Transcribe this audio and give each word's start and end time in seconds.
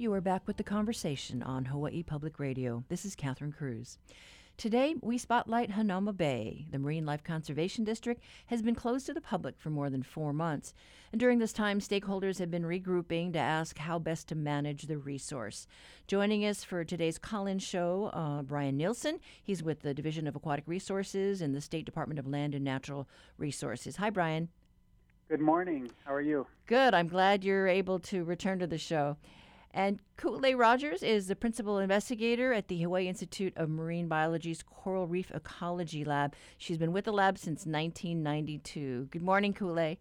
You 0.00 0.14
are 0.14 0.22
back 0.22 0.46
with 0.46 0.56
the 0.56 0.64
conversation 0.64 1.42
on 1.42 1.66
Hawaii 1.66 2.02
Public 2.02 2.38
Radio. 2.38 2.84
This 2.88 3.04
is 3.04 3.14
Catherine 3.14 3.52
Cruz. 3.52 3.98
Today, 4.56 4.94
we 5.02 5.18
spotlight 5.18 5.72
Hanauma 5.72 6.16
Bay. 6.16 6.64
The 6.70 6.78
Marine 6.78 7.04
Life 7.04 7.22
Conservation 7.22 7.84
District 7.84 8.22
has 8.46 8.62
been 8.62 8.74
closed 8.74 9.04
to 9.04 9.12
the 9.12 9.20
public 9.20 9.56
for 9.58 9.68
more 9.68 9.90
than 9.90 10.02
four 10.02 10.32
months. 10.32 10.72
And 11.12 11.20
during 11.20 11.38
this 11.38 11.52
time, 11.52 11.80
stakeholders 11.80 12.38
have 12.38 12.50
been 12.50 12.62
regrouping 12.62 13.34
to 13.34 13.38
ask 13.38 13.76
how 13.76 13.98
best 13.98 14.26
to 14.28 14.34
manage 14.34 14.84
the 14.84 14.96
resource. 14.96 15.66
Joining 16.06 16.46
us 16.46 16.64
for 16.64 16.82
today's 16.82 17.18
call 17.18 17.46
in 17.46 17.58
show, 17.58 18.06
uh, 18.14 18.40
Brian 18.40 18.78
Neilson. 18.78 19.20
He's 19.42 19.62
with 19.62 19.80
the 19.80 19.92
Division 19.92 20.26
of 20.26 20.34
Aquatic 20.34 20.64
Resources 20.66 21.42
in 21.42 21.52
the 21.52 21.60
State 21.60 21.84
Department 21.84 22.18
of 22.18 22.26
Land 22.26 22.54
and 22.54 22.64
Natural 22.64 23.06
Resources. 23.36 23.96
Hi, 23.96 24.08
Brian. 24.08 24.48
Good 25.28 25.42
morning. 25.42 25.90
How 26.06 26.14
are 26.14 26.22
you? 26.22 26.46
Good. 26.64 26.94
I'm 26.94 27.06
glad 27.06 27.44
you're 27.44 27.68
able 27.68 27.98
to 27.98 28.24
return 28.24 28.60
to 28.60 28.66
the 28.66 28.78
show. 28.78 29.18
And 29.72 30.00
Ku'ulei 30.18 30.58
Rogers 30.58 31.02
is 31.02 31.28
the 31.28 31.36
principal 31.36 31.78
investigator 31.78 32.52
at 32.52 32.68
the 32.68 32.82
Hawaii 32.82 33.06
Institute 33.06 33.52
of 33.56 33.68
Marine 33.68 34.08
Biology's 34.08 34.62
Coral 34.62 35.06
Reef 35.06 35.30
Ecology 35.32 36.04
Lab. 36.04 36.34
She's 36.58 36.78
been 36.78 36.92
with 36.92 37.04
the 37.04 37.12
lab 37.12 37.38
since 37.38 37.66
1992. 37.66 39.08
Good 39.10 39.22
morning, 39.22 39.54
Ku'ulei. 39.54 39.98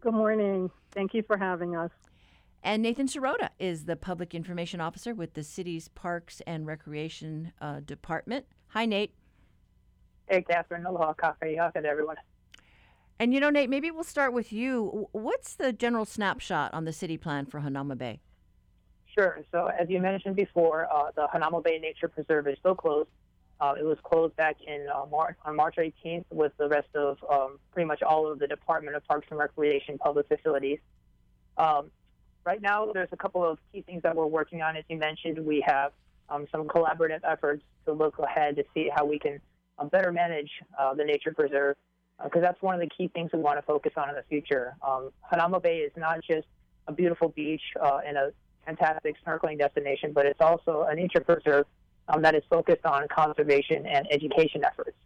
Good 0.00 0.14
morning. 0.14 0.70
Thank 0.92 1.14
you 1.14 1.22
for 1.22 1.36
having 1.36 1.76
us. 1.76 1.90
And 2.62 2.80
Nathan 2.82 3.08
Serota 3.08 3.48
is 3.58 3.86
the 3.86 3.96
public 3.96 4.36
information 4.36 4.80
officer 4.80 5.14
with 5.14 5.34
the 5.34 5.42
city's 5.42 5.88
Parks 5.88 6.40
and 6.46 6.64
Recreation 6.64 7.52
uh, 7.60 7.80
Department. 7.80 8.46
Hi, 8.68 8.86
Nate. 8.86 9.14
Hey, 10.28 10.42
Catherine. 10.42 10.86
Aloha, 10.86 11.12
kafe, 11.14 11.56
to 11.74 11.84
everyone. 11.84 12.16
And 13.18 13.34
you 13.34 13.40
know, 13.40 13.50
Nate, 13.50 13.68
maybe 13.68 13.90
we'll 13.90 14.04
start 14.04 14.32
with 14.32 14.52
you. 14.52 15.08
What's 15.10 15.54
the 15.54 15.72
general 15.72 16.04
snapshot 16.04 16.72
on 16.72 16.84
the 16.84 16.92
city 16.92 17.16
plan 17.16 17.46
for 17.46 17.60
Hanauma 17.60 17.98
Bay? 17.98 18.20
Sure. 19.16 19.40
So, 19.52 19.66
as 19.66 19.90
you 19.90 20.00
mentioned 20.00 20.36
before, 20.36 20.88
uh, 20.90 21.10
the 21.14 21.28
Hanauma 21.32 21.62
Bay 21.62 21.78
Nature 21.78 22.08
Preserve 22.08 22.48
is 22.48 22.58
still 22.58 22.74
closed. 22.74 23.10
Uh, 23.60 23.74
it 23.78 23.84
was 23.84 23.98
closed 24.02 24.34
back 24.36 24.56
in 24.66 24.86
uh, 24.92 25.04
March 25.10 25.36
on 25.44 25.54
March 25.54 25.76
18th 25.76 26.24
with 26.30 26.52
the 26.56 26.68
rest 26.68 26.88
of 26.94 27.18
um, 27.30 27.58
pretty 27.72 27.86
much 27.86 28.02
all 28.02 28.30
of 28.30 28.38
the 28.38 28.46
Department 28.46 28.96
of 28.96 29.06
Parks 29.06 29.26
and 29.30 29.38
Recreation 29.38 29.98
public 29.98 30.26
facilities. 30.26 30.78
Um, 31.58 31.90
right 32.44 32.60
now, 32.60 32.90
there's 32.92 33.10
a 33.12 33.16
couple 33.16 33.44
of 33.44 33.58
key 33.70 33.82
things 33.82 34.02
that 34.02 34.16
we're 34.16 34.26
working 34.26 34.62
on. 34.62 34.76
As 34.76 34.84
you 34.88 34.96
mentioned, 34.96 35.38
we 35.46 35.62
have 35.66 35.92
um, 36.28 36.46
some 36.50 36.66
collaborative 36.66 37.20
efforts 37.22 37.62
to 37.84 37.92
look 37.92 38.18
ahead 38.18 38.56
to 38.56 38.64
see 38.74 38.90
how 38.92 39.04
we 39.04 39.18
can 39.18 39.40
uh, 39.78 39.84
better 39.84 40.10
manage 40.10 40.50
uh, 40.78 40.94
the 40.94 41.04
nature 41.04 41.32
preserve, 41.32 41.76
because 42.24 42.38
uh, 42.38 42.46
that's 42.46 42.62
one 42.62 42.74
of 42.74 42.80
the 42.80 42.88
key 42.88 43.08
things 43.08 43.30
we 43.32 43.40
want 43.40 43.58
to 43.58 43.62
focus 43.62 43.92
on 43.96 44.08
in 44.08 44.16
the 44.16 44.24
future. 44.28 44.74
Um, 44.86 45.10
Hanauma 45.30 45.62
Bay 45.62 45.78
is 45.78 45.92
not 45.96 46.20
just 46.26 46.48
a 46.88 46.92
beautiful 46.92 47.28
beach 47.28 47.62
and 47.80 48.16
a 48.16 48.32
fantastic 48.64 49.16
snorkeling 49.24 49.58
destination, 49.58 50.12
but 50.12 50.26
it's 50.26 50.40
also 50.40 50.86
an 50.88 50.96
nature 50.96 51.20
preserve 51.20 51.66
um, 52.08 52.22
that 52.22 52.34
is 52.34 52.42
focused 52.48 52.84
on 52.84 53.06
conservation 53.08 53.86
and 53.86 54.06
education 54.10 54.64
efforts. 54.64 54.96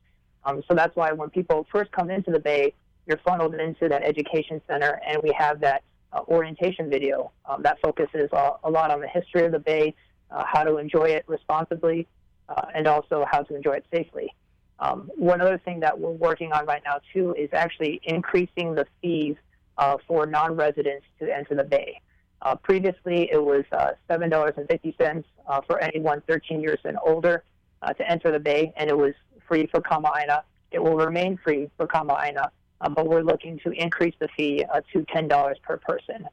Um, 0.45 0.63
so 0.69 0.75
that's 0.75 0.95
why 0.97 1.13
when 1.13 1.31
people 1.31 1.67
first 1.73 1.91
come 1.93 2.11
into 2.11 2.31
the 2.31 2.39
Bay, 2.39 2.73
you're 3.07 3.19
funneled 3.19 3.55
into 3.55 3.89
that 3.89 4.03
education 4.03 4.61
center, 4.67 5.01
and 5.07 5.23
we 5.23 5.33
have 5.37 5.61
that 5.61 5.83
uh, 6.13 6.21
orientation 6.29 6.89
video 6.89 7.33
um, 7.47 7.63
that 7.63 7.79
focuses 7.81 8.29
a, 8.33 8.71
lot 8.71 8.91
on 8.91 9.01
the 9.01 9.09
history 9.09 9.45
of 9.45 9.53
the 9.53 9.59
Bay, 9.59 9.95
uh, 10.31 10.45
how 10.47 10.65
to 10.65 10.79
enjoy 10.79 11.05
it 11.05 11.25
responsibly, 11.27 12.07
uh, 12.49 12.67
and 12.75 12.87
also 12.87 13.25
how 13.31 13.43
to 13.43 13.55
enjoy 13.55 13.73
it 13.73 13.85
safely. 13.93 14.33
Um, 14.79 15.11
one 15.17 15.41
other 15.41 15.59
thing 15.59 15.81
that 15.81 15.99
we're 15.99 16.11
working 16.11 16.53
on 16.53 16.67
right 16.67 16.83
now, 16.85 17.01
too, 17.13 17.35
is 17.39 17.49
actually 17.53 18.01
increasing 18.05 18.75
the 18.75 18.87
fees 19.01 19.37
uh, 19.79 19.97
for 20.07 20.27
non 20.27 20.55
residents 20.57 21.07
to 21.19 21.35
enter 21.35 21.55
the 21.55 21.65
Bay. 21.65 22.01
Uh, 22.43 22.55
previously, 22.55 23.29
it 23.33 23.43
was 23.43 23.65
uh, 23.73 23.93
$7.50 24.11 25.25
uh, 25.49 25.61
for 25.67 25.79
anyone 25.81 26.23
13 26.29 26.61
years 26.61 26.79
and 26.85 26.99
older 27.05 27.43
uh, 27.83 27.93
to 27.95 28.09
enter 28.11 28.31
the 28.31 28.39
bay, 28.39 28.73
and 28.77 28.91
it 28.91 28.97
was 28.97 29.15
free 29.49 29.67
for 29.67 29.81
Kama'aina. 29.81 30.43
It 30.71 30.83
will 30.83 30.97
remain 30.97 31.39
free 31.43 31.71
for 31.77 31.87
Kama'aina, 31.87 32.51
uh, 32.81 32.89
but 32.91 33.09
we're 33.09 33.23
looking 33.23 33.59
to 33.61 33.71
increase 33.71 34.15
the 34.19 34.29
fee 34.37 34.65
uh, 34.73 34.81
to 34.93 35.01
$10 35.01 35.63
per 35.63 35.77
person. 35.79 36.29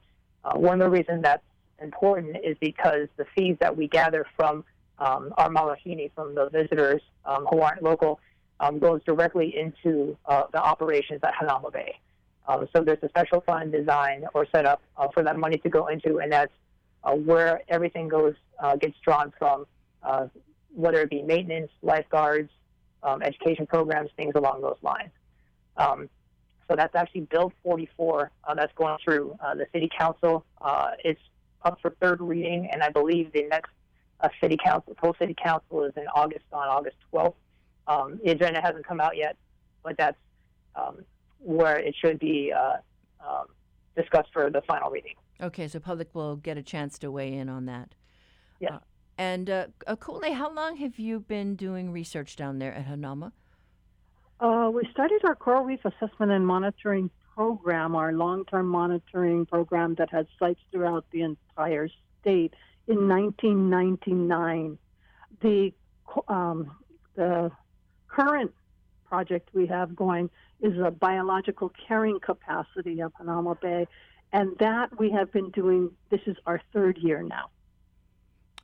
one 0.54 0.80
of 0.80 0.86
the 0.86 0.90
reasons 0.90 1.22
that's 1.22 1.42
important 1.80 2.36
is 2.44 2.56
because 2.60 3.08
the 3.16 3.24
fees 3.34 3.56
that 3.60 3.76
we 3.76 3.88
gather 3.88 4.26
from 4.36 4.64
um, 4.98 5.32
our 5.38 5.48
malihini, 5.48 6.10
from 6.14 6.34
the 6.34 6.48
visitors 6.50 7.02
um, 7.24 7.46
who 7.50 7.60
aren't 7.60 7.82
local, 7.82 8.20
um, 8.60 8.78
goes 8.78 9.02
directly 9.04 9.56
into 9.56 10.16
the 10.28 10.62
operations 10.62 11.20
at 11.24 11.34
Hanauma 11.34 11.72
Bay. 11.72 11.98
Um, 12.46 12.68
so 12.74 12.82
there's 12.82 13.02
a 13.02 13.08
special 13.08 13.40
fund 13.40 13.72
designed 13.72 14.26
or 14.34 14.46
set 14.54 14.66
up 14.66 14.82
uh, 14.96 15.08
for 15.12 15.22
that 15.22 15.38
money 15.38 15.56
to 15.58 15.68
go 15.68 15.86
into, 15.86 16.18
and 16.18 16.30
that's 16.30 16.52
uh, 17.02 17.12
where 17.12 17.62
everything 17.68 18.08
goes 18.08 18.34
uh, 18.58 18.76
gets 18.76 18.96
drawn 19.04 19.32
from, 19.38 19.66
uh, 20.02 20.26
whether 20.74 21.00
it 21.00 21.10
be 21.10 21.22
maintenance, 21.22 21.70
lifeguards, 21.82 22.50
um, 23.02 23.22
education 23.22 23.66
programs, 23.66 24.10
things 24.16 24.34
along 24.34 24.60
those 24.60 24.76
lines. 24.82 25.10
Um, 25.76 26.08
so 26.68 26.76
that's 26.76 26.94
actually 26.94 27.22
Bill 27.22 27.52
44 27.62 28.30
uh, 28.44 28.54
that's 28.54 28.72
going 28.74 28.96
through 29.04 29.36
uh, 29.40 29.54
the 29.54 29.66
City 29.72 29.90
Council. 29.98 30.44
it's 31.04 31.20
up 31.62 31.78
for 31.80 31.90
third 32.00 32.20
reading, 32.20 32.68
and 32.70 32.82
I 32.82 32.90
believe 32.90 33.32
the 33.32 33.44
next 33.44 33.70
City 34.40 34.56
Council, 34.62 34.94
the 34.94 35.00
full 35.00 35.14
City 35.18 35.34
Council, 35.34 35.84
is 35.84 35.92
in 35.96 36.06
August 36.14 36.44
on 36.52 36.68
August 36.68 36.96
12th. 37.12 37.34
Um, 37.86 38.20
the 38.24 38.30
agenda 38.30 38.60
hasn't 38.62 38.86
come 38.86 39.00
out 39.00 39.16
yet, 39.16 39.36
but 39.82 39.96
that's 39.98 40.16
um, 40.74 41.04
where 41.44 41.78
it 41.78 41.94
should 42.02 42.18
be 42.18 42.52
uh, 42.52 42.76
um, 43.26 43.46
discussed 43.96 44.30
for 44.32 44.50
the 44.50 44.62
final 44.62 44.90
reading. 44.90 45.14
Okay, 45.40 45.68
so 45.68 45.78
public 45.78 46.14
will 46.14 46.36
get 46.36 46.56
a 46.56 46.62
chance 46.62 46.98
to 46.98 47.10
weigh 47.10 47.34
in 47.34 47.48
on 47.48 47.66
that. 47.66 47.94
Yeah. 48.60 48.76
Uh, 48.76 48.78
and 49.18 49.50
uh, 49.50 49.66
Ku'ulei, 49.86 50.34
how 50.34 50.52
long 50.52 50.76
have 50.76 50.98
you 50.98 51.20
been 51.20 51.54
doing 51.54 51.92
research 51.92 52.36
down 52.36 52.58
there 52.58 52.74
at 52.74 52.86
Hanauma? 52.86 53.32
Uh, 54.40 54.70
we 54.72 54.88
started 54.90 55.20
our 55.24 55.34
coral 55.34 55.64
reef 55.64 55.80
assessment 55.84 56.32
and 56.32 56.46
monitoring 56.46 57.10
program, 57.34 57.94
our 57.94 58.12
long-term 58.12 58.66
monitoring 58.66 59.46
program 59.46 59.94
that 59.96 60.10
has 60.10 60.26
sites 60.38 60.60
throughout 60.72 61.04
the 61.12 61.22
entire 61.22 61.88
state 62.20 62.54
in 62.88 63.08
1999. 63.08 64.78
The 65.40 65.72
um, 66.28 66.70
the 67.16 67.50
current 68.08 68.52
project 69.04 69.48
we 69.52 69.66
have 69.66 69.94
going 69.94 70.30
is 70.60 70.78
a 70.78 70.90
biological 70.90 71.72
carrying 71.86 72.20
capacity 72.20 73.00
of 73.00 73.12
Hanauma 73.14 73.60
Bay, 73.60 73.86
and 74.32 74.56
that 74.58 74.98
we 74.98 75.10
have 75.10 75.32
been 75.32 75.50
doing. 75.50 75.90
This 76.10 76.20
is 76.26 76.36
our 76.46 76.60
third 76.72 76.98
year 76.98 77.22
now. 77.22 77.50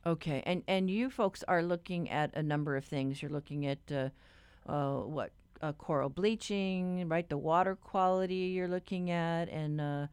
Okay, 0.05 0.41
and 0.45 0.63
and 0.67 0.89
you 0.89 1.09
folks 1.09 1.43
are 1.47 1.61
looking 1.61 2.09
at 2.09 2.33
a 2.35 2.41
number 2.41 2.75
of 2.75 2.85
things. 2.85 3.21
You're 3.21 3.31
looking 3.31 3.65
at 3.67 3.79
uh, 3.91 4.09
uh, 4.67 5.01
what 5.01 5.31
uh, 5.61 5.73
coral 5.73 6.09
bleaching, 6.09 7.07
right? 7.07 7.27
The 7.27 7.37
water 7.37 7.75
quality 7.75 8.51
you're 8.55 8.67
looking 8.67 9.11
at, 9.11 9.49
and 9.49 9.79
uh, 9.79 10.07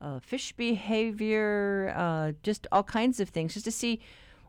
uh, 0.00 0.20
fish 0.20 0.52
behavior, 0.52 1.92
uh, 1.96 2.32
just 2.42 2.66
all 2.72 2.82
kinds 2.82 3.20
of 3.20 3.28
things, 3.28 3.54
just 3.54 3.66
to 3.66 3.72
see 3.72 4.00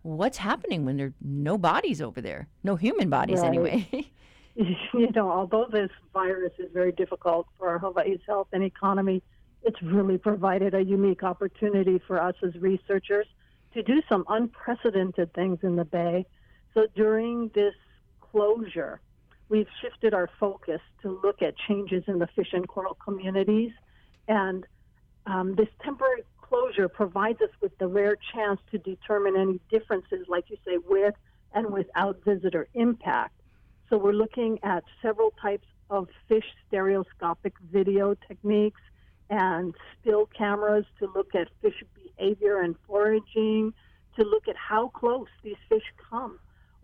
what's 0.02 0.38
happening 0.38 0.86
when 0.86 0.98
there 0.98 1.08
are 1.08 1.14
no 1.22 1.58
bodies 1.58 2.02
over 2.02 2.22
there, 2.22 2.48
no 2.64 2.76
human 2.76 3.10
bodies 3.10 3.40
right. 3.40 3.48
anyway. 3.48 4.12
you 4.94 5.12
know, 5.14 5.30
although 5.30 5.68
this 5.70 5.90
virus 6.14 6.54
is 6.58 6.72
very 6.74 6.92
difficult 6.94 7.48
for 7.58 7.78
Hawaii's 7.78 8.22
health 8.26 8.48
and 8.54 8.64
economy, 8.64 9.22
it's 9.64 9.82
really 9.82 10.18
provided 10.18 10.74
a 10.74 10.84
unique 10.84 11.24
opportunity 11.24 12.00
for 12.08 12.22
us 12.22 12.36
as 12.42 12.56
researchers 12.56 13.28
to 13.74 13.84
do 13.84 14.02
some 14.08 14.24
unprecedented 14.30 15.34
things 15.34 15.60
in 15.64 15.76
the 15.76 15.84
Bay. 15.84 16.26
So 16.74 16.88
during 16.96 17.50
this 17.54 17.74
closure, 18.22 19.02
we've 19.50 19.68
shifted 19.82 20.14
our 20.14 20.30
focus 20.40 20.80
to 21.02 21.20
look 21.22 21.42
at 21.42 21.56
changes 21.68 22.04
in 22.08 22.20
the 22.20 22.28
fish 22.28 22.54
and 22.54 22.68
coral 22.68 22.94
communities. 22.94 23.72
And 24.28 24.66
um, 25.26 25.56
this 25.56 25.68
temporary 25.84 26.24
closure 26.42 26.88
provides 26.88 27.42
us 27.42 27.50
with 27.62 27.78
the 27.78 27.88
rare 27.88 28.16
chance 28.34 28.62
to 28.72 28.78
determine 28.78 29.36
any 29.36 29.60
differences, 29.70 30.28
like 30.30 30.50
you 30.50 30.58
say, 30.66 30.78
with 30.88 31.16
and 31.54 31.72
without 31.72 32.24
visitor 32.24 32.68
impact. 32.74 33.34
So 33.90 33.98
we're 33.98 34.14
looking 34.14 34.60
at 34.64 34.84
several 35.02 35.32
types 35.42 35.68
of 35.90 36.08
fish 36.28 36.46
stereoscopic 36.68 37.54
video 37.72 38.16
techniques 38.28 38.82
and 39.30 39.76
still 40.02 40.28
cameras 40.38 40.86
to 41.00 41.10
look 41.16 41.36
at 41.36 41.48
fish 41.62 41.84
behavior 41.96 42.62
and 42.62 42.76
foraging, 42.88 43.74
to 44.18 44.24
look 44.24 44.48
at 44.48 44.56
how 44.56 44.90
close 44.90 45.28
these 45.44 45.58
fish 45.70 45.84
come 46.10 46.40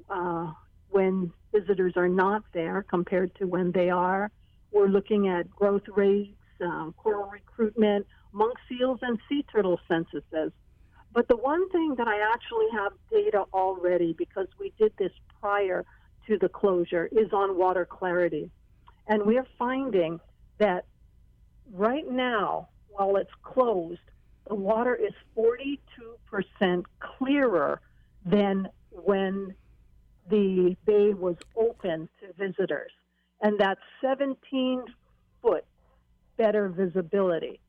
uh, 0.10 0.52
when 0.90 1.32
visitors 1.52 1.94
are 1.96 2.10
not 2.10 2.44
there 2.54 2.84
compared 2.88 3.34
to 3.36 3.46
when 3.46 3.72
they 3.72 3.90
are. 3.90 4.32
We're 4.72 4.88
looking 4.88 5.28
at 5.28 5.50
growth 5.50 5.88
rates, 5.96 6.38
um, 6.62 6.94
coral 6.98 7.30
recruitment, 7.30 8.06
monk 8.32 8.58
seals, 8.70 9.00
and 9.02 9.20
sea 9.28 9.44
turtle 9.52 9.80
censuses. 9.88 10.52
But 11.14 11.28
the 11.28 11.36
one 11.36 11.70
thing 11.72 11.96
that 11.98 12.08
I 12.08 12.20
actually 12.34 12.68
have 12.74 12.94
data 13.12 13.44
already, 13.54 14.14
because 14.14 14.48
we 14.60 14.72
did 14.80 14.94
this 14.98 15.12
prior 15.40 15.86
to 16.32 16.38
the 16.38 16.50
closure 16.50 17.10
is 17.12 17.34
on 17.34 17.58
water 17.58 17.86
clarity. 17.86 18.50
And 19.08 19.24
we're 19.26 19.48
finding 19.60 20.22
that 20.60 20.86
right 21.74 22.10
now, 22.10 22.70
while 22.88 23.18
it's 23.18 23.32
closed, 23.44 24.00
the 24.48 24.56
water 24.56 24.96
is 24.96 25.14
42% 25.38 26.84
clearer 27.00 27.82
than 28.26 28.70
when 28.92 29.54
the 30.30 30.78
bay 30.86 31.14
was 31.14 31.36
open 31.58 32.08
to 32.22 32.34
visitors. 32.34 32.92
And 33.42 33.60
that's 33.60 33.82
17 34.02 34.84
foot 35.42 35.66
better 36.38 36.70
visibility. 36.70 37.60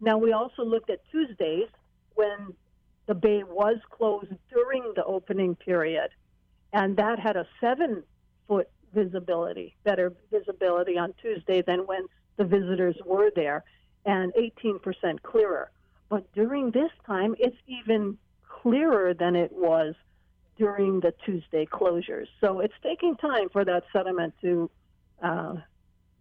Now, 0.00 0.18
we 0.18 0.32
also 0.32 0.64
looked 0.64 0.90
at 0.90 1.00
Tuesdays 1.10 1.68
when 2.14 2.54
the 3.06 3.14
bay 3.14 3.44
was 3.44 3.76
closed 3.90 4.32
during 4.50 4.92
the 4.96 5.04
opening 5.04 5.54
period, 5.54 6.10
and 6.76 6.94
that 6.98 7.18
had 7.18 7.36
a 7.36 7.46
seven 7.58 8.02
foot 8.46 8.68
visibility, 8.92 9.74
better 9.82 10.12
visibility 10.30 10.98
on 10.98 11.14
Tuesday 11.22 11.62
than 11.62 11.86
when 11.86 12.06
the 12.36 12.44
visitors 12.44 12.96
were 13.06 13.30
there, 13.34 13.64
and 14.04 14.30
18% 14.34 15.22
clearer. 15.22 15.70
But 16.10 16.30
during 16.34 16.70
this 16.72 16.90
time, 17.06 17.34
it's 17.38 17.56
even 17.66 18.18
clearer 18.46 19.14
than 19.14 19.36
it 19.36 19.52
was 19.52 19.94
during 20.58 21.00
the 21.00 21.14
Tuesday 21.24 21.64
closures. 21.64 22.26
So 22.42 22.60
it's 22.60 22.74
taking 22.82 23.16
time 23.16 23.48
for 23.48 23.64
that 23.64 23.84
sediment 23.90 24.34
to 24.42 24.70
uh, 25.22 25.54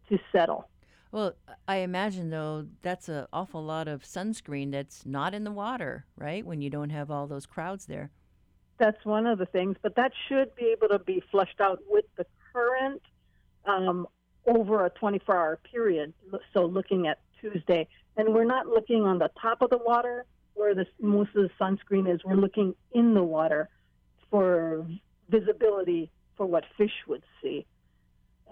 to 0.08 0.20
settle. 0.32 0.70
Well, 1.12 1.34
I 1.68 1.78
imagine 1.78 2.30
though 2.30 2.68
that's 2.82 3.10
an 3.10 3.26
awful 3.34 3.64
lot 3.64 3.90
of 3.90 4.04
sunscreen 4.04 4.72
that's 4.72 5.06
not 5.06 5.34
in 5.34 5.44
the 5.44 5.52
water, 5.52 6.06
right? 6.16 6.46
When 6.46 6.62
you 6.62 6.70
don't 6.70 6.92
have 6.92 7.12
all 7.12 7.28
those 7.28 7.46
crowds 7.46 7.88
there. 7.88 8.12
That's 8.78 9.04
one 9.06 9.26
of 9.26 9.38
the 9.38 9.46
things, 9.46 9.78
but 9.82 9.96
that 9.96 10.12
should 10.28 10.54
be 10.56 10.76
able 10.78 10.90
to 10.90 11.00
be 11.00 11.24
flushed 11.32 11.62
out 11.62 11.80
with 11.88 12.06
the 12.18 12.26
current 12.52 13.02
um, 13.66 14.08
over 14.46 14.86
a 14.86 14.90
24-hour 14.92 15.60
period. 15.72 16.14
So 16.54 16.66
looking 16.66 17.08
at 17.08 17.20
Tuesday, 17.40 17.88
and 18.18 18.34
we're 18.34 18.46
not 18.46 18.68
looking 18.68 19.04
on 19.04 19.20
the 19.20 19.32
top 19.42 19.62
of 19.62 19.70
the 19.70 19.78
water 19.78 20.26
where 20.56 20.74
the 20.74 20.86
most 21.00 21.30
of 21.36 21.44
the 21.44 21.50
sunscreen 21.60 22.14
is. 22.14 22.22
We're 22.24 22.36
looking 22.36 22.76
in 22.94 23.14
the 23.14 23.24
water 23.24 23.70
for 24.30 24.86
visibility 25.30 26.10
for 26.36 26.46
what 26.46 26.64
fish 26.78 26.94
would 27.08 27.24
see. 27.42 27.66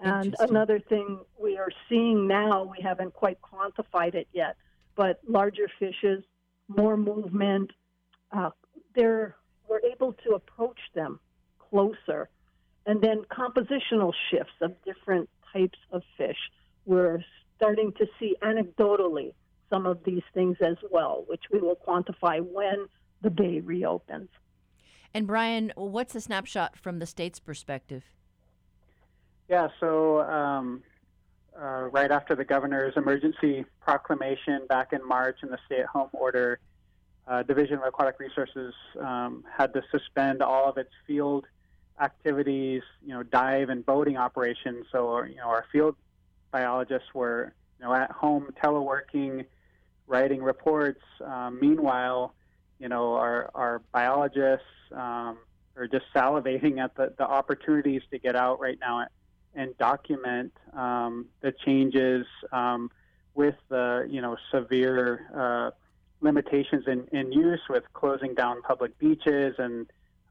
And 0.02 0.34
another 0.38 0.80
thing 0.80 1.20
we 1.38 1.56
are 1.56 1.70
seeing 1.88 2.26
now, 2.26 2.64
we 2.64 2.82
haven't 2.82 3.14
quite 3.14 3.38
quantified 3.40 4.14
it 4.14 4.28
yet, 4.32 4.56
but 4.96 5.20
larger 5.26 5.68
fishes, 5.78 6.24
more 6.68 6.96
movement, 6.96 7.70
uh, 8.32 8.50
they're, 8.94 9.36
we're 9.68 9.80
able 9.80 10.12
to 10.24 10.30
approach 10.32 10.78
them 10.94 11.20
closer. 11.58 12.28
And 12.86 13.00
then 13.00 13.24
compositional 13.30 14.12
shifts 14.30 14.52
of 14.60 14.72
different 14.84 15.28
types 15.52 15.78
of 15.90 16.02
fish. 16.18 16.36
We're 16.84 17.24
starting 17.56 17.92
to 17.98 18.06
see 18.18 18.36
anecdotally 18.42 19.32
some 19.70 19.86
of 19.86 20.04
these 20.04 20.22
things 20.34 20.56
as 20.60 20.76
well, 20.90 21.24
which 21.26 21.44
we 21.50 21.60
will 21.60 21.76
quantify 21.76 22.40
when 22.40 22.86
the 23.22 23.30
bay 23.30 23.60
reopens. 23.60 24.28
And 25.14 25.26
Brian, 25.26 25.72
what's 25.76 26.14
a 26.14 26.20
snapshot 26.20 26.76
from 26.76 26.98
the 26.98 27.06
state's 27.06 27.40
perspective? 27.40 28.04
Yeah, 29.48 29.68
so 29.80 30.20
um, 30.22 30.82
uh, 31.58 31.88
right 31.92 32.10
after 32.10 32.34
the 32.34 32.44
governor's 32.44 32.94
emergency 32.96 33.64
proclamation 33.80 34.66
back 34.68 34.92
in 34.92 35.06
March 35.06 35.38
and 35.42 35.52
the 35.52 35.58
stay 35.66 35.80
at 35.80 35.86
home 35.86 36.08
order, 36.12 36.58
uh, 37.26 37.42
Division 37.42 37.78
of 37.78 37.84
Aquatic 37.84 38.18
Resources 38.18 38.74
um, 39.00 39.44
had 39.56 39.72
to 39.74 39.82
suspend 39.90 40.42
all 40.42 40.68
of 40.68 40.76
its 40.78 40.90
field 41.06 41.46
activities, 42.00 42.82
you 43.04 43.14
know, 43.14 43.22
dive 43.22 43.68
and 43.68 43.84
boating 43.84 44.16
operations. 44.16 44.86
So, 44.90 45.22
you 45.22 45.36
know, 45.36 45.48
our 45.48 45.64
field 45.72 45.96
biologists 46.50 47.14
were, 47.14 47.52
you 47.78 47.86
know, 47.86 47.94
at 47.94 48.10
home 48.10 48.48
teleworking, 48.62 49.46
writing 50.06 50.42
reports. 50.42 51.02
Um, 51.24 51.58
meanwhile, 51.60 52.34
you 52.78 52.88
know, 52.88 53.14
our, 53.14 53.50
our 53.54 53.82
biologists 53.92 54.66
um, 54.92 55.38
are 55.76 55.88
just 55.90 56.04
salivating 56.14 56.78
at 56.78 56.94
the, 56.96 57.14
the 57.16 57.24
opportunities 57.24 58.02
to 58.10 58.18
get 58.18 58.36
out 58.36 58.60
right 58.60 58.78
now 58.80 59.06
and 59.54 59.76
document 59.78 60.52
um, 60.72 61.26
the 61.40 61.52
changes 61.52 62.26
um, 62.52 62.90
with 63.34 63.54
the 63.68 64.06
you 64.08 64.20
know 64.20 64.36
severe 64.50 65.26
uh, 65.34 65.70
limitations 66.24 66.84
in, 66.86 67.06
in 67.12 67.30
use 67.32 67.60
with 67.68 67.84
closing 67.92 68.34
down 68.34 68.62
public 68.62 68.98
beaches 68.98 69.54
and 69.58 69.86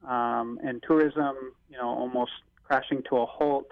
um, 0.07 0.60
and 0.63 0.84
tourism 0.86 1.36
you 1.69 1.78
know 1.78 1.88
almost 1.88 2.31
crashing 2.63 3.04
to 3.10 3.18
a 3.18 3.25
halt. 3.25 3.72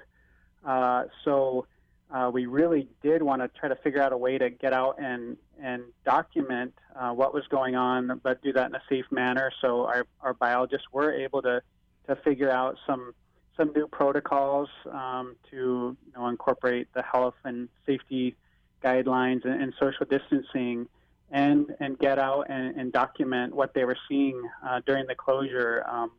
Uh, 0.65 1.05
so 1.25 1.65
uh, 2.13 2.29
we 2.31 2.45
really 2.45 2.87
did 3.01 3.23
want 3.23 3.41
to 3.41 3.49
try 3.59 3.67
to 3.67 3.75
figure 3.75 4.01
out 4.01 4.13
a 4.13 4.17
way 4.17 4.37
to 4.37 4.49
get 4.49 4.73
out 4.73 4.95
and 4.99 5.37
and 5.61 5.83
document 6.05 6.73
uh, 6.95 7.11
what 7.11 7.33
was 7.33 7.43
going 7.49 7.75
on, 7.75 8.19
but 8.23 8.41
do 8.41 8.53
that 8.53 8.67
in 8.69 8.75
a 8.75 8.81
safe 8.89 9.05
manner. 9.11 9.51
So 9.61 9.85
our, 9.85 10.05
our 10.21 10.33
biologists 10.33 10.87
were 10.91 11.11
able 11.11 11.41
to 11.41 11.61
to 12.07 12.15
figure 12.17 12.51
out 12.51 12.77
some 12.87 13.13
some 13.57 13.71
new 13.75 13.87
protocols 13.87 14.69
um, 14.91 15.35
to 15.49 15.55
you 15.57 16.13
know, 16.15 16.27
incorporate 16.27 16.87
the 16.93 17.03
health 17.03 17.35
and 17.43 17.69
safety 17.85 18.35
guidelines 18.83 19.45
and, 19.45 19.61
and 19.61 19.73
social 19.79 20.05
distancing, 20.09 20.87
and 21.31 21.73
and 21.79 21.97
get 21.97 22.19
out 22.19 22.47
and, 22.49 22.75
and 22.77 22.91
document 22.91 23.55
what 23.55 23.73
they 23.73 23.85
were 23.85 23.97
seeing 24.07 24.41
uh, 24.67 24.81
during 24.85 25.07
the 25.07 25.15
closure. 25.15 25.83
Um, 25.87 26.11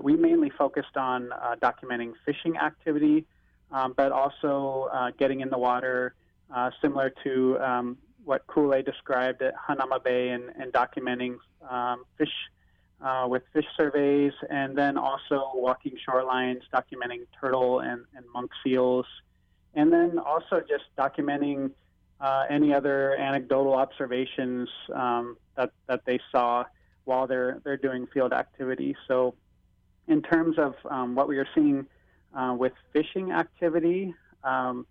we 0.00 0.14
mainly 0.16 0.50
focused 0.50 0.96
on 0.96 1.32
uh, 1.32 1.56
documenting 1.60 2.12
fishing 2.24 2.56
activity, 2.56 3.26
um, 3.72 3.92
but 3.96 4.12
also 4.12 4.88
uh, 4.92 5.10
getting 5.18 5.40
in 5.40 5.50
the 5.50 5.58
water, 5.58 6.14
uh, 6.54 6.70
similar 6.80 7.12
to 7.24 7.58
um, 7.58 7.98
what 8.24 8.46
Ku'ulei 8.46 8.84
described 8.84 9.42
at 9.42 9.54
Hanauma 9.56 10.02
Bay, 10.02 10.28
and, 10.28 10.44
and 10.56 10.72
documenting 10.72 11.38
um, 11.68 12.04
fish 12.16 12.32
uh, 13.02 13.26
with 13.28 13.42
fish 13.52 13.64
surveys, 13.76 14.32
and 14.48 14.76
then 14.76 14.96
also 14.96 15.50
walking 15.54 15.96
shorelines, 16.08 16.60
documenting 16.72 17.26
turtle 17.40 17.80
and, 17.80 18.04
and 18.14 18.24
monk 18.32 18.50
seals, 18.62 19.06
and 19.74 19.92
then 19.92 20.18
also 20.18 20.60
just 20.60 20.84
documenting 20.96 21.70
uh, 22.20 22.44
any 22.50 22.74
other 22.74 23.14
anecdotal 23.16 23.74
observations 23.74 24.68
um, 24.94 25.36
that, 25.56 25.70
that 25.86 26.04
they 26.04 26.18
saw 26.30 26.64
while 27.04 27.26
they're, 27.26 27.60
they're 27.64 27.76
doing 27.76 28.06
field 28.12 28.32
activity. 28.32 28.94
So, 29.08 29.34
in 30.06 30.22
terms 30.22 30.58
of 30.58 30.74
um, 30.90 31.14
what 31.14 31.28
we 31.28 31.38
are 31.38 31.46
seeing 31.54 31.86
uh, 32.34 32.54
with 32.58 32.72
fishing 32.92 33.30
activity, 33.30 34.14
um, 34.42 34.86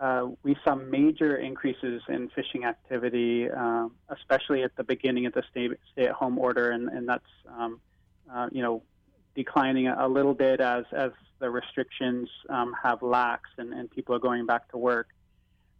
uh, 0.00 0.28
we 0.42 0.56
saw 0.64 0.74
major 0.74 1.36
increases 1.36 2.02
in 2.08 2.28
fishing 2.30 2.64
activity, 2.64 3.50
uh, 3.50 3.88
especially 4.10 4.62
at 4.62 4.74
the 4.76 4.84
beginning 4.84 5.26
of 5.26 5.32
the 5.32 5.42
stay, 5.50 5.68
at 5.96 6.12
home 6.12 6.38
order, 6.38 6.70
and, 6.70 6.88
and 6.88 7.08
that's 7.08 7.26
um, 7.58 7.80
uh, 8.32 8.48
you 8.52 8.62
know 8.62 8.82
declining 9.34 9.88
a 9.88 10.06
little 10.06 10.34
bit 10.34 10.60
as 10.60 10.84
as 10.92 11.10
the 11.40 11.50
restrictions 11.50 12.28
um, 12.48 12.74
have 12.80 13.00
laxed 13.00 13.58
and, 13.58 13.72
and 13.72 13.90
people 13.90 14.14
are 14.14 14.20
going 14.20 14.46
back 14.46 14.68
to 14.70 14.78
work. 14.78 15.08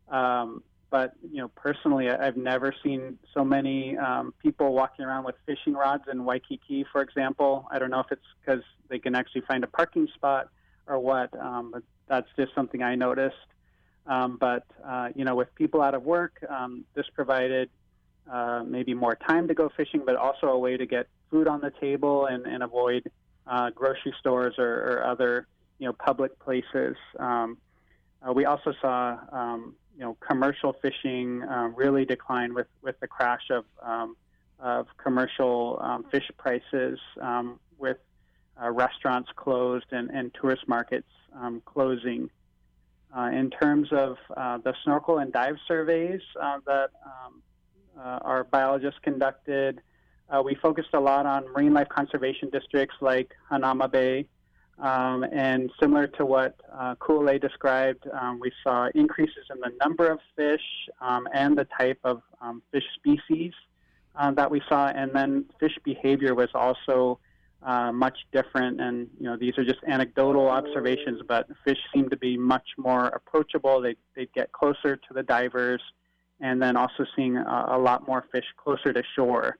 Um, 0.08 0.62
but 0.90 1.12
you 1.30 1.38
know, 1.38 1.48
personally, 1.48 2.08
I've 2.10 2.36
never 2.36 2.74
seen 2.82 3.18
so 3.34 3.44
many 3.44 3.96
um, 3.98 4.32
people 4.42 4.72
walking 4.72 5.04
around 5.04 5.24
with 5.24 5.34
fishing 5.46 5.74
rods 5.74 6.04
in 6.10 6.24
Waikiki, 6.24 6.84
for 6.90 7.02
example. 7.02 7.66
I 7.70 7.78
don't 7.78 7.90
know 7.90 8.00
if 8.00 8.10
it's 8.10 8.22
because 8.40 8.62
they 8.88 8.98
can 8.98 9.14
actually 9.14 9.42
find 9.42 9.62
a 9.64 9.66
parking 9.66 10.08
spot 10.14 10.48
or 10.86 10.98
what, 10.98 11.38
um, 11.38 11.70
but 11.72 11.82
that's 12.08 12.28
just 12.36 12.54
something 12.54 12.82
I 12.82 12.94
noticed. 12.94 13.36
Um, 14.06 14.38
but 14.40 14.64
uh, 14.84 15.10
you 15.14 15.24
know, 15.24 15.34
with 15.34 15.54
people 15.54 15.82
out 15.82 15.94
of 15.94 16.04
work, 16.04 16.42
um, 16.48 16.84
this 16.94 17.06
provided 17.14 17.68
uh, 18.30 18.62
maybe 18.66 18.94
more 18.94 19.14
time 19.14 19.48
to 19.48 19.54
go 19.54 19.70
fishing, 19.76 20.02
but 20.04 20.16
also 20.16 20.46
a 20.48 20.58
way 20.58 20.76
to 20.76 20.86
get 20.86 21.06
food 21.30 21.46
on 21.46 21.60
the 21.60 21.70
table 21.70 22.26
and, 22.26 22.46
and 22.46 22.62
avoid 22.62 23.10
uh, 23.46 23.70
grocery 23.70 24.14
stores 24.18 24.54
or, 24.58 24.66
or, 24.66 25.04
other 25.06 25.46
you 25.78 25.86
know 25.86 25.92
public 25.92 26.38
places. 26.38 26.96
Um, 27.18 27.58
uh, 28.26 28.32
we 28.32 28.44
also 28.44 28.74
saw 28.80 29.18
um, 29.32 29.74
you 29.98 30.04
know 30.04 30.16
commercial 30.26 30.72
fishing 30.80 31.42
uh, 31.42 31.68
really 31.74 32.04
declined 32.04 32.54
with 32.54 32.68
with 32.82 32.98
the 33.00 33.08
crash 33.08 33.50
of 33.50 33.64
um, 33.82 34.16
of 34.60 34.86
commercial 34.96 35.78
um, 35.82 36.04
fish 36.10 36.30
prices 36.38 36.98
with 37.78 37.98
uh, 38.60 38.70
restaurants 38.70 39.30
closed 39.36 39.86
and, 39.92 40.10
and 40.10 40.34
tourist 40.34 40.66
markets 40.66 41.06
closing. 41.64 42.30
Uh, 43.16 43.30
in 43.32 43.48
terms 43.50 43.88
of 43.92 44.18
uh, 44.36 44.58
the 44.58 44.74
snorkel 44.84 45.18
and 45.18 45.32
dive 45.32 45.56
surveys 45.66 46.20
uh, 46.40 46.58
that 46.66 46.90
um, 47.06 47.42
uh, 47.98 48.18
our 48.22 48.44
biologists 48.44 49.00
conducted, 49.02 49.80
uh, 50.28 50.42
we 50.42 50.54
focused 50.56 50.92
a 50.92 51.00
lot 51.00 51.24
on 51.24 51.50
marine 51.52 51.72
life 51.72 51.88
conservation 51.88 52.50
districts 52.50 52.96
like 53.00 53.32
Hanauma 53.50 53.90
Bay. 53.90 54.26
Um, 54.80 55.24
and 55.32 55.70
similar 55.80 56.06
to 56.06 56.24
what 56.24 56.54
uh, 56.72 56.94
Ku'ulei 56.96 57.40
described, 57.40 58.06
um, 58.12 58.38
we 58.40 58.52
saw 58.62 58.88
increases 58.94 59.44
in 59.50 59.58
the 59.60 59.72
number 59.82 60.08
of 60.08 60.20
fish 60.36 60.62
um, 61.00 61.26
and 61.34 61.58
the 61.58 61.66
type 61.76 61.98
of 62.04 62.22
um, 62.40 62.62
fish 62.70 62.84
species 62.94 63.52
that 64.34 64.50
we 64.50 64.60
saw. 64.68 64.88
And 64.88 65.12
then 65.14 65.44
fish 65.60 65.76
behavior 65.84 66.34
was 66.34 66.50
also 66.54 67.18
uh, 67.62 67.92
much 67.92 68.16
different. 68.32 68.80
And 68.80 69.08
you 69.18 69.26
know, 69.26 69.36
these 69.36 69.56
are 69.58 69.64
just 69.64 69.80
anecdotal 69.86 70.48
observations, 70.48 71.22
but 71.26 71.48
fish 71.64 71.78
seem 71.92 72.08
to 72.10 72.16
be 72.16 72.36
much 72.36 72.66
more 72.76 73.06
approachable. 73.06 73.80
They 73.80 73.96
they 74.14 74.28
get 74.34 74.52
closer 74.52 74.96
to 74.96 75.14
the 75.14 75.22
divers, 75.22 75.82
and 76.40 76.62
then 76.62 76.76
also 76.76 77.04
seeing 77.16 77.36
a, 77.36 77.66
a 77.70 77.78
lot 77.78 78.06
more 78.06 78.24
fish 78.32 78.44
closer 78.56 78.92
to 78.92 79.02
shore. 79.16 79.58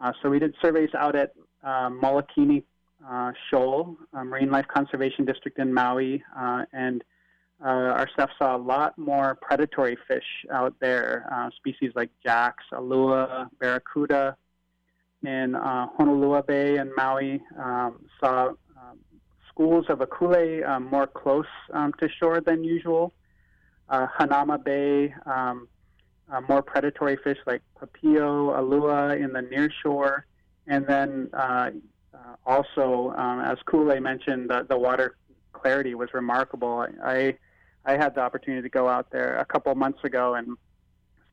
Uh, 0.00 0.12
so 0.22 0.30
we 0.30 0.38
did 0.38 0.54
surveys 0.60 0.90
out 0.96 1.14
at 1.16 1.32
uh, 1.62 1.88
Molokini 1.88 2.64
uh, 3.08 3.32
Shoal, 3.50 3.96
Marine 4.12 4.50
Life 4.50 4.66
Conservation 4.68 5.24
District 5.24 5.58
in 5.58 5.72
Maui, 5.72 6.22
uh, 6.36 6.64
and 6.72 7.02
uh, 7.64 7.68
our 7.68 8.08
staff 8.12 8.30
saw 8.38 8.56
a 8.56 8.58
lot 8.58 8.96
more 8.98 9.36
predatory 9.40 9.96
fish 10.08 10.44
out 10.52 10.74
there, 10.80 11.26
uh, 11.32 11.50
species 11.56 11.92
like 11.94 12.10
jacks, 12.24 12.64
ulua, 12.72 13.48
barracuda. 13.60 14.36
In 15.24 15.52
Honolua 15.52 16.44
Bay 16.44 16.78
in 16.78 16.92
Maui, 16.96 17.40
um, 17.56 18.04
saw 18.18 18.48
um, 18.48 18.98
schools 19.48 19.86
of 19.88 20.00
akule 20.00 20.68
um, 20.68 20.90
more 20.90 21.06
close 21.06 21.46
um, 21.72 21.92
to 22.00 22.08
shore 22.08 22.40
than 22.40 22.64
usual. 22.64 23.12
Hanauma 23.88 24.64
Bay, 24.64 25.14
um, 25.26 25.68
uh, 26.32 26.40
more 26.48 26.62
predatory 26.62 27.16
fish 27.22 27.38
like 27.46 27.62
papio, 27.80 28.56
ulua 28.58 29.22
in 29.22 29.32
the 29.32 29.42
near 29.42 29.70
shore, 29.82 30.26
and 30.66 30.86
then 30.86 31.28
uh, 31.34 31.70
uh, 32.14 32.36
also, 32.46 33.14
um, 33.16 33.40
as 33.40 33.58
Ku'ulei 33.66 34.00
mentioned, 34.00 34.50
the, 34.50 34.66
the 34.68 34.78
water 34.78 35.16
clarity 35.52 35.94
was 35.94 36.08
remarkable. 36.12 36.86
I 37.04 37.36
I 37.84 37.92
had 37.96 38.14
the 38.14 38.20
opportunity 38.20 38.62
to 38.62 38.68
go 38.68 38.88
out 38.88 39.10
there 39.10 39.36
a 39.38 39.44
couple 39.44 39.74
months 39.74 40.04
ago 40.04 40.34
and 40.34 40.56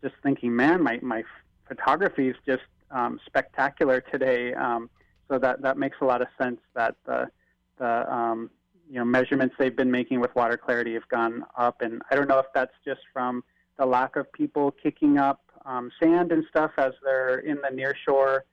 just 0.02 0.16
thinking, 0.24 0.56
man, 0.56 0.82
my 0.82 1.00
my 1.02 1.24
photography 1.68 2.30
is 2.30 2.36
just 2.46 2.64
um, 2.92 3.20
spectacular 3.26 4.02
today. 4.02 4.54
Um, 4.54 4.90
so 5.28 5.38
that 5.40 5.62
that 5.62 5.78
makes 5.78 5.98
a 6.02 6.06
lot 6.06 6.22
of 6.22 6.28
sense 6.42 6.60
that 6.76 6.96
the 7.06 7.30
the 7.78 8.12
um, 8.14 8.50
you 8.90 8.96
know 8.96 9.06
measurements 9.06 9.56
they've 9.60 9.76
been 9.76 9.92
making 9.92 10.20
with 10.20 10.34
water 10.36 10.58
clarity 10.58 10.94
have 10.94 11.08
gone 11.08 11.46
up, 11.58 11.82
and 11.82 12.02
I 12.10 12.16
don't 12.16 12.28
know 12.28 12.40
if 12.40 12.48
that's 12.54 12.74
just 12.84 13.02
from 13.14 13.44
the 13.78 13.86
lack 13.86 14.16
of 14.16 14.32
people 14.34 14.72
kicking 14.72 15.18
up 15.18 15.42
um, 15.66 15.92
sand 16.02 16.32
and 16.32 16.44
stuff 16.50 16.72
as 16.78 16.94
they're 17.04 17.40
in 17.40 17.58
the 17.62 17.70
near 17.74 17.96
shore. 18.06 18.46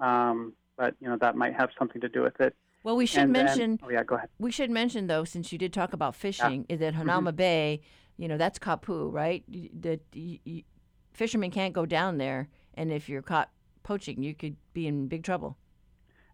Um, 0.00 0.52
but 0.76 0.94
you 1.00 1.08
know 1.08 1.16
that 1.20 1.36
might 1.36 1.54
have 1.54 1.70
something 1.78 2.00
to 2.00 2.08
do 2.08 2.22
with 2.22 2.40
it. 2.40 2.54
Well, 2.82 2.96
we 2.96 3.06
should 3.06 3.22
And 3.22 3.34
then- 3.34 3.46
mention. 3.46 3.80
oh 3.82 3.90
yeah, 3.90 4.02
go 4.04 4.16
ahead. 4.16 4.28
We 4.38 4.50
should 4.50 4.70
mention 4.70 5.06
though, 5.06 5.24
since 5.24 5.52
you 5.52 5.58
did 5.58 5.72
talk 5.72 5.92
about 5.92 6.14
fishing, 6.14 6.66
is 6.68 6.80
that 6.80 6.94
Hanauma 6.94 7.34
Bay, 7.34 7.80
you 8.16 8.28
know, 8.28 8.36
that's 8.36 8.58
kapu, 8.58 9.10
right? 9.12 9.42
Y- 9.48 9.70
That 9.80 10.00
y- 10.14 10.40
y- 10.46 10.64
fishermen 11.12 11.50
can't 11.50 11.72
go 11.72 11.86
down 11.86 12.18
there, 12.18 12.48
and 12.74 12.92
if 12.92 13.08
you're 13.08 13.22
caught 13.22 13.50
poaching, 13.82 14.22
you 14.22 14.34
could 14.34 14.56
be 14.72 14.86
in 14.86 15.08
big 15.08 15.22
trouble. 15.22 15.56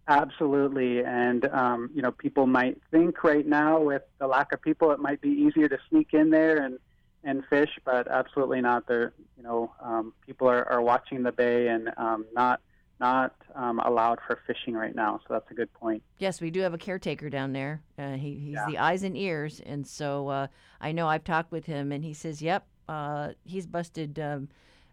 Absolutely, 0.09 1.05
and 1.05 1.45
um, 1.53 1.91
you 1.95 2.03
know 2.03 2.11
people 2.11 2.47
might 2.47 2.81
think 2.91 3.23
right 3.23 3.47
now 3.47 3.81
with 3.81 4.03
the 4.19 4.27
lack 4.27 4.53
of 4.53 4.61
people, 4.61 4.91
it 4.91 4.99
might 4.99 5.21
be 5.21 5.29
easier 5.29 5.69
to 5.69 5.79
sneak 5.89 6.09
in 6.15 6.31
there 6.31 6.57
and 6.65 6.79
and 7.23 7.45
fish, 7.51 7.69
but 7.85 8.09
absolutely 8.09 8.61
not. 8.61 8.89
There, 8.89 9.13
you 9.37 9.43
know, 9.43 9.73
um, 9.81 10.15
people 10.27 10.49
are, 10.49 10.67
are 10.73 10.81
watching 10.83 11.23
the 11.23 11.31
bay 11.33 11.69
and 11.69 11.91
um, 11.99 12.25
not 12.35 12.61
not 13.01 13.35
um, 13.55 13.81
allowed 13.81 14.19
for 14.27 14.39
fishing 14.47 14.75
right 14.75 14.95
now. 14.95 15.19
So 15.27 15.35
that's 15.35 15.51
a 15.51 15.55
good 15.55 15.73
point. 15.73 16.03
Yes, 16.19 16.41
we 16.41 16.51
do 16.51 16.61
have 16.61 16.75
a 16.75 16.79
caretaker 16.79 17.31
down 17.31 17.53
there. 17.53 17.83
Uh, 17.99 18.13
he, 18.13 18.35
he's 18.35 18.55
Yeah. 18.55 18.67
the 18.69 18.79
eyes 18.79 19.03
and 19.03 19.17
ears, 19.17 19.61
and 19.65 19.87
so 19.87 20.29
uh, 20.29 20.47
I 20.81 20.93
know 20.93 21.09
I've 21.09 21.25
talked 21.25 21.51
with 21.51 21.65
him, 21.67 21.91
and 21.93 22.05
he 22.05 22.13
says, 22.15 22.41
"Yep, 22.43 22.67
uh, 22.89 23.31
he's 23.45 23.67
busted 23.67 24.19
um, 24.21 24.49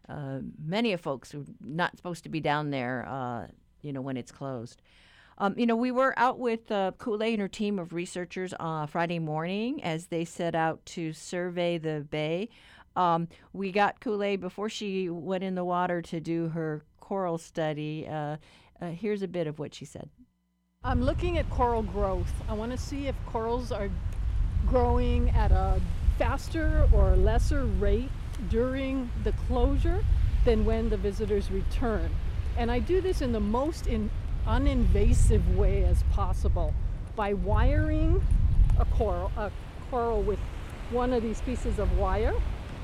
uh, 0.09 0.39
many 0.63 0.93
of 0.93 1.01
folks 1.01 1.31
who 1.31 1.41
are 1.41 1.45
not 1.61 1.97
supposed 1.97 2.23
to 2.23 2.29
be 2.29 2.39
down 2.39 2.71
there. 2.71 3.05
Uh, 3.07 3.47
you 3.81 3.91
know, 3.93 4.01
when 4.01 4.17
it's 4.17 4.31
closed." 4.31 4.81
Um, 5.39 5.53
you 5.55 5.67
know, 5.67 5.75
we 5.75 5.91
were 5.91 6.17
out 6.17 6.39
with 6.39 6.71
uh, 6.71 6.93
Ku'ulei 6.97 7.33
and 7.33 7.41
her 7.41 7.47
team 7.47 7.77
of 7.77 7.93
researchers 7.93 8.55
uh, 8.59 8.87
Friday 8.87 9.19
morning 9.19 9.83
as 9.83 10.07
they 10.07 10.25
set 10.25 10.55
out 10.55 10.83
to 10.87 11.13
survey 11.13 11.77
the 11.77 12.07
bay. 12.09 12.49
Um, 12.95 13.27
we 13.53 13.71
got 13.71 13.99
Ku'ulei 13.99 14.39
before 14.39 14.67
she 14.67 15.11
went 15.11 15.43
in 15.43 15.53
the 15.53 15.63
water 15.63 16.01
to 16.01 16.19
do 16.19 16.47
her 16.47 16.81
coral 17.07 17.37
study. 17.37 18.05
Uh, 18.05 18.35
uh, 18.81 18.87
here's 18.87 19.21
a 19.21 19.27
bit 19.27 19.47
of 19.47 19.59
what 19.59 19.73
she 19.73 19.85
said. 19.85 20.09
I'm 20.83 21.01
looking 21.01 21.37
at 21.37 21.49
coral 21.49 21.81
growth. 21.81 22.31
I 22.49 22.53
want 22.53 22.73
to 22.73 22.77
see 22.77 23.07
if 23.07 23.15
corals 23.25 23.71
are 23.71 23.89
growing 24.67 25.29
at 25.29 25.51
a 25.51 25.79
faster 26.17 26.87
or 26.91 27.15
lesser 27.15 27.63
rate 27.65 28.09
during 28.49 29.09
the 29.23 29.31
closure 29.47 30.03
than 30.43 30.65
when 30.65 30.89
the 30.89 30.97
visitors 30.97 31.49
return. 31.49 32.11
And 32.57 32.69
I 32.69 32.79
do 32.79 32.99
this 32.99 33.21
in 33.21 33.31
the 33.31 33.39
most 33.39 33.87
in 33.87 34.09
uninvasive 34.45 35.55
way 35.55 35.85
as 35.85 36.03
possible 36.11 36.73
by 37.15 37.33
wiring 37.33 38.21
a 38.79 38.85
coral, 38.85 39.31
a 39.37 39.49
coral 39.89 40.21
with 40.21 40.39
one 40.91 41.13
of 41.13 41.23
these 41.23 41.39
pieces 41.41 41.79
of 41.79 41.97
wire 41.97 42.33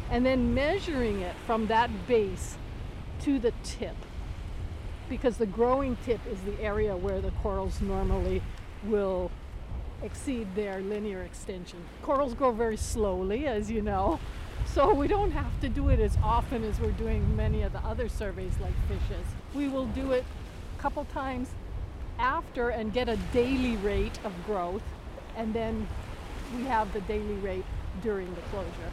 and 0.09 0.25
then 0.25 0.53
measuring 0.53 1.21
it 1.21 1.35
from 1.45 1.67
that 1.67 1.89
base 2.07 2.57
to 3.21 3.37
the 3.37 3.51
tip 3.63 3.95
because 5.09 5.37
the 5.37 5.45
growing 5.45 5.97
tip 6.05 6.19
is 6.27 6.39
the 6.41 6.59
area 6.61 6.95
where 6.95 7.21
the 7.21 7.31
corals 7.41 7.81
normally 7.81 8.41
will 8.85 9.31
exceed 10.01 10.53
their 10.55 10.81
linear 10.81 11.21
extension. 11.21 11.79
Corals 12.01 12.33
grow 12.33 12.51
very 12.51 12.77
slowly, 12.77 13.47
as 13.47 13.71
you 13.71 13.81
know, 13.81 14.19
so 14.65 14.93
we 14.93 15.07
don't 15.07 15.31
have 15.31 15.59
to 15.61 15.69
do 15.69 15.89
it 15.89 15.99
as 15.99 16.17
often 16.23 16.63
as 16.63 16.79
we're 16.79 16.91
doing 16.91 17.35
many 17.35 17.61
of 17.61 17.71
the 17.71 17.79
other 17.79 18.09
surveys 18.09 18.53
like 18.59 18.73
fishes. 18.87 19.25
We 19.53 19.67
will 19.67 19.87
do 19.87 20.11
it 20.11 20.25
a 20.77 20.81
couple 20.81 21.05
times 21.05 21.49
after 22.19 22.69
and 22.69 22.93
get 22.93 23.09
a 23.09 23.17
daily 23.31 23.77
rate 23.77 24.19
of 24.23 24.33
growth, 24.45 24.83
and 25.35 25.53
then 25.53 25.87
we 26.55 26.63
have 26.63 26.91
the 26.93 27.01
daily 27.01 27.35
rate 27.35 27.65
during 28.01 28.33
the 28.35 28.41
closure. 28.51 28.91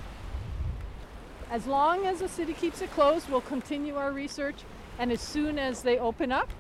As 1.51 1.67
long 1.67 2.07
as 2.07 2.21
the 2.21 2.29
city 2.29 2.53
keeps 2.53 2.81
it 2.81 2.91
closed, 2.93 3.29
we'll 3.29 3.41
continue 3.41 3.97
our 3.97 4.13
research. 4.13 4.57
And 5.01 5.11
as 5.11 5.23
soon 5.23 5.59
as 5.59 5.81
they 5.81 5.99
open 5.99 6.31
up, 6.31 6.51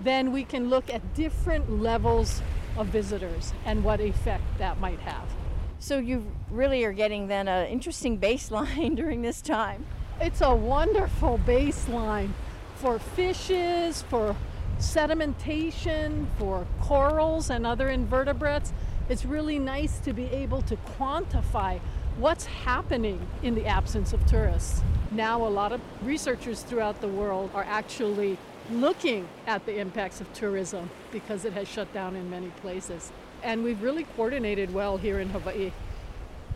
then 0.00 0.32
we 0.32 0.42
can 0.42 0.70
look 0.70 0.88
at 0.88 1.14
different 1.14 1.82
levels 1.82 2.40
of 2.78 2.86
visitors 2.86 3.52
and 3.66 3.84
what 3.84 4.00
effect 4.00 4.42
that 4.56 4.80
might 4.80 4.98
have. 5.00 5.28
So 5.80 5.98
you 5.98 6.24
really 6.50 6.82
are 6.84 6.94
getting 6.94 7.28
then 7.28 7.46
an 7.46 7.66
interesting 7.66 8.18
baseline 8.18 8.96
during 9.02 9.20
this 9.20 9.42
time. 9.42 9.84
It's 10.18 10.40
a 10.40 10.54
wonderful 10.54 11.38
baseline 11.46 12.30
for 12.76 12.98
fishes, 12.98 14.00
for 14.00 14.34
sedimentation, 14.78 16.26
for 16.38 16.66
corals 16.80 17.50
and 17.50 17.66
other 17.66 17.90
invertebrates. 17.90 18.72
It's 19.10 19.26
really 19.26 19.58
nice 19.58 19.98
to 19.98 20.14
be 20.14 20.24
able 20.24 20.62
to 20.62 20.76
quantify 20.98 21.80
what's 22.16 22.46
happening 22.46 23.26
in 23.42 23.54
the 23.54 23.66
absence 23.66 24.14
of 24.14 24.24
tourists. 24.24 24.82
Now, 25.12 25.44
a 25.44 25.48
lot 25.48 25.72
of 25.72 25.80
researchers 26.02 26.62
throughout 26.62 27.00
the 27.00 27.08
world 27.08 27.50
are 27.52 27.64
actually 27.64 28.38
looking 28.70 29.26
at 29.46 29.66
the 29.66 29.78
impacts 29.78 30.20
of 30.20 30.32
tourism 30.32 30.88
because 31.10 31.44
it 31.44 31.52
has 31.52 31.66
shut 31.66 31.92
down 31.92 32.14
in 32.14 32.30
many 32.30 32.48
places. 32.62 33.10
And 33.42 33.64
we've 33.64 33.82
really 33.82 34.04
coordinated 34.16 34.72
well 34.72 34.98
here 34.98 35.18
in 35.18 35.30
Hawaii. 35.30 35.72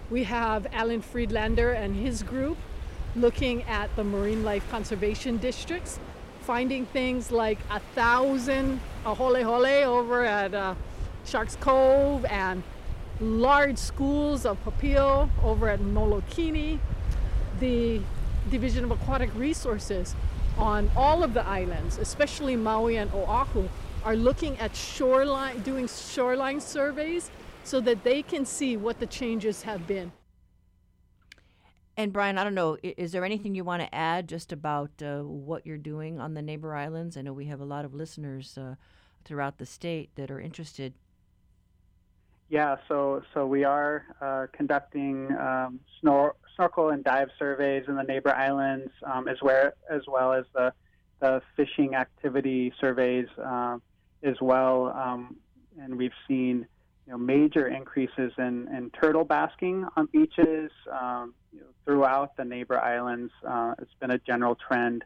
We 0.08 0.25
have 0.25 0.68
Alan 0.73 1.02
Friedlander 1.02 1.73
and 1.73 1.96
his 1.96 2.23
group 2.23 2.56
looking 3.16 3.62
at 3.64 3.94
the 3.96 4.04
marine 4.04 4.44
life 4.44 4.68
conservation 4.70 5.38
districts, 5.38 5.99
finding 6.42 6.87
things 6.87 7.32
like 7.32 7.58
a 7.70 7.80
thousand 7.96 8.80
aholehole 9.04 9.82
over 9.82 10.25
at 10.25 10.54
uh, 10.54 10.75
Sharks 11.25 11.56
Cove 11.56 12.25
and 12.26 12.62
large 13.20 13.78
schools 13.78 14.46
of 14.46 14.62
papio 14.64 15.28
over 15.42 15.68
at 15.68 15.80
Molokini, 15.80 16.78
the 17.61 18.00
Division 18.50 18.84
of 18.84 18.90
Aquatic 18.90 19.34
Resources 19.34 20.14
on 20.58 20.90
all 20.96 21.22
of 21.22 21.34
the 21.34 21.46
islands, 21.46 21.98
especially 21.98 22.56
Maui 22.56 22.96
and 22.96 23.12
Oahu, 23.12 23.68
are 24.04 24.16
looking 24.16 24.58
at 24.58 24.76
shoreline, 24.76 25.60
doing 25.62 25.88
shoreline 25.88 26.60
surveys 26.60 27.30
so 27.64 27.80
that 27.80 28.04
they 28.04 28.22
can 28.22 28.44
see 28.44 28.76
what 28.76 29.00
the 29.00 29.06
changes 29.06 29.62
have 29.62 29.86
been. 29.86 30.12
And 31.96 32.12
Brian, 32.12 32.38
I 32.38 32.44
don't 32.44 32.54
know, 32.54 32.76
is 32.82 33.12
there 33.12 33.24
anything 33.24 33.54
you 33.54 33.64
want 33.64 33.82
to 33.82 33.94
add 33.94 34.28
just 34.28 34.52
about 34.52 34.90
uh, 35.00 35.20
what 35.20 35.64
you're 35.64 35.78
doing 35.78 36.18
on 36.18 36.34
the 36.34 36.42
neighbor 36.42 36.74
islands? 36.74 37.16
I 37.16 37.22
know 37.22 37.32
we 37.32 37.46
have 37.46 37.60
a 37.60 37.64
lot 37.64 37.84
of 37.84 37.94
listeners 37.94 38.58
uh, 38.58 38.74
throughout 39.24 39.58
the 39.58 39.66
state 39.66 40.10
that 40.16 40.30
are 40.30 40.40
interested. 40.40 40.94
Yeah, 42.50 42.76
so 42.88 43.22
so 43.32 43.46
we 43.46 43.64
are 43.64 44.04
uh, 44.20 44.46
conducting 44.52 45.28
um, 45.32 45.80
snor- 46.02 46.34
snorkel 46.54 46.90
and 46.90 47.04
dive 47.04 47.28
surveys 47.38 47.84
in 47.88 47.96
the 47.96 48.02
neighbor 48.02 48.34
islands, 48.34 48.90
um, 49.04 49.28
as 49.28 49.38
well 49.42 49.70
as 49.90 50.02
well 50.06 50.32
as 50.32 50.44
the 50.54 50.73
the 51.20 51.40
fishing 51.56 51.94
activity 51.94 52.73
surveys 52.80 53.28
uh, 53.42 53.78
as 54.23 54.37
well. 54.40 54.88
Um, 54.88 55.37
and 55.80 55.96
we've 55.96 56.12
seen 56.28 56.66
you 57.06 57.12
know 57.12 57.18
major 57.18 57.66
increases 57.68 58.32
in, 58.38 58.68
in 58.68 58.90
turtle 58.90 59.25
basking 59.25 59.87
on 59.96 60.06
beaches 60.06 60.70
um, 60.92 61.34
you 61.52 61.61
know, 61.61 61.66
throughout 61.84 62.37
the 62.37 62.44
neighbor 62.44 62.78
islands. 62.78 63.32
Uh, 63.46 63.75
it's 63.78 63.94
been 64.00 64.11
a 64.11 64.18
general 64.18 64.56
trend, 64.56 65.04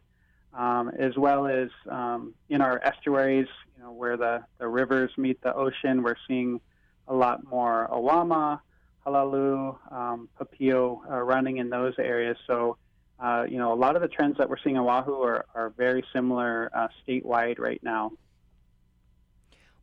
um, 0.54 0.90
as 0.98 1.16
well 1.16 1.46
as 1.46 1.68
um, 1.90 2.34
in 2.48 2.60
our 2.60 2.82
estuaries, 2.84 3.48
you 3.76 3.82
know, 3.82 3.92
where 3.92 4.16
the, 4.16 4.42
the 4.58 4.66
rivers 4.66 5.10
meet 5.16 5.40
the 5.42 5.54
ocean. 5.54 6.02
We're 6.02 6.16
seeing 6.26 6.60
a 7.06 7.14
lot 7.14 7.44
more 7.44 7.88
awama, 7.90 8.60
halalu, 9.08 9.76
um, 9.90 10.28
papio 10.40 11.00
uh, 11.10 11.16
running 11.16 11.58
in 11.58 11.70
those 11.70 11.94
areas. 11.98 12.36
So 12.46 12.76
uh, 13.20 13.44
you 13.48 13.58
know, 13.58 13.72
a 13.72 13.74
lot 13.74 13.96
of 13.96 14.02
the 14.02 14.08
trends 14.08 14.38
that 14.38 14.48
we're 14.48 14.58
seeing 14.62 14.76
in 14.76 14.82
Oahu 14.82 15.22
are, 15.22 15.44
are 15.54 15.70
very 15.70 16.04
similar 16.12 16.70
uh, 16.72 16.88
statewide 17.06 17.58
right 17.58 17.82
now. 17.82 18.12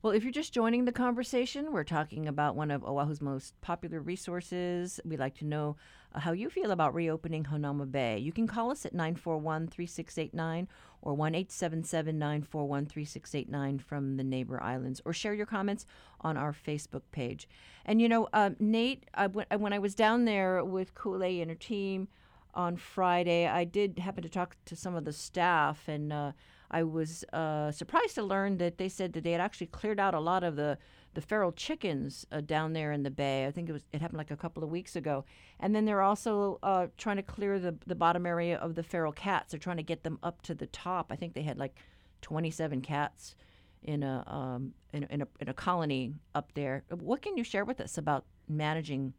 Well, 0.05 0.13
if 0.13 0.21
you're 0.23 0.31
just 0.31 0.53
joining 0.53 0.85
the 0.85 0.91
conversation, 0.91 1.71
we're 1.71 1.83
talking 1.83 2.27
about 2.27 2.55
one 2.55 2.69
of 2.69 2.83
Oahu's 2.83 3.21
most 3.21 3.59
popular 3.61 3.99
resources. 3.99 4.99
We'd 5.03 5.17
like 5.17 5.33
to 5.37 5.45
know 5.45 5.77
uh, 6.13 6.19
how 6.19 6.31
you 6.31 6.47
feel 6.51 6.69
about 6.69 6.93
reopening 6.93 7.45
Hanauma 7.45 7.91
Bay. 7.91 8.19
You 8.19 8.31
can 8.31 8.45
call 8.45 8.69
us 8.69 8.85
at 8.85 8.93
941 8.93 9.65
3689 9.65 10.67
or 11.01 11.15
1 11.15 11.33
877 11.33 12.19
941 12.19 12.85
3689 12.85 13.79
from 13.79 14.17
the 14.17 14.23
neighbor 14.23 14.61
islands, 14.61 15.01
or 15.05 15.11
share 15.11 15.33
your 15.33 15.47
comments 15.47 15.87
on 16.21 16.37
our 16.37 16.53
Facebook 16.53 17.01
page. 17.11 17.49
And 17.83 17.99
you 17.99 18.07
know, 18.07 18.27
uh, 18.31 18.51
Nate, 18.59 19.05
I, 19.15 19.25
when 19.25 19.73
I 19.73 19.79
was 19.79 19.95
down 19.95 20.25
there 20.25 20.63
with 20.63 20.93
Ku'ulei 20.93 21.41
and 21.41 21.49
her 21.49 21.55
team 21.55 22.09
on 22.53 22.77
Friday, 22.77 23.47
I 23.47 23.63
did 23.63 23.97
happen 23.97 24.21
to 24.21 24.29
talk 24.29 24.55
to 24.65 24.75
some 24.75 24.93
of 24.93 25.03
the 25.03 25.13
staff 25.13 25.87
and 25.87 26.13
uh, 26.13 26.31
I 26.75 26.83
was 26.83 27.23
uh, 27.31 27.71
surprised 27.71 28.15
to 28.15 28.23
learn 28.23 28.57
that 28.57 28.77
they 28.77 28.89
said 28.89 29.13
that 29.13 29.23
they 29.23 29.31
had 29.31 29.39
actually 29.39 29.67
cleared 29.67 29.97
out 29.97 30.13
a 30.13 30.19
lot 30.19 30.43
of 30.43 30.57
the 30.57 30.77
the 31.13 31.21
feral 31.21 31.53
chickens 31.53 32.27
uh, 32.33 32.41
down 32.41 32.73
there 32.73 32.91
in 32.91 33.03
the 33.03 33.09
bay. 33.09 33.45
I 33.45 33.51
think 33.51 33.69
it 33.69 33.71
was 33.71 33.83
it 33.93 34.01
happened 34.01 34.17
like 34.17 34.29
a 34.29 34.35
couple 34.35 34.61
of 34.61 34.69
weeks 34.69 34.97
ago. 34.97 35.23
And 35.61 35.73
then 35.73 35.85
they're 35.85 36.01
also 36.01 36.59
uh, 36.63 36.87
trying 36.97 37.15
to 37.15 37.23
clear 37.23 37.59
the 37.59 37.77
the 37.87 37.95
bottom 37.95 38.25
area 38.25 38.57
of 38.57 38.75
the 38.75 38.83
feral 38.83 39.13
cats. 39.13 39.51
They're 39.51 39.59
trying 39.59 39.77
to 39.77 39.83
get 39.83 40.03
them 40.03 40.19
up 40.21 40.41
to 40.41 40.53
the 40.53 40.65
top. 40.67 41.13
I 41.13 41.15
think 41.15 41.33
they 41.33 41.43
had 41.43 41.57
like 41.57 41.77
27 42.23 42.81
cats 42.81 43.35
in 43.81 44.03
a 44.03 44.25
um, 44.27 44.73
in, 44.91 45.03
in 45.03 45.21
a 45.21 45.27
in 45.39 45.47
a 45.47 45.53
colony 45.53 46.15
up 46.33 46.51
there. 46.55 46.83
What 46.89 47.21
can 47.21 47.37
you 47.37 47.45
share 47.45 47.63
with 47.63 47.79
us 47.79 47.97
about 47.97 48.25
managing 48.49 49.13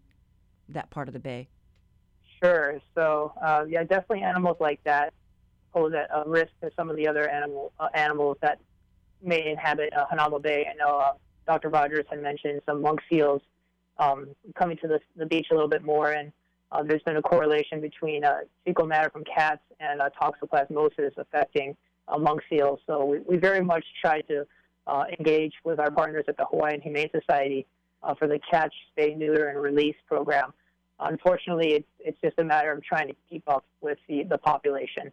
that 0.69 0.91
part 0.91 1.09
of 1.09 1.15
the 1.15 1.21
bay? 1.21 1.49
Sure. 2.43 2.83
So 2.95 3.33
uh, 3.43 3.65
yeah, 3.67 3.83
definitely 3.85 4.25
animals 4.25 4.59
like 4.61 4.85
that 4.85 5.15
pose 5.76 5.92
a, 5.92 6.21
a 6.21 6.28
risk 6.28 6.52
to 6.62 6.71
some 6.76 6.88
of 6.88 6.97
the 6.97 7.06
other 7.06 7.28
animal 7.28 7.73
uh, 7.78 7.88
animals 7.95 8.38
that 8.40 8.59
may 9.23 9.50
inhabit 9.50 9.92
uh, 9.95 10.38
Bay. 10.38 10.66
I 10.71 10.75
know 10.75 10.99
uh, 10.99 11.12
Dr. 11.47 11.68
Rogers 11.68 12.06
had 12.09 12.23
mentioned 12.23 12.61
some 12.66 12.80
monk 12.80 13.00
seals 13.11 13.42
um, 13.99 14.28
coming 14.54 14.76
to 14.78 14.88
the, 14.88 15.00
the 15.16 15.26
beach 15.26 15.49
a 15.50 15.54
little 15.54 15.68
bit 15.68 15.85
more, 15.85 16.12
and 16.12 16.33
uh, 16.73 16.83
there's 16.83 17.02
been 17.02 17.16
a 17.16 17.23
correlation 17.23 17.80
between 17.80 18.25
uh, 18.25 18.38
fecal 18.64 18.87
matter 18.87 19.11
from 19.11 19.25
cats 19.25 19.62
and 19.80 20.00
uh, 20.00 20.11
toxoplasmosis 20.21 21.16
affecting 21.16 21.76
uh, 22.09 22.18
monk 22.18 22.40
seals. 22.49 22.80
So 22.87 23.04
we, 23.04 23.18
we 23.21 23.37
very 23.37 23.62
much 23.62 23.85
try 24.00 24.21
to 24.23 24.47
uh, 24.87 25.04
engage 25.18 25.54
with 25.64 25.78
our 25.78 25.90
partners 25.90 26.25
at 26.28 26.37
the 26.37 26.45
Hawaiian 26.45 26.80
Humane 26.80 27.11
Society 27.11 27.66
uh, 28.02 28.14
for 28.14 28.28
the 28.28 28.38
catch, 28.50 28.75
spay, 28.97 29.16
neuter, 29.16 29.49
and 29.49 29.61
release 29.61 29.97
program. 30.06 30.52
Unfortunately, 31.00 31.75
it's, 31.75 31.88
it's 32.00 32.21
just 32.23 32.38
a 32.38 32.45
matter 32.45 32.73
of 32.73 32.83
trying 32.83 33.09
to 33.09 33.14
keep 33.28 33.47
up 33.49 33.64
with 33.80 33.99
the, 34.09 34.25
the 34.25 34.38
population. 34.38 35.12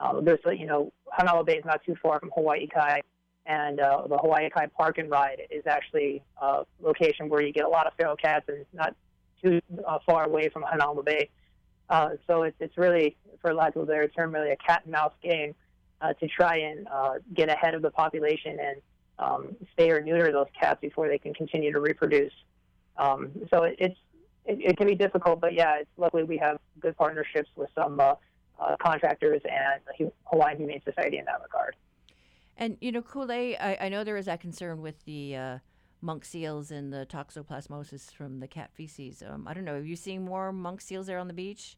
Uh, 0.00 0.20
there's, 0.20 0.40
you 0.58 0.66
know, 0.66 0.92
Hanauma 1.18 1.44
Bay 1.44 1.58
is 1.58 1.64
not 1.64 1.84
too 1.84 1.94
far 2.02 2.18
from 2.18 2.30
Hawaii 2.34 2.66
Kai, 2.66 3.02
and 3.46 3.80
uh, 3.80 4.06
the 4.08 4.16
Hawaii 4.16 4.48
Kai 4.48 4.66
Park 4.66 4.98
and 4.98 5.10
Ride 5.10 5.42
is 5.50 5.66
actually 5.66 6.22
a 6.40 6.64
location 6.80 7.28
where 7.28 7.42
you 7.42 7.52
get 7.52 7.64
a 7.64 7.68
lot 7.68 7.86
of 7.86 7.92
feral 7.94 8.16
cats 8.16 8.46
and 8.48 8.58
it's 8.58 8.74
not 8.74 8.94
too 9.42 9.60
uh, 9.86 9.98
far 10.06 10.24
away 10.24 10.48
from 10.48 10.62
Hanauma 10.62 11.04
Bay. 11.04 11.28
Uh, 11.88 12.10
so 12.26 12.42
it's, 12.42 12.56
it's 12.60 12.78
really, 12.78 13.16
for 13.40 13.52
lack 13.52 13.74
of 13.76 13.82
a 13.82 13.86
better 13.86 14.08
term, 14.08 14.32
really 14.32 14.50
a 14.50 14.56
cat 14.56 14.82
and 14.84 14.92
mouse 14.92 15.12
game 15.22 15.54
uh, 16.00 16.12
to 16.14 16.28
try 16.28 16.56
and 16.56 16.86
uh, 16.88 17.14
get 17.34 17.48
ahead 17.48 17.74
of 17.74 17.82
the 17.82 17.90
population 17.90 18.58
and 18.60 18.76
um, 19.18 19.56
spay 19.76 19.90
or 19.90 20.00
neuter 20.00 20.32
those 20.32 20.46
cats 20.58 20.80
before 20.80 21.08
they 21.08 21.18
can 21.18 21.34
continue 21.34 21.72
to 21.72 21.80
reproduce. 21.80 22.32
Um, 22.96 23.30
so 23.52 23.64
it, 23.64 23.76
it's 23.78 23.98
it, 24.46 24.58
it, 24.60 24.76
can 24.78 24.86
be 24.86 24.94
difficult, 24.94 25.40
but 25.40 25.52
yeah, 25.52 25.76
it's 25.80 25.90
luckily 25.96 26.24
we 26.24 26.38
have 26.38 26.58
good 26.80 26.96
partnerships 26.96 27.50
with 27.56 27.68
some 27.74 28.00
uh, 28.00 28.14
uh, 28.60 28.76
contractors 28.80 29.40
and 29.44 29.80
the 29.98 30.12
Hawaiian 30.24 30.58
Humane 30.58 30.82
Society 30.84 31.18
in 31.18 31.24
that 31.24 31.40
regard. 31.42 31.76
And 32.56 32.76
you 32.80 32.92
know, 32.92 33.02
Ku'ulei, 33.02 33.56
I, 33.60 33.78
I 33.80 33.88
know 33.88 34.04
there 34.04 34.16
is 34.16 34.26
that 34.26 34.40
concern 34.40 34.82
with 34.82 35.04
the 35.04 35.36
uh, 35.36 35.58
monk 36.02 36.24
seals 36.24 36.70
and 36.70 36.92
the 36.92 37.06
toxoplasmosis 37.06 38.12
from 38.12 38.40
the 38.40 38.48
cat 38.48 38.70
feces. 38.72 39.22
Um, 39.26 39.48
I 39.48 39.54
don't 39.54 39.64
know. 39.64 39.74
Are 39.74 39.82
you 39.82 39.96
seeing 39.96 40.24
more 40.24 40.52
monk 40.52 40.80
seals 40.80 41.06
there 41.06 41.18
on 41.18 41.28
the 41.28 41.34
beach? 41.34 41.76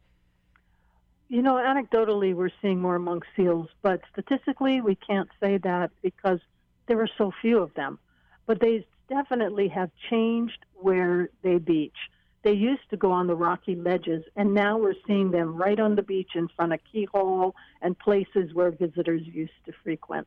You 1.29 1.41
know, 1.41 1.55
anecdotally, 1.55 2.35
we're 2.35 2.51
seeing 2.61 2.81
more 2.81 2.99
monk 2.99 3.25
seals, 3.37 3.69
but 3.81 4.03
statistically, 4.13 4.81
we 4.81 4.97
can't 4.97 5.29
say 5.41 5.59
that 5.59 5.91
because 6.03 6.41
there 6.87 7.01
are 7.01 7.09
so 7.17 7.33
few 7.41 7.59
of 7.59 7.73
them. 7.75 7.99
But 8.47 8.61
they 8.61 8.87
definitely 9.09 9.69
have 9.69 9.91
changed 10.11 10.59
where 10.75 11.31
they 11.43 11.59
beach. 11.59 11.97
They 12.43 12.53
used 12.53 12.89
to 12.91 12.97
go 12.97 13.13
on 13.13 13.29
the 13.29 13.37
rocky 13.37 13.77
ledges, 13.77 14.25
and 14.35 14.53
now 14.53 14.77
we're 14.77 14.95
seeing 15.07 15.31
them 15.31 15.57
right 15.57 15.79
on 15.79 15.95
the 15.95 16.03
beach 16.03 16.31
in 16.35 16.49
front 16.49 16.73
of 16.73 16.81
Keyhole 16.91 17.55
and 17.81 17.97
places 17.99 18.53
where 18.53 18.73
visitors 18.73 19.23
used 19.25 19.53
to 19.67 19.73
frequent. 19.85 20.27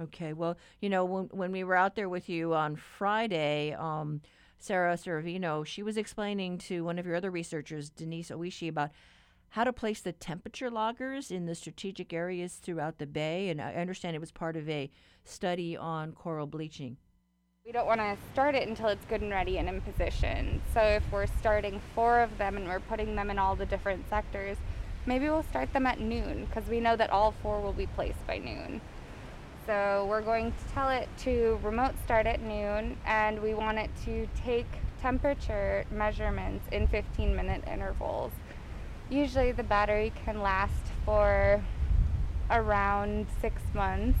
Okay, 0.00 0.32
well, 0.32 0.56
you 0.80 0.88
know, 0.88 1.04
when, 1.04 1.24
when 1.26 1.52
we 1.52 1.62
were 1.64 1.76
out 1.76 1.94
there 1.94 2.08
with 2.08 2.28
you 2.28 2.54
on 2.54 2.76
Friday, 2.76 3.76
um, 3.78 4.22
Sarah 4.58 4.94
Servino, 4.94 5.64
she 5.66 5.82
was 5.82 5.96
explaining 5.96 6.58
to 6.58 6.84
one 6.84 6.98
of 6.98 7.06
your 7.06 7.14
other 7.14 7.30
researchers, 7.30 7.90
Denise 7.90 8.30
Oishi, 8.30 8.68
about 8.68 8.90
how 9.50 9.64
to 9.64 9.72
place 9.72 10.00
the 10.00 10.12
temperature 10.12 10.70
loggers 10.70 11.30
in 11.30 11.44
the 11.44 11.54
strategic 11.54 12.12
areas 12.12 12.54
throughout 12.54 12.98
the 12.98 13.06
bay. 13.06 13.50
And 13.50 13.60
I 13.60 13.74
understand 13.74 14.16
it 14.16 14.20
was 14.20 14.32
part 14.32 14.56
of 14.56 14.68
a 14.68 14.90
study 15.24 15.76
on 15.76 16.12
coral 16.12 16.46
bleaching. 16.46 16.96
We 17.64 17.70
don't 17.70 17.86
want 17.86 18.00
to 18.00 18.16
start 18.32 18.56
it 18.56 18.66
until 18.66 18.88
it's 18.88 19.04
good 19.04 19.20
and 19.20 19.30
ready 19.30 19.56
and 19.56 19.68
in 19.68 19.80
position. 19.82 20.60
So 20.74 20.80
if 20.80 21.04
we're 21.12 21.28
starting 21.28 21.80
four 21.94 22.18
of 22.18 22.36
them 22.36 22.56
and 22.56 22.66
we're 22.66 22.80
putting 22.80 23.14
them 23.14 23.30
in 23.30 23.38
all 23.38 23.54
the 23.54 23.66
different 23.66 24.10
sectors, 24.10 24.56
maybe 25.06 25.26
we'll 25.26 25.44
start 25.44 25.72
them 25.72 25.86
at 25.86 26.00
noon 26.00 26.46
because 26.46 26.68
we 26.68 26.80
know 26.80 26.96
that 26.96 27.10
all 27.10 27.34
four 27.40 27.60
will 27.60 27.72
be 27.72 27.86
placed 27.86 28.26
by 28.26 28.38
noon. 28.38 28.80
So 29.64 30.08
we're 30.10 30.22
going 30.22 30.50
to 30.50 30.74
tell 30.74 30.90
it 30.90 31.08
to 31.18 31.60
remote 31.62 31.94
start 32.04 32.26
at 32.26 32.42
noon 32.42 32.96
and 33.06 33.40
we 33.40 33.54
want 33.54 33.78
it 33.78 33.90
to 34.06 34.26
take 34.44 34.66
temperature 35.00 35.84
measurements 35.88 36.66
in 36.72 36.88
15 36.88 37.36
minute 37.36 37.62
intervals. 37.72 38.32
Usually 39.08 39.52
the 39.52 39.62
battery 39.62 40.12
can 40.24 40.42
last 40.42 40.82
for 41.04 41.62
around 42.50 43.28
six 43.40 43.62
months 43.72 44.18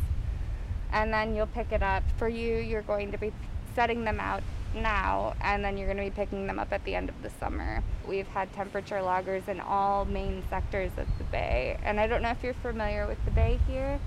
and 0.92 1.12
then 1.12 1.34
you'll 1.34 1.46
pick 1.46 1.72
it 1.72 1.82
up. 1.82 2.02
For 2.18 2.28
you, 2.28 2.58
you're 2.58 2.82
going 2.82 3.12
to 3.12 3.18
be 3.18 3.32
setting 3.74 4.04
them 4.04 4.20
out 4.20 4.42
now 4.74 5.34
and 5.40 5.64
then 5.64 5.76
you're 5.76 5.86
going 5.86 5.98
to 5.98 6.04
be 6.04 6.10
picking 6.10 6.46
them 6.46 6.58
up 6.58 6.72
at 6.72 6.84
the 6.84 6.94
end 6.94 7.08
of 7.08 7.22
the 7.22 7.30
summer. 7.40 7.82
We've 8.06 8.26
had 8.28 8.52
temperature 8.52 9.02
loggers 9.02 9.48
in 9.48 9.60
all 9.60 10.04
main 10.04 10.42
sectors 10.48 10.90
of 10.96 11.06
the 11.18 11.24
bay, 11.24 11.78
and 11.84 12.00
I 12.00 12.06
don't 12.06 12.22
know 12.22 12.30
if 12.30 12.42
you're 12.42 12.54
familiar 12.54 13.06
with 13.06 13.22
the 13.24 13.30
bay 13.30 13.58
here, 13.66 13.98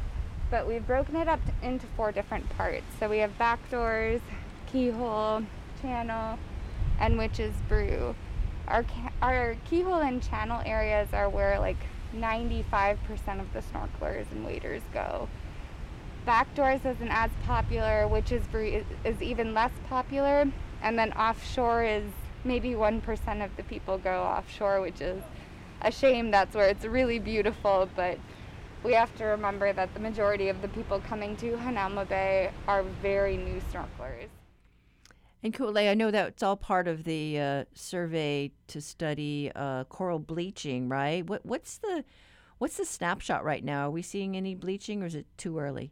but 0.50 0.68
we've 0.68 0.86
broken 0.86 1.16
it 1.16 1.28
up 1.28 1.40
into 1.62 1.86
four 1.96 2.12
different 2.12 2.50
parts. 2.58 2.86
So 3.00 3.10
we 3.10 3.20
have 3.20 3.38
back 3.38 3.70
doors, 3.70 4.22
keyhole, 4.72 5.44
channel, 5.82 6.38
and 7.00 7.18
witch's 7.18 7.56
brew. 7.68 8.16
Our, 8.68 8.86
our 9.22 9.56
keyhole 9.70 10.02
and 10.02 10.24
channel 10.24 10.62
areas 10.66 11.10
are 11.14 11.30
where 11.30 11.60
like 11.60 11.78
95% 12.16 12.98
of 13.40 13.54
the 13.54 13.62
snorkelers 13.62 14.32
and 14.32 14.46
waders 14.46 14.82
go. 14.94 15.28
Backdoors 16.26 16.86
isn't 16.86 17.10
as 17.10 17.30
popular, 17.46 18.08
which 18.08 18.32
is 18.32 18.44
is 19.04 19.22
even 19.22 19.54
less 19.54 19.72
popular, 19.88 20.52
and 20.82 20.98
then 20.98 21.14
offshore 21.14 21.84
is 21.84 22.04
maybe 22.44 22.76
one 22.76 23.00
percent 23.02 23.42
of 23.42 23.56
the 23.58 23.64
people 23.64 23.98
go 23.98 24.24
offshore, 24.24 24.82
which 24.82 25.02
is 25.02 25.22
a 25.82 25.92
shame. 25.92 26.32
That's 26.32 26.56
where 26.56 26.68
it's 26.68 26.86
really 26.86 27.20
beautiful, 27.20 27.88
but 27.96 28.18
we 28.84 28.94
have 28.94 29.16
to 29.18 29.26
remember 29.26 29.74
that 29.74 29.94
the 29.94 30.00
majority 30.00 30.50
of 30.50 30.62
the 30.62 30.68
people 30.68 31.00
coming 31.00 31.36
to 31.38 31.54
Hanauma 31.58 32.08
Bay 32.08 32.52
are 32.68 32.84
very 33.02 33.38
new 33.38 33.62
snorkelers. 33.72 34.30
And 35.44 35.54
Ku'ulei, 35.54 35.92
I 35.92 35.94
know 35.94 36.10
that 36.10 36.28
it's 36.30 36.44
all 36.44 36.56
part 36.56 36.88
of 36.88 37.04
the 37.04 37.40
uh, 37.40 37.66
survey 37.76 38.52
to 38.68 38.82
study 38.82 39.52
uh, 39.56 39.84
coral 39.86 40.18
bleaching, 40.18 40.90
right? 40.90 41.24
What, 41.24 41.46
what's 41.46 41.78
the 41.78 42.04
what's 42.58 42.78
the 42.78 42.86
snapshot 42.86 43.44
right 43.44 43.64
now? 43.64 43.88
Are 43.88 43.92
we 43.92 44.02
seeing 44.02 44.36
any 44.36 44.56
bleaching, 44.56 45.04
or 45.04 45.06
is 45.06 45.14
it 45.14 45.28
too 45.38 45.60
early? 45.60 45.92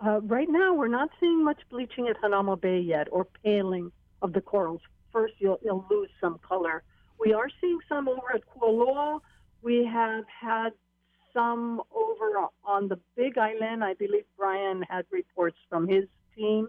Uh, 0.00 0.20
right 0.22 0.48
now, 0.48 0.74
we're 0.74 0.88
not 0.88 1.10
seeing 1.18 1.44
much 1.44 1.60
bleaching 1.70 2.08
at 2.08 2.20
Hanauma 2.20 2.60
Bay 2.60 2.78
yet, 2.78 3.08
or 3.10 3.26
paling 3.42 3.90
of 4.22 4.32
the 4.32 4.40
corals. 4.40 4.80
First, 5.12 5.34
you'll, 5.38 5.58
you'll 5.62 5.84
lose 5.90 6.10
some 6.20 6.38
color. 6.46 6.82
We 7.18 7.32
are 7.32 7.48
seeing 7.60 7.78
some 7.88 8.08
over 8.08 8.34
at 8.34 8.42
Kualoa. 8.46 9.20
We 9.62 9.84
have 9.84 10.24
had 10.40 10.70
some 11.32 11.82
over 11.92 12.46
on 12.64 12.88
the 12.88 12.98
Big 13.16 13.38
Island. 13.38 13.82
I 13.82 13.94
believe 13.94 14.24
Brian 14.36 14.84
had 14.88 15.04
reports 15.10 15.56
from 15.68 15.88
his 15.88 16.04
team. 16.36 16.68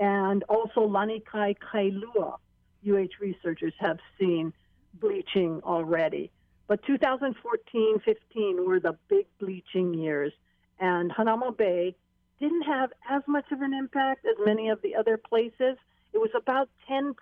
And 0.00 0.42
also 0.44 0.80
Lanikai 0.80 1.56
Kailua, 1.58 2.38
UH 2.84 3.20
researchers 3.20 3.74
have 3.78 3.98
seen 4.18 4.52
bleaching 4.94 5.60
already. 5.62 6.32
But 6.66 6.82
2014 6.86 8.00
15 8.04 8.66
were 8.66 8.80
the 8.80 8.96
big 9.08 9.26
bleaching 9.38 9.94
years. 9.94 10.32
And 10.80 11.12
Hanauma 11.12 11.56
Bay 11.56 11.94
didn't 12.40 12.62
have 12.62 12.92
as 13.08 13.22
much 13.26 13.50
of 13.52 13.60
an 13.60 13.72
impact 13.72 14.24
as 14.24 14.36
many 14.44 14.68
of 14.68 14.80
the 14.82 14.94
other 14.94 15.16
places. 15.16 15.76
It 16.12 16.18
was 16.18 16.30
about 16.36 16.68
10% 16.90 17.14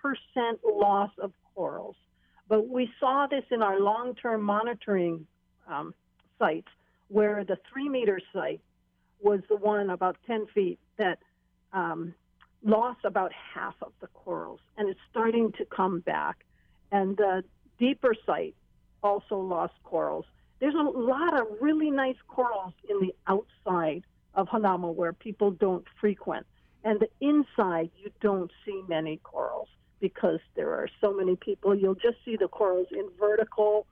loss 0.63 1.11
of 1.19 1.31
corals. 1.55 1.95
But 2.47 2.67
we 2.67 2.91
saw 2.99 3.27
this 3.27 3.43
in 3.51 3.61
our 3.61 3.79
long 3.79 4.15
term 4.15 4.41
monitoring 4.41 5.25
um, 5.67 5.93
sites, 6.39 6.67
where 7.07 7.43
the 7.43 7.57
three 7.71 7.89
meter 7.89 8.19
site 8.33 8.61
was 9.21 9.39
the 9.49 9.55
one 9.55 9.89
about 9.89 10.17
10 10.27 10.47
feet 10.53 10.79
that 10.97 11.19
um, 11.71 12.13
lost 12.63 12.99
about 13.05 13.31
half 13.53 13.75
of 13.81 13.93
the 14.01 14.07
corals, 14.07 14.59
and 14.77 14.89
it's 14.89 14.99
starting 15.09 15.51
to 15.53 15.65
come 15.65 16.01
back. 16.01 16.45
And 16.91 17.17
the 17.17 17.43
deeper 17.79 18.15
site 18.25 18.55
also 19.01 19.37
lost 19.37 19.73
corals. 19.83 20.25
There's 20.59 20.75
a 20.75 20.97
lot 20.97 21.39
of 21.39 21.47
really 21.59 21.91
nice 21.91 22.15
corals 22.27 22.73
in 22.89 22.99
the 22.99 23.13
outside 23.27 24.03
of 24.35 24.47
Hanauma 24.47 24.93
where 24.93 25.13
people 25.13 25.51
don't 25.51 25.85
frequent. 25.99 26.45
And 26.83 26.99
the 26.99 27.09
inside, 27.21 27.91
you 27.97 28.11
don't 28.21 28.51
see 28.65 28.81
many 28.87 29.17
corals 29.23 29.69
because 29.99 30.39
there 30.55 30.71
are 30.71 30.89
so 30.99 31.13
many 31.13 31.35
people. 31.37 31.73
You'll 31.73 31.95
just 31.95 32.17
see 32.25 32.35
the 32.35 32.47
corals 32.47 32.87
in 32.91 33.07
vertical 33.19 33.87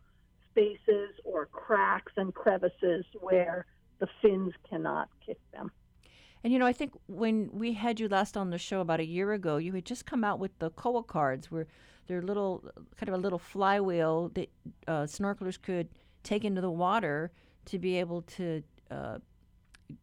spaces 0.51 1.11
or 1.23 1.45
cracks 1.45 2.11
and 2.17 2.33
crevices 2.33 3.05
where 3.21 3.65
the 3.99 4.07
fins 4.21 4.53
cannot 4.69 5.09
kick 5.25 5.37
them. 5.53 5.71
And 6.43 6.51
you 6.51 6.59
know, 6.59 6.65
I 6.65 6.73
think 6.73 6.93
when 7.07 7.49
we 7.53 7.73
had 7.73 7.99
you 7.99 8.07
last 8.07 8.35
on 8.35 8.49
the 8.49 8.57
show 8.57 8.81
about 8.81 8.99
a 8.99 9.05
year 9.05 9.31
ago, 9.33 9.57
you 9.57 9.73
had 9.73 9.85
just 9.85 10.05
come 10.05 10.23
out 10.23 10.39
with 10.39 10.57
the 10.59 10.71
koa 10.71 11.03
cards, 11.03 11.51
where 11.51 11.67
they're 12.07 12.21
little, 12.21 12.63
kind 12.97 13.09
of 13.09 13.13
a 13.13 13.17
little 13.17 13.39
flywheel 13.39 14.29
that 14.33 14.49
uh, 14.87 15.03
snorkelers 15.03 15.61
could 15.61 15.87
take 16.23 16.43
into 16.43 16.59
the 16.59 16.71
water 16.71 17.31
to 17.65 17.77
be 17.77 17.97
able 17.97 18.23
to, 18.23 18.63
uh, 18.89 19.19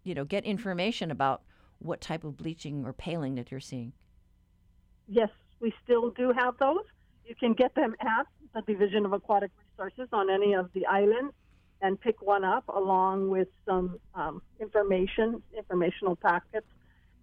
you 0.04 0.14
know, 0.14 0.24
get 0.24 0.44
information 0.44 1.10
about 1.10 1.42
what 1.78 2.00
type 2.00 2.24
of 2.24 2.36
bleaching 2.36 2.84
or 2.84 2.92
paling 2.92 3.34
that 3.36 3.50
you're 3.50 3.60
seeing. 3.60 3.92
Yes, 5.06 5.30
we 5.60 5.72
still 5.84 6.10
do 6.10 6.32
have 6.36 6.56
those. 6.58 6.84
You 7.24 7.34
can 7.34 7.52
get 7.52 7.74
them 7.74 7.94
at 8.00 8.26
the 8.54 8.62
Division 8.62 9.04
of 9.04 9.12
Aquatic 9.12 9.50
Resources 9.76 10.08
on 10.12 10.30
any 10.30 10.54
of 10.54 10.70
the 10.72 10.86
islands 10.86 11.32
and 11.80 12.00
pick 12.00 12.22
one 12.22 12.44
up 12.44 12.64
along 12.68 13.30
with 13.30 13.48
some 13.64 13.98
um, 14.14 14.42
information, 14.60 15.42
informational 15.56 16.16
packets. 16.16 16.66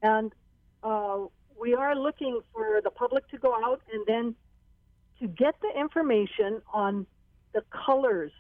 And 0.01 0.32
uh, 0.84 1.25
we 1.60 1.73
are 1.73 1.95
looking 1.95 2.39
for 2.54 2.82
the 2.84 2.89
public 2.89 3.28
to 3.30 3.38
go 3.38 3.54
out 3.54 3.82
and 3.91 4.06
then 4.06 4.36
to 5.19 5.28
get 5.28 5.56
the 5.62 5.80
information 5.80 6.62
on 6.73 7.06
the 7.54 7.63
colors 7.86 8.32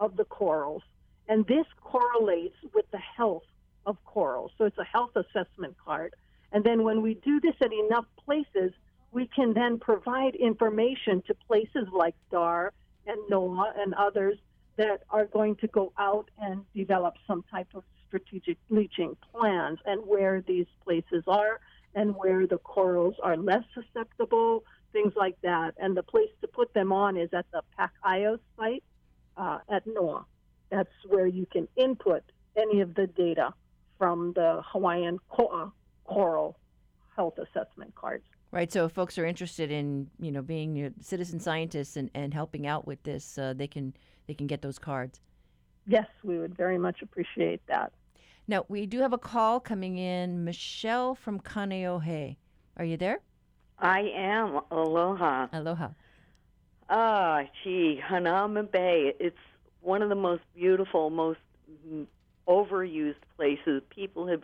of 0.00 0.16
the 0.16 0.24
corals. 0.24 0.82
And 1.28 1.46
this 1.46 1.66
correlates 1.80 2.56
with 2.74 2.84
the 2.90 2.98
health 2.98 3.44
of 3.86 3.96
corals. 4.04 4.52
So 4.58 4.64
it's 4.64 4.78
a 4.78 4.84
health 4.84 5.12
assessment 5.16 5.76
card. 5.84 6.14
And 6.52 6.64
then 6.64 6.84
when 6.84 7.02
we 7.02 7.14
do 7.14 7.40
this 7.40 7.54
at 7.60 7.72
enough 7.72 8.06
places, 8.24 8.72
we 9.10 9.28
can 9.34 9.54
then 9.54 9.78
provide 9.78 10.34
information 10.34 11.22
to 11.26 11.34
places 11.46 11.86
like 11.92 12.14
DAR 12.30 12.72
and 13.06 13.18
NOAA 13.30 13.72
and 13.78 13.94
others 13.94 14.38
that 14.76 15.02
are 15.10 15.26
going 15.26 15.56
to 15.56 15.68
go 15.68 15.92
out 15.98 16.30
and 16.40 16.64
develop 16.74 17.14
some 17.26 17.44
type 17.50 17.68
of 17.74 17.84
strategic 18.08 18.58
bleaching 18.68 19.16
plans 19.32 19.78
and 19.84 20.04
where 20.06 20.42
these 20.46 20.66
places 20.84 21.22
are 21.26 21.60
and 21.94 22.14
where 22.16 22.46
the 22.46 22.58
corals 22.58 23.14
are 23.22 23.36
less 23.36 23.62
susceptible, 23.72 24.64
things 24.92 25.12
like 25.16 25.36
that. 25.42 25.74
And 25.78 25.96
the 25.96 26.02
place 26.02 26.30
to 26.40 26.48
put 26.48 26.74
them 26.74 26.92
on 26.92 27.16
is 27.16 27.30
at 27.32 27.46
the 27.52 27.62
PacIOOS 27.78 28.40
site 28.56 28.82
uh, 29.36 29.58
at 29.68 29.86
NOAA. 29.86 30.24
That's 30.70 30.90
where 31.08 31.26
you 31.26 31.46
can 31.46 31.68
input 31.76 32.22
any 32.56 32.80
of 32.80 32.94
the 32.94 33.06
data 33.06 33.54
from 33.98 34.32
the 34.34 34.62
Hawaiian 34.64 35.18
Koa 35.28 35.72
coral 36.04 36.58
health 37.16 37.38
assessment 37.38 37.94
cards. 37.94 38.24
Right. 38.50 38.70
So 38.70 38.84
if 38.84 38.92
folks 38.92 39.18
are 39.18 39.26
interested 39.26 39.70
in, 39.70 40.08
you 40.20 40.30
know, 40.30 40.42
being 40.42 40.76
you 40.76 40.84
know, 40.84 40.94
citizen 41.00 41.40
scientists 41.40 41.96
and, 41.96 42.10
and 42.14 42.32
helping 42.32 42.66
out 42.66 42.86
with 42.86 43.02
this, 43.02 43.36
uh, 43.36 43.52
they 43.56 43.66
can 43.66 43.94
they 44.26 44.34
can 44.34 44.46
get 44.46 44.62
those 44.62 44.78
cards. 44.78 45.20
Yes, 45.86 46.06
we 46.22 46.38
would 46.38 46.56
very 46.56 46.78
much 46.78 47.02
appreciate 47.02 47.66
that. 47.66 47.92
Now 48.46 48.64
we 48.68 48.86
do 48.86 49.00
have 49.00 49.12
a 49.12 49.18
call 49.18 49.58
coming 49.58 49.98
in. 49.98 50.44
Michelle 50.44 51.14
from 51.14 51.40
Kaneohe. 51.40 52.36
Are 52.76 52.84
you 52.84 52.96
there? 52.96 53.20
I 53.78 54.00
am. 54.14 54.60
Aloha. 54.70 55.48
Aloha. 55.52 55.88
Ah, 56.88 57.42
gee, 57.62 58.00
Hanauma 58.06 58.70
Bay. 58.70 59.14
It's 59.18 59.36
one 59.80 60.02
of 60.02 60.10
the 60.10 60.14
most 60.14 60.42
beautiful, 60.54 61.10
most 61.10 61.40
overused 62.48 63.14
places. 63.36 63.82
People 63.90 64.26
have 64.26 64.42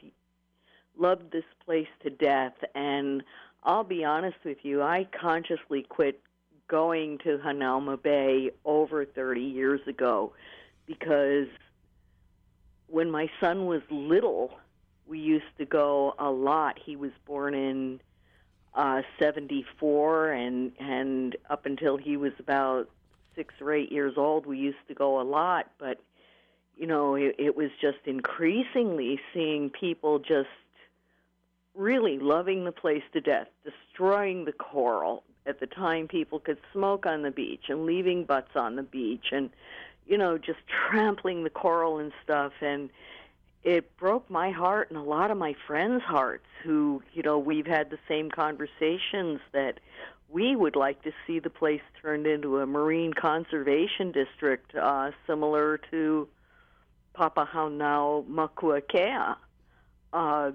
loved 0.99 1.33
this 1.33 1.45
place 1.65 1.89
to 2.03 2.11
death, 2.11 2.55
and 2.75 3.23
I'll 3.63 3.85
be 3.85 4.05
honest 4.05 4.39
with 4.45 4.59
you, 4.63 4.83
I 4.83 5.07
consciously 5.19 5.83
quit 5.83 6.21
going 6.69 7.19
to 7.19 7.39
Hanauma 7.39 8.01
Bay 8.01 8.51
over 8.65 9.05
30 9.05 9.41
years 9.41 9.81
ago 9.87 10.33
because 10.87 11.49
when 12.87 13.11
my 13.11 13.29
son 13.41 13.67
was 13.67 13.83
little, 13.91 14.55
we 15.07 15.19
used 15.19 15.57
to 15.59 15.65
go 15.65 16.15
a 16.19 16.31
lot. 16.31 16.79
He 16.79 16.97
was 16.97 17.11
born 17.27 17.55
in 17.55 18.01
uh 18.73 19.03
74 19.19 20.31
and 20.31 20.71
and 20.79 21.37
up 21.51 21.67
until 21.67 21.97
he 21.97 22.17
was 22.17 22.33
about 22.39 22.89
6 23.35 23.55
or 23.61 23.73
8 23.73 23.91
years 23.91 24.15
old, 24.17 24.47
we 24.47 24.59
used 24.59 24.87
to 24.87 24.95
go 24.95 25.21
a 25.21 25.25
lot, 25.25 25.71
but 25.79 26.01
you 26.77 26.87
know, 26.87 27.15
it, 27.15 27.37
it 27.39 27.57
was 27.57 27.71
just 27.81 27.99
increasingly 28.07 29.21
seeing 29.35 29.71
people 29.71 30.19
just 30.19 30.49
really 31.75 32.19
loving 32.19 32.65
the 32.65 32.73
place 32.73 33.03
to 33.13 33.21
death, 33.21 33.49
destroying 33.65 34.45
the 34.45 34.53
coral. 34.53 35.23
At 35.47 35.61
the 35.61 35.67
time, 35.67 36.09
people 36.09 36.39
could 36.39 36.59
smoke 36.73 37.07
on 37.07 37.23
the 37.23 37.31
beach 37.31 37.65
and 37.69 37.87
leaving 37.87 38.25
butts 38.25 38.55
on 38.55 38.77
the 38.77 38.83
beach 38.83 39.27
and, 39.33 39.51
you 40.07 40.19
know, 40.19 40.39
just 40.39 40.59
trampling 40.89 41.45
the 41.45 41.51
coral 41.51 41.99
and 41.99 42.13
stuff. 42.23 42.53
And 42.61 42.91
it 43.63 43.97
broke 43.97 44.29
my 44.31 44.51
heart 44.51 44.91
and 44.91 44.99
a 44.99 45.03
lot 45.03 45.31
of 45.31 45.39
my 45.39 45.55
friends' 45.67 46.03
hearts 46.03 46.47
who, 46.63 47.03
you 47.13 47.23
know, 47.23 47.39
we've 47.39 47.67
had 47.67 47.91
the 47.91 47.99
same 48.09 48.31
conversations 48.31 49.41
that 49.53 49.81
we 50.31 50.55
would 50.55 50.77
like 50.77 51.03
to 51.03 51.13
see 51.27 51.39
the 51.41 51.51
place 51.51 51.81
turned 52.01 52.27
into 52.27 52.59
a 52.59 52.67
marine 52.67 53.13
conservation 53.13 54.13
district 54.13 54.75
uh, 54.75 55.11
similar 55.27 55.79
to 55.91 56.29
Papahānaumokuākea. 57.17 59.37
Uh, 60.13 60.51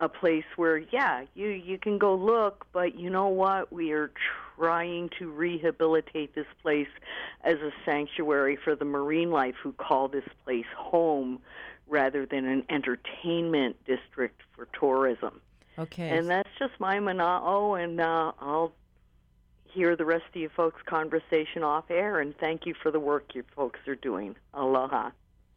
a 0.00 0.08
place 0.08 0.44
where 0.56 0.78
yeah 0.78 1.24
you 1.34 1.48
you 1.48 1.78
can 1.78 1.98
go 1.98 2.14
look 2.14 2.66
but 2.72 2.98
you 2.98 3.10
know 3.10 3.28
what 3.28 3.72
we 3.72 3.92
are 3.92 4.10
trying 4.56 5.10
to 5.18 5.30
rehabilitate 5.30 6.34
this 6.34 6.46
place 6.62 6.88
as 7.44 7.56
a 7.58 7.70
sanctuary 7.84 8.56
for 8.56 8.74
the 8.74 8.84
marine 8.84 9.30
life 9.30 9.54
who 9.62 9.72
call 9.72 10.08
this 10.08 10.24
place 10.44 10.66
home 10.76 11.38
rather 11.86 12.24
than 12.24 12.46
an 12.46 12.64
entertainment 12.70 13.76
district 13.84 14.40
for 14.56 14.66
tourism 14.78 15.40
Okay. 15.78 16.08
and 16.08 16.28
that's 16.28 16.48
just 16.58 16.72
my 16.78 16.98
mana'o 16.98 17.82
and 17.82 18.00
uh, 18.00 18.32
i'll 18.40 18.72
hear 19.64 19.96
the 19.96 20.04
rest 20.04 20.24
of 20.34 20.40
you 20.40 20.48
folks 20.48 20.80
conversation 20.86 21.62
off 21.62 21.84
air 21.90 22.20
and 22.20 22.34
thank 22.38 22.66
you 22.66 22.74
for 22.82 22.90
the 22.90 23.00
work 23.00 23.34
you 23.34 23.44
folks 23.54 23.80
are 23.86 23.94
doing 23.96 24.34
aloha 24.54 25.10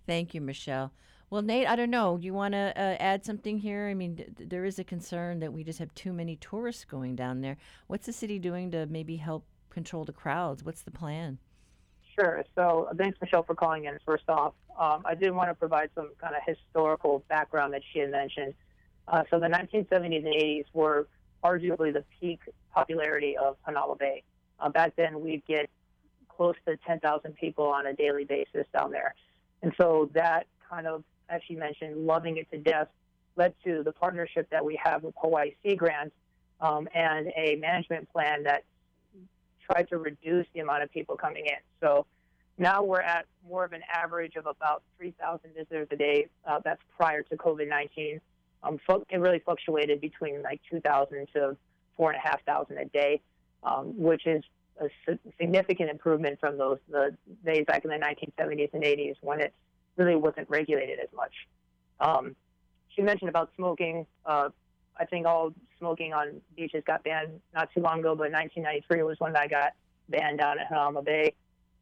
Thank 0.06 0.34
you, 0.34 0.42
Michelle. 0.42 0.92
Well, 1.30 1.42
Nate, 1.42 1.68
I 1.68 1.76
don't 1.76 1.90
know. 1.90 2.18
You 2.22 2.34
want 2.34 2.54
to 2.54 2.74
uh, 2.76 2.96
add 3.00 3.26
something 3.26 3.58
here? 3.58 3.88
I 3.88 3.96
mean, 3.96 4.18
th- 4.18 4.50
there 4.50 4.66
is 4.66 4.78
a 4.78 4.84
concern 4.84 5.40
that 5.40 5.52
we 5.52 5.64
just 5.64 5.80
have 5.80 5.94
too 5.96 6.14
many 6.14 6.36
tourists 6.36 6.86
going 6.86 7.16
down 7.16 7.42
there. 7.42 7.58
What's 7.88 8.06
the 8.06 8.14
city 8.14 8.38
doing 8.38 8.70
to 8.72 8.86
maybe 8.86 9.16
help 9.16 9.46
control 9.72 10.06
the 10.06 10.14
crowds? 10.14 10.64
What's 10.64 10.84
the 10.84 10.92
plan? 10.92 11.40
Sure. 12.20 12.44
So 12.54 12.90
thanks, 12.98 13.20
Michelle, 13.20 13.44
for 13.44 13.56
calling 13.56 13.86
in. 13.86 13.98
First 14.06 14.26
off, 14.28 14.54
um, 14.78 15.02
I 15.06 15.16
did 15.16 15.32
want 15.32 15.50
to 15.50 15.56
provide 15.56 15.90
some 15.96 16.12
kind 16.22 16.36
of 16.36 16.42
historical 16.46 17.24
background 17.30 17.74
that 17.74 17.82
she 17.92 18.00
had 18.00 18.12
mentioned. 18.12 18.54
Uh, 19.08 19.24
so 19.30 19.40
the 19.40 19.48
1970s 19.48 20.18
and 20.18 20.26
80s 20.28 20.66
were 20.74 21.08
arguably 21.44 21.92
the 21.92 22.04
peak 22.20 22.40
popularity 22.74 23.36
of 23.38 23.58
Hanauma 23.68 23.98
Bay. 23.98 24.24
Uh, 24.60 24.70
back 24.70 24.96
then, 24.96 25.22
we'd 25.22 25.46
get 25.48 25.70
close 26.30 26.56
to 26.68 26.78
10,000 26.78 27.36
people 27.36 27.66
on 27.66 27.88
a 27.88 27.94
daily 27.94 28.24
basis 28.24 28.66
down 28.74 28.92
there. 28.92 29.16
And 29.64 29.74
so 29.80 30.10
that 30.14 30.46
kind 30.70 30.86
of, 30.86 31.04
as 31.30 31.42
she 31.48 31.56
mentioned, 31.56 32.06
loving 32.06 32.38
it 32.38 32.52
to 32.52 32.58
death 32.58 32.90
led 33.36 33.56
to 33.64 33.82
the 33.82 33.92
partnership 33.92 34.48
that 34.52 34.64
we 34.64 34.80
have 34.84 35.04
with 35.04 35.16
Hawaii 35.18 35.54
Sea 35.64 35.76
Grants 35.76 36.14
um, 36.62 36.88
and 36.94 37.32
a 37.36 37.56
management 37.56 38.12
plan 38.12 38.44
that 38.44 38.64
tried 39.66 39.88
to 39.90 39.98
reduce 39.98 40.46
the 40.54 40.60
amount 40.60 40.84
of 40.84 40.92
people 40.92 41.16
coming 41.16 41.46
in. 41.46 41.58
So 41.82 42.06
now 42.58 42.84
we're 42.84 43.02
at 43.02 43.26
more 43.48 43.64
of 43.64 43.74
an 43.74 43.82
average 43.92 44.36
of 44.36 44.46
about 44.46 44.84
3,000 44.98 45.52
visitors 45.56 45.88
a 45.92 45.96
day. 45.96 46.28
Uh, 46.46 46.60
that's 46.64 46.82
prior 46.98 47.24
to 47.24 47.38
COVID 47.38 47.68
19. 47.68 48.22
Um, 48.64 48.80
it 49.10 49.18
really 49.18 49.40
fluctuated 49.40 50.00
between 50.00 50.42
like 50.42 50.62
2,000 50.70 51.28
to 51.34 51.58
4,500 51.98 52.82
a 52.82 52.86
day, 52.90 53.22
um, 53.64 53.98
which 53.98 54.28
is 54.28 54.44
a 54.80 55.18
significant 55.40 55.90
improvement 55.90 56.40
from 56.40 56.58
those 56.58 56.80
the 56.90 57.16
days 57.46 57.66
back 57.66 57.84
in 57.86 57.92
the 57.92 57.98
1970s 57.98 58.74
and 58.74 58.84
80s 58.84 59.16
when 59.22 59.40
it 59.40 59.54
really 59.98 60.16
wasn't 60.16 60.50
regulated 60.50 61.00
as 61.00 61.10
much. 61.16 61.34
Um, 62.00 62.36
she 62.96 63.02
mentioned 63.02 63.30
about 63.30 63.52
smoking. 63.56 64.06
Uh, 64.26 64.50
I 64.98 65.06
think 65.06 65.26
all 65.26 65.54
smoking 65.80 66.14
on 66.14 66.42
beaches 66.56 66.84
got 66.86 67.04
banned 67.04 67.40
not 67.54 67.70
too 67.74 67.82
long 67.82 68.00
ago, 68.00 68.16
but 68.16 68.32
1993 68.32 69.04
was 69.04 69.20
when 69.20 69.34
that 69.34 69.50
got 69.50 69.74
banned 70.10 70.40
down 70.40 70.60
at 70.60 70.70
Hanauma 70.70 71.04
Bay. 71.04 71.34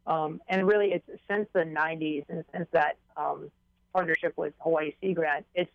Um, 0.07 0.41
and 0.47 0.67
really, 0.67 0.93
it's 0.93 1.07
since 1.29 1.47
the 1.53 1.61
90s 1.61 2.25
and 2.29 2.43
since 2.53 2.67
that 2.71 2.97
um, 3.17 3.51
partnership 3.93 4.33
with 4.37 4.53
Hawaii 4.59 4.93
Sea 5.01 5.13
Grant, 5.13 5.45
it's 5.53 5.71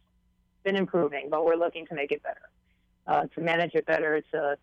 been 0.65 0.77
improving, 0.77 1.29
but 1.31 1.45
we're 1.45 1.57
looking 1.57 1.87
to 1.87 1.95
make 1.95 2.11
it 2.11 2.23
better, 2.23 2.49
uh, 3.07 3.27
to 3.35 3.41
manage 3.41 3.75
it 3.75 3.87
better, 3.87 4.21
to 4.33 4.57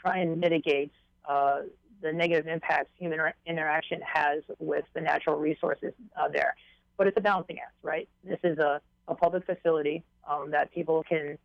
try 0.00 0.18
and 0.18 0.40
mitigate 0.40 0.92
uh, 1.28 1.60
the 2.02 2.12
negative 2.12 2.46
impacts 2.46 2.90
human 2.98 3.20
interaction 3.46 4.00
has 4.02 4.42
with 4.58 4.84
the 4.94 5.00
natural 5.00 5.36
resources 5.36 5.92
uh, 6.16 6.28
there. 6.28 6.54
But 6.96 7.06
it's 7.06 7.16
a 7.16 7.20
balancing 7.20 7.58
act, 7.58 7.74
right? 7.82 8.08
This 8.24 8.38
is 8.44 8.58
a, 8.58 8.80
a 9.08 9.14
public 9.14 9.44
facility 9.46 10.02
um, 10.28 10.50
that 10.50 10.72
people 10.72 11.02
can 11.08 11.38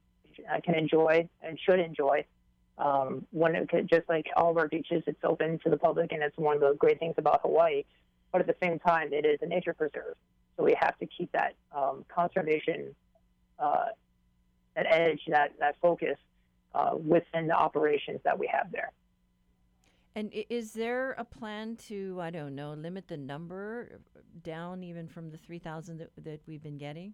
uh, 0.52 0.60
can 0.62 0.76
enjoy 0.76 1.28
and 1.42 1.60
should 1.60 1.80
enjoy. 1.80 2.26
Um, 2.78 3.26
when 3.32 3.56
it 3.56 3.70
could, 3.70 3.88
just 3.88 4.10
like 4.10 4.26
all 4.36 4.52
of 4.52 4.58
our 4.58 4.68
beaches, 4.68 5.02
it's 5.08 5.24
open 5.24 5.60
to 5.60 5.70
the 5.70 5.78
public, 5.78 6.12
and 6.12 6.22
it's 6.22 6.38
one 6.38 6.56
of 6.56 6.62
the 6.62 6.74
great 6.74 7.00
things 7.00 7.16
about 7.18 7.40
Hawaii. 7.42 7.84
But 8.34 8.42
at 8.42 8.48
the 8.48 8.56
same 8.62 8.80
time, 8.80 9.14
it 9.14 9.26
is 9.26 9.40
a 9.42 9.46
nature 9.46 9.74
preserve, 9.74 10.16
so 10.58 10.64
we 10.64 10.76
have 10.78 10.98
to 11.00 11.06
keep 11.06 11.32
that 11.32 11.56
um, 11.74 12.04
conservation, 12.14 12.94
uh, 13.58 13.86
that 14.76 14.88
edge, 14.90 15.22
that 15.30 15.54
that 15.60 15.78
focus 15.82 16.18
uh, 16.74 16.98
within 16.98 17.48
the 17.48 17.56
operations 17.56 18.20
that 18.26 18.38
we 18.38 18.48
have 18.48 18.70
there. 18.74 18.92
And 20.16 20.32
is 20.50 20.72
there 20.72 21.12
a 21.18 21.26
plan 21.26 21.76
to, 21.88 22.20
I 22.22 22.30
don't 22.30 22.56
know, 22.56 22.74
limit 22.74 23.10
the 23.10 23.18
number 23.18 24.00
down 24.44 24.82
even 24.82 25.10
from 25.10 25.30
the 25.30 25.38
3,000 25.38 25.98
that, 25.98 26.10
that 26.24 26.42
we've 26.48 26.64
been 26.64 26.78
getting? 26.78 27.14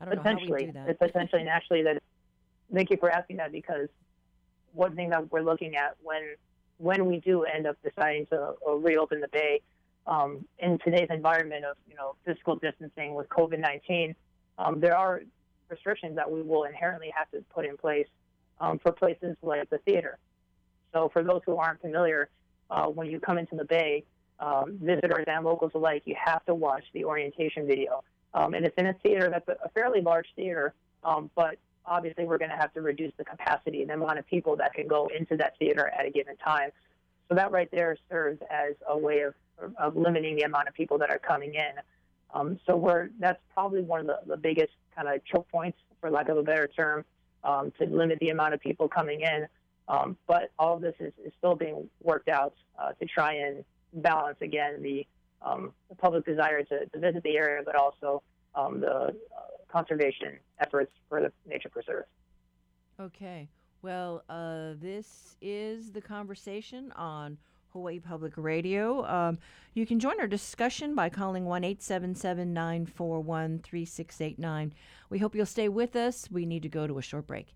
I 0.00 0.06
don't 0.06 0.16
know 0.16 0.22
how 0.22 0.38
we 0.40 0.66
do 0.66 0.72
that. 0.72 0.88
It's 0.88 1.02
essentially, 1.02 1.42
and 1.42 1.48
actually, 1.48 1.82
that. 1.84 2.02
Thank 2.74 2.90
you 2.90 2.96
for 2.96 3.10
asking 3.10 3.36
that 3.36 3.52
because 3.52 3.88
one 4.72 4.96
thing 4.96 5.10
that 5.10 5.30
we're 5.30 5.42
looking 5.42 5.76
at 5.76 5.96
when 6.02 6.22
when 6.78 7.06
we 7.06 7.18
do 7.18 7.42
end 7.42 7.66
up 7.66 7.76
deciding 7.84 8.26
to 8.26 8.54
uh, 8.66 8.72
reopen 8.72 9.20
the 9.20 9.28
bay 9.28 9.60
um, 10.06 10.46
in 10.58 10.78
today's 10.78 11.08
environment 11.10 11.64
of 11.64 11.76
you 11.86 11.94
know 11.96 12.14
physical 12.24 12.56
distancing 12.56 13.14
with 13.14 13.28
COVID 13.28 13.58
nineteen, 13.58 14.14
um, 14.58 14.80
there 14.80 14.96
are 14.96 15.22
restrictions 15.68 16.16
that 16.16 16.30
we 16.30 16.42
will 16.42 16.64
inherently 16.64 17.12
have 17.14 17.30
to 17.32 17.44
put 17.54 17.66
in 17.66 17.76
place 17.76 18.06
um, 18.60 18.78
for 18.78 18.92
places 18.92 19.36
like 19.42 19.68
the 19.68 19.78
theater. 19.78 20.18
So 20.92 21.08
for 21.12 21.22
those 21.22 21.40
who 21.46 21.56
aren't 21.56 21.80
familiar, 21.80 22.28
uh, 22.70 22.86
when 22.86 23.08
you 23.08 23.20
come 23.20 23.38
into 23.38 23.56
the 23.56 23.64
Bay, 23.64 24.04
um, 24.38 24.78
visitors 24.80 25.24
and 25.26 25.44
locals 25.44 25.72
alike, 25.74 26.02
you 26.06 26.16
have 26.22 26.44
to 26.46 26.54
watch 26.54 26.84
the 26.94 27.04
orientation 27.04 27.66
video. 27.66 28.02
Um, 28.32 28.54
and 28.54 28.64
it's 28.64 28.76
in 28.78 28.86
a 28.86 28.94
theater 28.94 29.28
that's 29.28 29.48
a, 29.48 29.68
fairly 29.70 30.00
large 30.00 30.26
theater, 30.36 30.72
um, 31.04 31.30
but 31.34 31.56
obviously 31.84 32.24
we're 32.24 32.38
going 32.38 32.50
to 32.50 32.56
have 32.56 32.72
to 32.74 32.80
reduce 32.80 33.12
the 33.18 33.24
capacity, 33.24 33.80
and 33.82 33.90
the 33.90 33.94
amount 33.94 34.18
of 34.18 34.26
people 34.26 34.56
that 34.56 34.72
can 34.72 34.86
go 34.86 35.10
into 35.16 35.36
that 35.36 35.58
theater 35.58 35.90
at 35.98 36.06
a 36.06 36.10
given 36.10 36.36
time. 36.36 36.70
So 37.28 37.34
that 37.34 37.50
right 37.50 37.68
there 37.70 37.96
serves 38.08 38.40
as 38.50 38.74
a 38.88 38.96
way 38.96 39.20
of, 39.20 39.34
of 39.78 39.96
limiting 39.96 40.36
the 40.36 40.42
amount 40.42 40.68
of 40.68 40.74
people 40.74 40.98
that 40.98 41.10
are 41.10 41.18
coming 41.18 41.54
in. 41.54 41.72
Um, 42.32 42.58
so 42.66 42.76
we're 42.76 43.10
that's 43.18 43.40
probably 43.52 43.82
one 43.82 44.00
of 44.00 44.06
the, 44.06 44.18
the 44.26 44.36
biggest 44.36 44.72
kind 44.94 45.08
of 45.08 45.24
choke 45.24 45.48
points, 45.48 45.78
for 46.00 46.10
lack 46.10 46.28
of 46.28 46.38
a 46.38 46.42
better 46.42 46.68
term, 46.68 47.04
um, 47.44 47.72
to 47.78 47.86
limit 47.86 48.18
the 48.20 48.30
amount 48.30 48.54
of 48.54 48.60
people 48.60 48.88
coming 48.88 49.20
in. 49.20 49.46
Um, 49.90 50.16
but 50.28 50.52
all 50.56 50.76
of 50.76 50.82
this 50.82 50.94
is, 51.00 51.12
is 51.24 51.32
still 51.36 51.56
being 51.56 51.90
worked 52.00 52.28
out 52.28 52.54
uh, 52.78 52.92
to 52.92 53.06
try 53.06 53.34
and 53.34 53.64
balance 53.92 54.36
again 54.40 54.80
the, 54.82 55.04
um, 55.42 55.72
the 55.88 55.96
public 55.96 56.24
desire 56.24 56.62
to, 56.62 56.86
to, 56.86 56.98
visit 56.98 57.24
the 57.24 57.36
area, 57.36 57.60
but 57.66 57.74
also 57.74 58.22
um, 58.54 58.80
the 58.80 58.88
uh, 58.88 59.12
conservation 59.68 60.38
efforts 60.60 60.92
for 61.08 61.20
the 61.20 61.32
nature 61.44 61.68
preserve. 61.68 62.04
Okay. 63.00 63.48
Well, 63.82 64.22
uh, 64.28 64.74
this 64.80 65.36
is 65.42 65.90
the 65.90 66.00
conversation 66.00 66.92
on 66.92 67.36
Hawaii 67.72 67.98
Public 67.98 68.34
Radio. 68.36 69.04
Um, 69.06 69.38
you 69.74 69.86
can 69.86 69.98
join 69.98 70.20
our 70.20 70.28
discussion 70.28 70.94
by 70.94 71.08
calling 71.08 71.46
1 71.46 71.64
877 71.64 72.52
941 72.52 73.58
3689. 73.58 74.72
We 75.08 75.18
hope 75.18 75.34
you'll 75.34 75.46
stay 75.46 75.68
with 75.68 75.96
us. 75.96 76.30
We 76.30 76.46
need 76.46 76.62
to 76.62 76.68
go 76.68 76.86
to 76.86 76.98
a 76.98 77.02
short 77.02 77.26
break. 77.26 77.48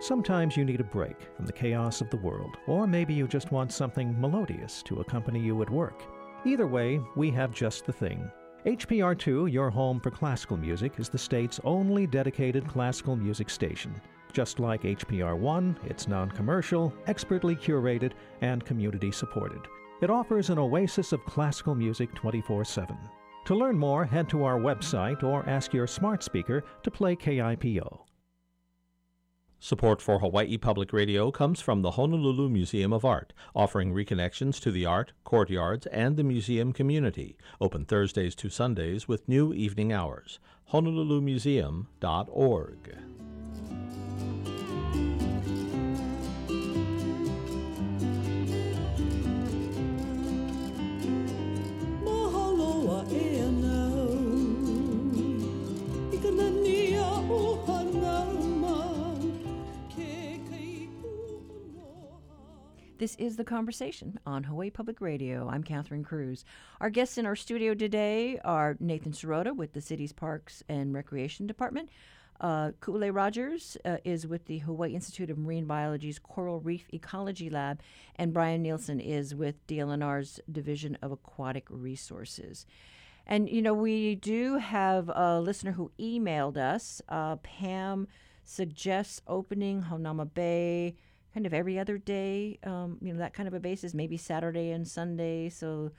Sometimes 0.00 0.58
you 0.58 0.64
need 0.64 0.80
a 0.80 0.84
break 0.84 1.16
from 1.34 1.46
the 1.46 1.52
chaos 1.52 2.02
of 2.02 2.10
the 2.10 2.18
world, 2.18 2.58
or 2.66 2.86
maybe 2.86 3.14
you 3.14 3.26
just 3.26 3.50
want 3.50 3.72
something 3.72 4.20
melodious 4.20 4.82
to 4.82 5.00
accompany 5.00 5.40
you 5.40 5.62
at 5.62 5.70
work. 5.70 6.02
Either 6.44 6.66
way, 6.66 7.00
we 7.16 7.30
have 7.30 7.50
just 7.50 7.86
the 7.86 7.92
thing. 7.92 8.30
HPR2, 8.66 9.50
your 9.50 9.70
home 9.70 9.98
for 9.98 10.10
classical 10.10 10.58
music, 10.58 10.98
is 10.98 11.08
the 11.08 11.16
state's 11.16 11.60
only 11.64 12.06
dedicated 12.06 12.68
classical 12.68 13.16
music 13.16 13.48
station. 13.48 13.94
Just 14.32 14.60
like 14.60 14.82
HPR1, 14.82 15.76
it's 15.86 16.08
non 16.08 16.30
commercial, 16.30 16.92
expertly 17.06 17.56
curated, 17.56 18.12
and 18.42 18.64
community 18.66 19.10
supported. 19.10 19.60
It 20.02 20.10
offers 20.10 20.50
an 20.50 20.58
oasis 20.58 21.12
of 21.12 21.24
classical 21.24 21.74
music 21.74 22.14
24 22.14 22.66
7. 22.66 22.98
To 23.46 23.54
learn 23.54 23.78
more, 23.78 24.04
head 24.04 24.28
to 24.28 24.44
our 24.44 24.58
website 24.58 25.22
or 25.22 25.48
ask 25.48 25.72
your 25.72 25.86
smart 25.86 26.22
speaker 26.22 26.64
to 26.82 26.90
play 26.90 27.16
KIPO. 27.16 28.05
Support 29.66 30.00
for 30.00 30.20
Hawaii 30.20 30.56
Public 30.58 30.92
Radio 30.92 31.32
comes 31.32 31.60
from 31.60 31.82
the 31.82 31.90
Honolulu 31.90 32.48
Museum 32.48 32.92
of 32.92 33.04
Art, 33.04 33.32
offering 33.52 33.92
reconnections 33.92 34.60
to 34.60 34.70
the 34.70 34.86
art, 34.86 35.12
courtyards, 35.24 35.88
and 35.88 36.16
the 36.16 36.22
museum 36.22 36.72
community. 36.72 37.36
Open 37.60 37.84
Thursdays 37.84 38.36
to 38.36 38.48
Sundays 38.48 39.08
with 39.08 39.28
new 39.28 39.52
evening 39.52 39.92
hours. 39.92 40.38
HonoluluMuseum.org. 40.72 42.96
This 62.98 63.14
is 63.16 63.36
The 63.36 63.44
Conversation 63.44 64.18
on 64.24 64.44
Hawaii 64.44 64.70
Public 64.70 65.02
Radio. 65.02 65.50
I'm 65.50 65.62
Catherine 65.62 66.02
Cruz. 66.02 66.46
Our 66.80 66.88
guests 66.88 67.18
in 67.18 67.26
our 67.26 67.36
studio 67.36 67.74
today 67.74 68.38
are 68.42 68.78
Nathan 68.80 69.12
Serota 69.12 69.54
with 69.54 69.74
the 69.74 69.82
city's 69.82 70.14
Parks 70.14 70.62
and 70.66 70.94
Recreation 70.94 71.46
Department. 71.46 71.90
Uh, 72.40 72.70
Ku'ulei 72.80 73.14
Rogers 73.14 73.76
uh, 73.84 73.98
is 74.06 74.26
with 74.26 74.46
the 74.46 74.60
Hawaii 74.60 74.94
Institute 74.94 75.28
of 75.28 75.36
Marine 75.36 75.66
Biology's 75.66 76.18
Coral 76.18 76.60
Reef 76.60 76.86
Ecology 76.90 77.50
Lab, 77.50 77.82
and 78.14 78.32
Brian 78.32 78.64
Neilson 78.64 78.98
is 79.04 79.34
with 79.34 79.66
DLNR's 79.66 80.40
Division 80.50 80.96
of 81.02 81.12
Aquatic 81.12 81.66
Resources. 81.68 82.64
And, 83.26 83.46
you 83.50 83.60
know, 83.60 83.74
we 83.74 84.14
do 84.14 84.56
have 84.56 85.10
a 85.10 85.38
listener 85.38 85.72
who 85.72 85.90
emailed 86.00 86.56
us. 86.56 87.02
Uh, 87.10 87.36
Pam 87.36 88.08
suggests 88.42 89.20
opening 89.26 89.82
Hanauma 89.82 90.32
Bay 90.32 90.94
kind 91.36 91.44
of 91.44 91.52
every 91.52 91.78
other 91.78 91.98
day, 91.98 92.58
um, 92.64 92.96
you 93.02 93.12
know, 93.12 93.18
that 93.18 93.34
kind 93.34 93.46
of 93.46 93.52
a 93.52 93.60
basis, 93.60 93.92
maybe 93.92 94.16
Saturday 94.16 94.70
and 94.70 94.88
Sunday. 94.88 95.50
So 95.50 95.90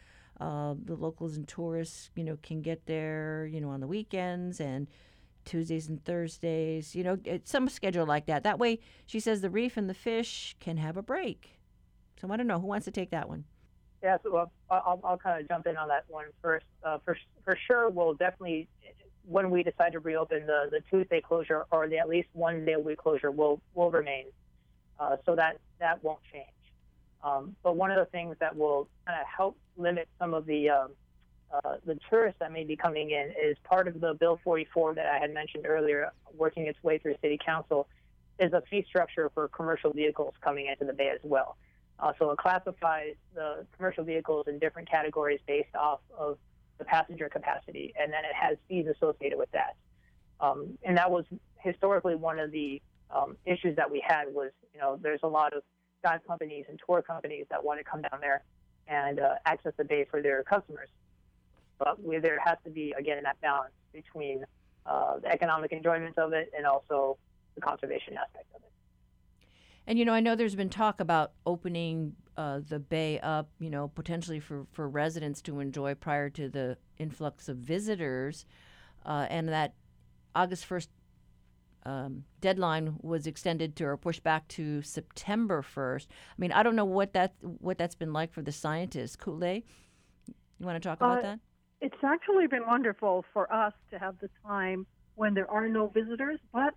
uh, 0.41 0.73
the 0.84 0.95
locals 0.95 1.38
and 1.38 1.47
tourists, 1.47 2.10
you 2.15 2.23
know, 2.23 2.39
can 2.41 2.63
get 2.63 2.88
there, 2.88 3.47
you 3.54 3.62
know, 3.62 3.69
on 3.69 3.80
the 3.80 3.86
weekends 3.86 4.60
and 4.60 4.88
Tuesdays 5.45 5.89
and 5.89 6.04
Thursdays, 6.04 6.95
you 6.95 7.04
know, 7.04 7.19
some 7.43 7.69
schedule 7.69 8.08
like 8.08 8.26
that. 8.26 8.41
That 8.41 8.58
way, 8.58 8.80
she 9.06 9.19
says 9.19 9.41
the 9.41 9.52
reef 9.52 9.78
and 9.78 9.88
the 9.88 9.93
fish 9.93 10.56
can 10.60 10.78
have 10.78 10.97
a 10.97 11.04
break. 11.04 11.60
So 12.19 12.32
I 12.32 12.36
don't 12.36 12.47
know 12.47 12.60
who 12.60 12.65
wants 12.65 12.86
to 12.86 12.91
take 12.91 13.12
that 13.12 13.30
one. 13.30 13.43
Yeah, 14.02 14.17
so 14.23 14.32
well, 14.32 14.52
I'll, 14.71 15.00
I'll 15.04 15.19
kind 15.19 15.39
of 15.39 15.47
jump 15.47 15.67
in 15.67 15.78
on 15.78 15.88
that 15.89 16.06
one 16.08 16.26
first. 16.41 16.65
Uh, 16.84 16.97
for 17.06 17.15
for 17.43 17.56
sure, 17.67 17.91
we'll 17.91 18.15
definitely 18.15 18.67
when 19.23 19.52
we 19.52 19.62
decide 19.62 19.91
to 19.91 20.00
reopen 20.00 20.47
the 20.47 20.69
the 20.71 20.82
Tuesday 20.89 21.21
closure 21.21 21.65
or 21.69 21.88
the 21.88 22.00
at 22.00 22.10
least 22.10 22.30
one 22.34 22.65
day 22.65 22.73
a 22.73 22.80
week 22.80 22.97
closure 22.97 23.30
will 23.30 23.62
will 23.76 23.91
remain. 23.91 24.26
Uh, 25.00 25.18
so 25.26 25.36
that 25.36 25.58
that 25.80 26.04
won't 26.04 26.20
change. 26.32 26.48
Um, 27.24 27.56
but 27.64 27.76
one 27.76 27.92
of 27.92 27.98
the 27.98 28.06
things 28.06 28.36
that 28.40 28.56
will 28.56 28.88
kind 29.06 29.20
of 29.20 29.28
help 29.28 29.58
limit 29.76 30.08
some 30.20 30.34
of 30.34 30.46
the 30.46 30.70
um, 30.70 30.90
uh, 31.52 31.76
the 31.86 31.98
tourists 32.10 32.40
that 32.40 32.52
may 32.52 32.64
be 32.64 32.76
coming 32.76 33.12
in 33.12 33.32
is 33.42 33.58
part 33.64 33.88
of 33.88 34.02
the 34.02 34.14
Bill 34.14 34.40
44 34.44 34.96
that 34.96 35.06
I 35.06 35.18
had 35.18 35.34
mentioned 35.34 35.66
earlier, 35.66 36.12
working 36.36 36.68
its 36.68 36.82
way 36.84 36.98
through 36.98 37.16
City 37.22 37.40
Council, 37.44 37.88
is 38.40 38.54
a 38.54 38.62
fee 38.70 38.86
structure 38.88 39.32
for 39.34 39.48
commercial 39.48 39.92
vehicles 39.92 40.34
coming 40.42 40.68
into 40.68 40.86
the 40.86 40.94
bay 40.94 41.10
as 41.10 41.20
well. 41.24 41.58
Uh, 42.00 42.14
so 42.20 42.30
it 42.32 42.38
classifies 42.38 43.16
the 43.34 43.66
commercial 43.76 44.04
vehicles 44.04 44.48
in 44.48 44.60
different 44.60 44.90
categories 44.90 45.40
based 45.48 45.76
off 45.76 46.00
of 46.18 46.38
the 46.78 46.86
passenger 46.86 47.30
capacity, 47.30 47.94
and 48.00 48.12
then 48.12 48.24
it 48.24 48.36
has 48.36 48.58
fees 48.68 48.86
associated 48.88 49.40
with 49.40 49.52
that. 49.52 49.76
Um, 50.40 50.78
and 50.84 50.98
that 50.98 51.10
was 51.10 51.26
historically 51.60 52.16
one 52.16 52.40
of 52.40 52.52
the 52.52 52.82
um, 53.12 53.38
issues 53.46 53.76
that 53.76 53.89
we 53.89 54.04
had 54.06 54.26
was, 54.34 54.52
you 54.74 54.80
know, 54.80 55.00
there's 55.02 55.22
a 55.24 55.28
lot 55.28 55.54
of 55.54 55.63
dive 56.04 56.22
companies 56.28 56.65
and 56.70 56.80
tour 56.86 57.02
companies 57.02 57.46
that 57.50 57.63
want 57.63 57.80
to 57.80 57.84
come 57.84 58.02
down 58.02 58.20
there 58.22 58.43
and 58.88 59.20
uh, 59.20 59.36
access 59.46 59.74
the 59.78 59.84
bay 59.84 60.06
for 60.10 60.22
their 60.22 60.43
customers. 60.43 60.89
But 61.80 62.02
we, 62.04 62.20
there 62.20 62.39
has 62.43 62.58
to 62.63 62.70
be, 62.70 62.93
again, 62.98 63.22
that 63.24 63.39
balance 63.41 63.74
between 63.93 64.46
uh, 64.86 65.20
the 65.20 65.28
economic 65.28 65.72
enjoyment 65.72 66.17
of 66.17 66.34
it 66.34 66.52
and 66.56 66.65
also 66.65 67.17
the 67.56 67.62
conservation 67.62 68.15
aspect 68.17 68.46
of 68.56 68.62
it. 68.62 68.72
And 69.86 69.98
you 69.98 70.06
know, 70.06 70.13
I 70.13 70.20
know 70.20 70.36
there's 70.36 70.56
been 70.56 70.70
talk 70.70 71.00
about 71.00 71.32
opening 71.46 72.15
uh, 72.36 72.60
the 72.67 72.80
bay 72.80 73.20
up, 73.20 73.50
you 73.60 73.70
know, 73.70 73.88
potentially 73.88 74.39
for, 74.39 74.67
for 74.72 74.88
residents 74.88 75.41
to 75.43 75.60
enjoy 75.60 75.96
prior 75.96 76.30
to 76.32 76.50
the 76.50 76.78
influx 76.98 77.48
of 77.48 77.58
visitors, 77.58 78.46
uh, 79.06 79.28
and 79.30 79.48
that 79.48 79.74
August 80.36 80.65
first 80.65 80.89
um, 81.88 82.26
deadline 82.41 82.97
was 83.02 83.28
extended 83.28 83.76
to 83.78 83.86
or 83.86 83.95
pushed 83.95 84.21
back 84.21 84.45
to 84.50 84.82
September 84.82 85.62
first. 85.62 86.10
I 86.12 86.36
mean, 86.38 86.52
I 86.52 86.62
don't 86.62 86.76
know 86.76 86.86
what 86.86 87.13
that 87.13 87.34
what 87.41 87.78
that's 87.78 87.95
been 87.95 88.12
like 88.12 88.34
for 88.34 88.41
the 88.41 88.52
scientists. 88.52 89.15
Ku'ulei, 89.15 89.63
you 90.60 90.65
want 90.65 90.82
to 90.82 90.88
talk 90.88 91.00
about 91.00 91.19
Uh, 91.19 91.21
that? 91.21 91.39
It's 91.80 92.04
actually 92.04 92.47
been 92.47 92.65
wonderful 92.65 93.23
for 93.34 93.52
us 93.54 93.73
to 93.91 94.00
have 94.00 94.19
the 94.19 94.30
time 94.45 94.86
when 95.15 95.34
there 95.34 95.50
are 95.50 95.69
no 95.69 95.88
visitors, 95.88 96.39
but 96.52 96.73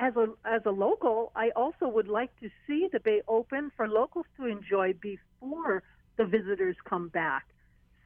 as 0.00 0.16
a 0.16 0.26
as 0.46 0.62
a 0.64 0.70
local, 0.70 1.30
I 1.36 1.50
also 1.54 1.86
would 1.86 2.08
like 2.08 2.32
to 2.40 2.48
see 2.66 2.88
the 2.90 3.00
bay 3.00 3.20
open 3.28 3.70
for 3.76 3.86
locals 3.88 4.26
to 4.38 4.46
enjoy 4.46 4.94
before 4.94 5.82
the 6.16 6.24
visitors 6.24 6.76
come 6.88 7.08
back. 7.08 7.44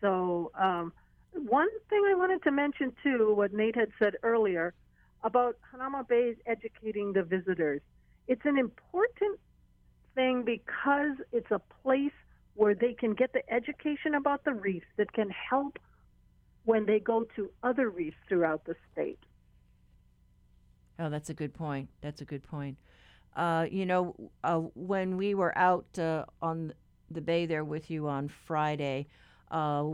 So, 0.00 0.50
um, 0.58 0.92
one 1.32 1.68
thing 1.88 2.02
I 2.10 2.14
wanted 2.14 2.42
to 2.42 2.50
mention 2.50 2.92
too, 3.04 3.34
what 3.36 3.52
Nate 3.52 3.76
had 3.76 3.90
said 4.00 4.14
earlier 4.24 4.74
about 5.24 5.56
Hanauma 5.72 6.06
Bay 6.06 6.35
educating 6.46 7.12
the 7.12 7.22
visitors. 7.22 7.80
It's 8.28 8.44
an 8.44 8.58
important 8.58 9.38
thing 10.14 10.44
because 10.44 11.16
it's 11.32 11.50
a 11.50 11.61
place 11.82 12.12
where 12.54 12.74
they 12.74 12.92
can 12.92 13.14
get 13.14 13.32
the 13.32 13.42
education 13.52 14.14
about 14.14 14.44
the 14.44 14.52
reefs 14.52 14.87
that 14.96 15.12
can 15.12 15.30
help 15.30 15.78
when 16.64 16.87
they 16.87 17.00
go 17.00 17.24
to 17.37 17.50
other 17.62 17.88
reefs 17.90 18.16
throughout 18.28 18.64
the 18.64 18.74
state. 18.92 19.18
Oh, 20.98 21.08
that's 21.08 21.30
a 21.30 21.35
good 21.35 21.54
point. 21.54 21.88
That's 22.00 22.20
a 22.20 22.24
good 22.24 22.44
point. 22.44 22.76
Uh, 23.35 23.66
you 23.70 23.87
know, 23.87 24.14
uh, 24.44 24.58
when 24.74 25.16
we 25.16 25.35
were 25.35 25.56
out 25.56 25.87
uh, 25.98 26.24
on 26.42 26.74
the 27.11 27.20
bay 27.20 27.46
there 27.46 27.64
with 27.64 27.90
you 27.90 28.06
on 28.08 28.28
Friday, 28.28 29.06
uh, 29.50 29.85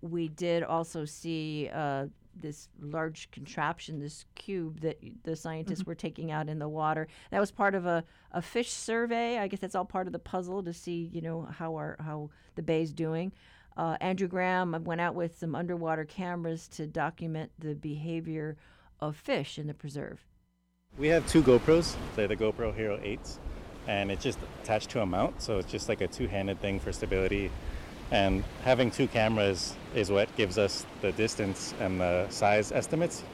we 0.00 0.28
did 0.28 0.62
also 0.62 1.04
see 1.04 1.70
uh, 1.72 2.06
this 2.40 2.68
large 2.80 3.30
contraption, 3.30 3.98
this 3.98 4.24
cube 4.34 4.80
that 4.80 4.98
the 5.24 5.36
scientists 5.36 5.84
were 5.84 5.94
taking 5.94 6.30
out 6.30 6.48
in 6.48 6.58
the 6.58 6.68
water. 6.68 7.08
That 7.30 7.40
was 7.40 7.50
part 7.50 7.74
of 7.74 7.86
a, 7.86 8.04
a 8.32 8.42
fish 8.42 8.70
survey. 8.72 9.38
I 9.38 9.48
guess 9.48 9.60
that's 9.60 9.74
all 9.74 9.84
part 9.84 10.06
of 10.06 10.12
the 10.12 10.18
puzzle 10.18 10.62
to 10.62 10.72
see, 10.72 11.10
you 11.12 11.20
know, 11.20 11.42
how 11.42 11.74
our 11.74 11.96
how 12.00 12.30
the 12.54 12.62
bay's 12.62 12.92
doing. 12.92 13.32
Uh, 13.76 13.96
Andrew 14.00 14.28
Graham 14.28 14.84
went 14.84 15.00
out 15.00 15.14
with 15.14 15.38
some 15.38 15.54
underwater 15.54 16.04
cameras 16.04 16.66
to 16.68 16.86
document 16.86 17.50
the 17.58 17.74
behavior 17.74 18.56
of 19.00 19.16
fish 19.16 19.58
in 19.58 19.66
the 19.66 19.74
preserve. 19.74 20.24
We 20.96 21.08
have 21.08 21.26
two 21.26 21.42
GoPros. 21.42 21.94
They're 22.14 22.28
the 22.28 22.36
GoPro 22.36 22.74
Hero 22.74 22.96
8s, 22.98 23.36
and 23.86 24.10
it's 24.10 24.22
just 24.22 24.38
attached 24.62 24.88
to 24.90 25.02
a 25.02 25.06
mount, 25.06 25.42
so 25.42 25.58
it's 25.58 25.70
just 25.70 25.90
like 25.90 26.00
a 26.00 26.06
two-handed 26.06 26.60
thing 26.62 26.80
for 26.80 26.90
stability. 26.90 27.50
And 28.10 28.44
having 28.62 28.90
two 28.90 29.08
cameras 29.08 29.74
is 29.94 30.10
what 30.10 30.34
gives 30.36 30.58
us 30.58 30.86
the 31.00 31.12
distance 31.12 31.74
and 31.80 32.00
the 32.00 32.28
size 32.30 32.70
estimates. 32.70 33.24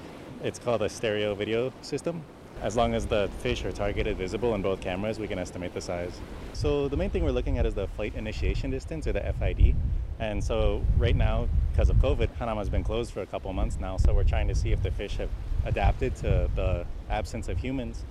It's 0.42 0.58
called 0.58 0.82
a 0.82 0.88
stereo 0.88 1.34
video 1.34 1.72
system. 1.82 2.22
As 2.62 2.76
long 2.76 2.94
as 2.94 3.06
the 3.06 3.28
fish 3.40 3.64
are 3.64 3.72
targeted 3.72 4.16
visible 4.16 4.54
in 4.54 4.62
both 4.62 4.80
cameras, 4.80 5.18
we 5.18 5.26
can 5.26 5.38
estimate 5.38 5.74
the 5.74 5.80
size. 5.80 6.20
So 6.52 6.88
the 6.88 6.96
main 6.96 7.10
thing 7.10 7.24
we're 7.24 7.32
looking 7.32 7.58
at 7.58 7.66
is 7.66 7.74
the 7.74 7.88
flight 7.88 8.14
initiation 8.14 8.70
distance, 8.70 9.06
or 9.06 9.12
the 9.12 9.34
FID. 9.38 9.74
And 10.20 10.42
so 10.42 10.82
right 10.96 11.16
now, 11.16 11.48
because 11.72 11.90
of 11.90 11.96
COVID, 11.96 12.28
Hanauma's 12.38 12.68
been 12.68 12.84
closed 12.84 13.12
for 13.12 13.22
a 13.22 13.26
couple 13.26 13.52
months 13.52 13.78
now. 13.80 13.96
So 13.96 14.14
we're 14.14 14.22
trying 14.24 14.46
to 14.46 14.54
see 14.54 14.70
if 14.70 14.80
the 14.82 14.92
fish 14.92 15.16
have 15.16 15.30
adapted 15.64 16.14
to 16.16 16.48
the 16.54 16.86
absence 17.10 17.48
of 17.48 17.58
humans. 17.58 18.04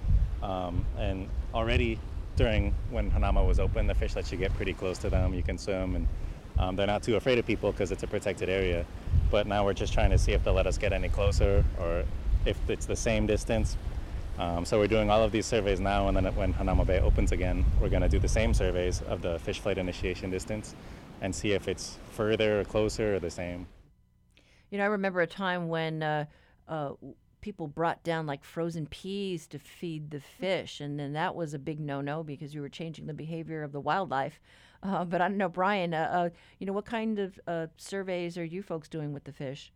Um, 0.43 0.85
and 0.97 1.29
already 1.53 1.97
during 2.35 2.73
when 2.89 3.09
Hanauma 3.09 3.47
was 3.47 3.59
open, 3.59 3.87
the 3.87 3.95
fish 3.95 4.15
let 4.15 4.31
you 4.31 4.37
get 4.37 4.53
pretty 4.55 4.73
close 4.73 4.97
to 4.99 5.09
them. 5.09 5.33
You 5.33 5.43
can 5.43 5.57
swim, 5.57 5.95
and 5.95 6.07
um, 6.57 6.75
they're 6.75 6.87
not 6.87 7.03
too 7.03 7.15
afraid 7.15 7.39
of 7.39 7.45
people 7.45 7.71
because 7.71 7.91
it's 7.91 8.03
a 8.03 8.07
protected 8.07 8.49
area. 8.49 8.85
But 9.29 9.47
now 9.47 9.65
we're 9.65 9.73
just 9.73 9.93
trying 9.93 10.11
to 10.11 10.17
see 10.17 10.33
if 10.33 10.43
they'll 10.43 10.53
let 10.53 10.67
us 10.67 10.77
get 10.77 10.93
any 10.93 11.09
closer 11.09 11.63
or 11.79 12.03
if 12.45 12.57
it's 12.69 12.85
the 12.85 12.95
same 12.95 13.27
distance. 13.27 13.77
Um, 14.39 14.65
so 14.65 14.79
we're 14.79 14.87
doing 14.87 15.09
all 15.09 15.23
of 15.23 15.31
these 15.31 15.45
surveys 15.45 15.79
now, 15.79 16.07
and 16.07 16.17
then 16.17 16.25
when 16.35 16.53
Hanauma 16.53 16.85
Bay 16.85 16.99
opens 16.99 17.31
again, 17.31 17.63
we're 17.79 17.89
going 17.89 18.01
to 18.01 18.09
do 18.09 18.17
the 18.17 18.27
same 18.27 18.53
surveys 18.53 19.01
of 19.03 19.21
the 19.21 19.37
fish 19.39 19.59
flight 19.59 19.77
initiation 19.77 20.31
distance 20.31 20.73
and 21.21 21.35
see 21.35 21.51
if 21.51 21.67
it's 21.67 21.97
further 22.11 22.61
or 22.61 22.63
closer 22.63 23.15
or 23.15 23.19
the 23.19 23.29
same. 23.29 23.67
You 24.71 24.77
know, 24.77 24.85
I 24.85 24.87
remember 24.87 25.21
a 25.21 25.27
time 25.27 25.67
when 25.67 26.01
uh, 26.01 26.25
uh, 26.67 26.93
people 27.41 27.67
brought 27.67 28.03
down 28.03 28.25
like 28.25 28.43
frozen 28.43 28.87
peas 28.87 29.47
to 29.47 29.59
feed 29.59 30.09
the 30.09 30.21
fish, 30.21 30.79
and 30.79 30.99
then 30.99 31.13
that 31.13 31.35
was 31.35 31.53
a 31.53 31.59
big 31.59 31.79
no-no 31.79 32.23
because 32.23 32.55
you 32.55 32.61
were 32.61 32.69
changing 32.69 33.05
the 33.05 33.13
behavior 33.13 33.63
of 33.63 33.71
the 33.71 33.79
wildlife. 33.79 34.39
Uh, 34.83 35.05
but 35.05 35.21
I 35.21 35.27
don't 35.27 35.37
know, 35.37 35.49
Brian. 35.49 35.93
Uh, 35.93 36.09
uh, 36.11 36.29
you 36.59 36.65
know, 36.65 36.73
what 36.73 36.85
kind 36.85 37.19
of 37.19 37.39
uh, 37.47 37.67
surveys 37.77 38.37
are 38.37 38.43
you 38.43 38.63
folks 38.63 38.89
doing 38.89 39.13
with 39.13 39.23
the 39.25 39.31
fish? 39.31 39.71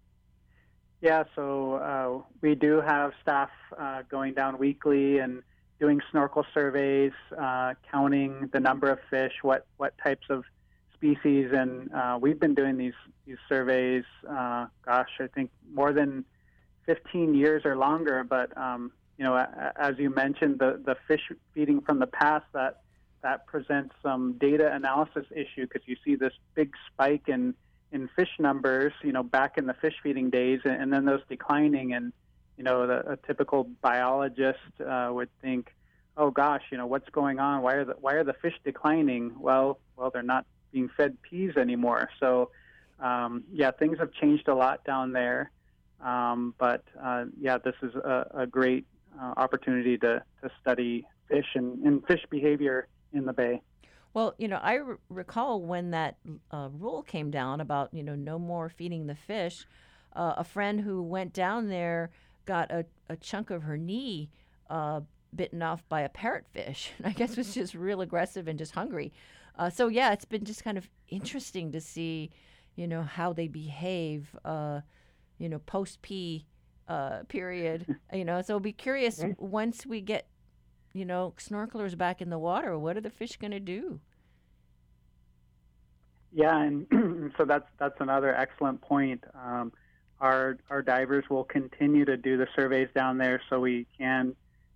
Yeah, 1.01 1.23
so 1.35 1.75
uh, 1.75 2.21
we 2.41 2.55
do 2.55 2.81
have 2.81 3.11
staff 3.21 3.49
going 4.09 4.33
down 4.33 4.57
weekly 4.57 5.19
and 5.19 5.43
doing 5.79 6.01
snorkel 6.09 6.45
surveys, 6.53 7.11
counting 7.91 8.49
the 8.53 8.59
number 8.59 8.89
of 8.89 8.99
fish, 9.09 9.33
what 9.41 9.67
what 9.77 9.93
types 10.03 10.25
of 10.29 10.45
species, 10.93 11.51
and 11.51 11.89
we've 12.21 12.39
been 12.39 12.55
doing 12.55 12.77
these 12.77 12.93
these 13.27 13.37
surveys. 13.47 14.05
Gosh, 14.23 15.09
I 15.19 15.27
think 15.35 15.51
more 15.71 15.93
than 15.93 16.25
15 16.85 17.35
years 17.35 17.63
or 17.65 17.77
longer. 17.77 18.23
But 18.23 18.57
um, 18.57 18.91
you 19.17 19.25
know, 19.25 19.35
as 19.75 19.95
you 19.99 20.09
mentioned, 20.09 20.59
the 20.59 20.81
the 20.83 20.95
fish 21.07 21.21
feeding 21.53 21.81
from 21.81 21.99
the 21.99 22.07
past 22.07 22.45
that 22.53 22.81
that 23.25 23.47
presents 23.47 23.95
some 24.03 24.33
data 24.33 24.71
analysis 24.71 25.25
issue 25.31 25.65
because 25.65 25.81
you 25.87 25.95
see 26.05 26.15
this 26.15 26.33
big 26.53 26.75
spike 26.85 27.23
in 27.27 27.55
in 27.91 28.07
fish 28.15 28.29
numbers, 28.37 28.93
you 29.03 29.11
know, 29.11 29.23
back 29.23 29.57
in 29.57 29.65
the 29.65 29.73
fish 29.73 29.95
feeding 30.03 30.29
days, 30.29 30.59
and, 30.63 30.79
and 30.79 30.93
then 30.93 31.05
those 31.05 31.21
declining. 31.27 31.93
And 31.93 32.13
you 32.55 32.63
know, 32.63 32.85
the, 32.85 33.13
a 33.13 33.17
typical 33.17 33.63
biologist 33.81 34.59
uh, 34.79 35.09
would 35.11 35.29
think, 35.41 35.73
"Oh 36.15 36.29
gosh, 36.29 36.61
you 36.71 36.77
know, 36.77 36.85
what's 36.85 37.09
going 37.09 37.39
on? 37.39 37.63
Why 37.63 37.73
are 37.73 37.85
the 37.85 37.95
why 37.99 38.13
are 38.13 38.23
the 38.23 38.35
fish 38.43 38.53
declining?" 38.63 39.33
Well, 39.39 39.79
well, 39.97 40.11
they're 40.11 40.21
not 40.21 40.45
being 40.71 40.91
fed 40.95 41.17
peas 41.23 41.57
anymore. 41.57 42.09
So, 42.19 42.51
um, 42.99 43.43
yeah, 43.51 43.71
things 43.71 43.97
have 43.97 44.11
changed 44.11 44.47
a 44.47 44.53
lot 44.53 44.83
down 44.83 45.13
there. 45.13 45.49
Um, 45.99 46.53
but 46.59 46.83
uh, 47.03 47.25
yeah, 47.41 47.57
this 47.57 47.75
is 47.81 47.95
a, 47.95 48.27
a 48.35 48.45
great 48.45 48.85
uh, 49.19 49.33
opportunity 49.35 49.97
to, 49.97 50.21
to 50.43 50.51
study 50.61 51.07
fish 51.27 51.47
and, 51.55 51.83
and 51.87 52.05
fish 52.05 52.23
behavior 52.29 52.87
in 53.15 53.25
the 53.25 53.33
bay. 53.33 53.61
Well, 54.13 54.33
you 54.37 54.47
know, 54.47 54.59
I 54.61 54.77
r- 54.77 54.99
recall 55.09 55.61
when 55.61 55.91
that 55.91 56.17
uh, 56.51 56.69
rule 56.71 57.03
came 57.03 57.31
down 57.31 57.59
about 57.61 57.93
you 57.93 58.03
know 58.03 58.15
no 58.15 58.39
more 58.39 58.69
feeding 58.69 59.07
the 59.07 59.15
fish. 59.15 59.65
Uh, 60.15 60.35
a 60.37 60.43
friend 60.43 60.81
who 60.81 61.01
went 61.03 61.33
down 61.33 61.67
there 61.67 62.11
got 62.45 62.71
a, 62.71 62.85
a 63.09 63.17
chunk 63.17 63.49
of 63.49 63.63
her 63.63 63.77
knee 63.77 64.29
uh, 64.69 65.01
bitten 65.35 65.61
off 65.61 65.83
by 65.89 66.01
a 66.01 66.09
parrotfish. 66.09 66.89
I 67.03 67.11
guess 67.11 67.35
was 67.35 67.53
just 67.53 67.73
real 67.73 68.01
aggressive 68.01 68.47
and 68.47 68.57
just 68.57 68.73
hungry. 68.73 69.11
Uh, 69.57 69.69
so 69.69 69.87
yeah, 69.87 70.13
it's 70.13 70.25
been 70.25 70.45
just 70.45 70.63
kind 70.63 70.77
of 70.77 70.89
interesting 71.09 71.71
to 71.73 71.81
see, 71.81 72.29
you 72.75 72.87
know, 72.87 73.03
how 73.03 73.33
they 73.33 73.47
behave. 73.47 74.35
Uh, 74.45 74.81
you 75.37 75.49
know, 75.49 75.59
post 75.59 76.01
pee 76.01 76.45
uh, 76.87 77.23
period. 77.27 77.97
you 78.13 78.25
know, 78.25 78.41
so 78.41 78.55
I'll 78.55 78.59
be 78.59 78.71
curious 78.71 79.23
once 79.37 79.85
we 79.85 80.01
get 80.01 80.27
you 80.95 81.03
know, 81.03 81.33
snorkelers 81.37 81.97
back 81.97 82.21
in 82.21 82.29
the 82.29 82.39
water, 82.39 82.79
what 82.79 82.95
are 82.95 83.01
the 83.01 83.09
fish 83.09 83.35
going 83.35 83.51
to 83.51 83.59
do? 83.59 83.99
Yeah, 86.31 86.57
and 86.57 87.33
so 87.37 87.43
that's 87.43 87.67
that's 87.77 87.99
another 87.99 88.33
excellent 88.33 88.81
point. 88.81 89.23
Um, 89.33 89.73
our 90.21 90.57
our 90.69 90.81
divers 90.81 91.25
will 91.29 91.43
continue 91.43 92.05
to 92.05 92.15
do 92.15 92.37
the 92.37 92.47
surveys 92.55 92.87
down 92.95 93.17
there, 93.17 93.41
so 93.49 93.59
we 93.59 93.87
can 93.97 94.35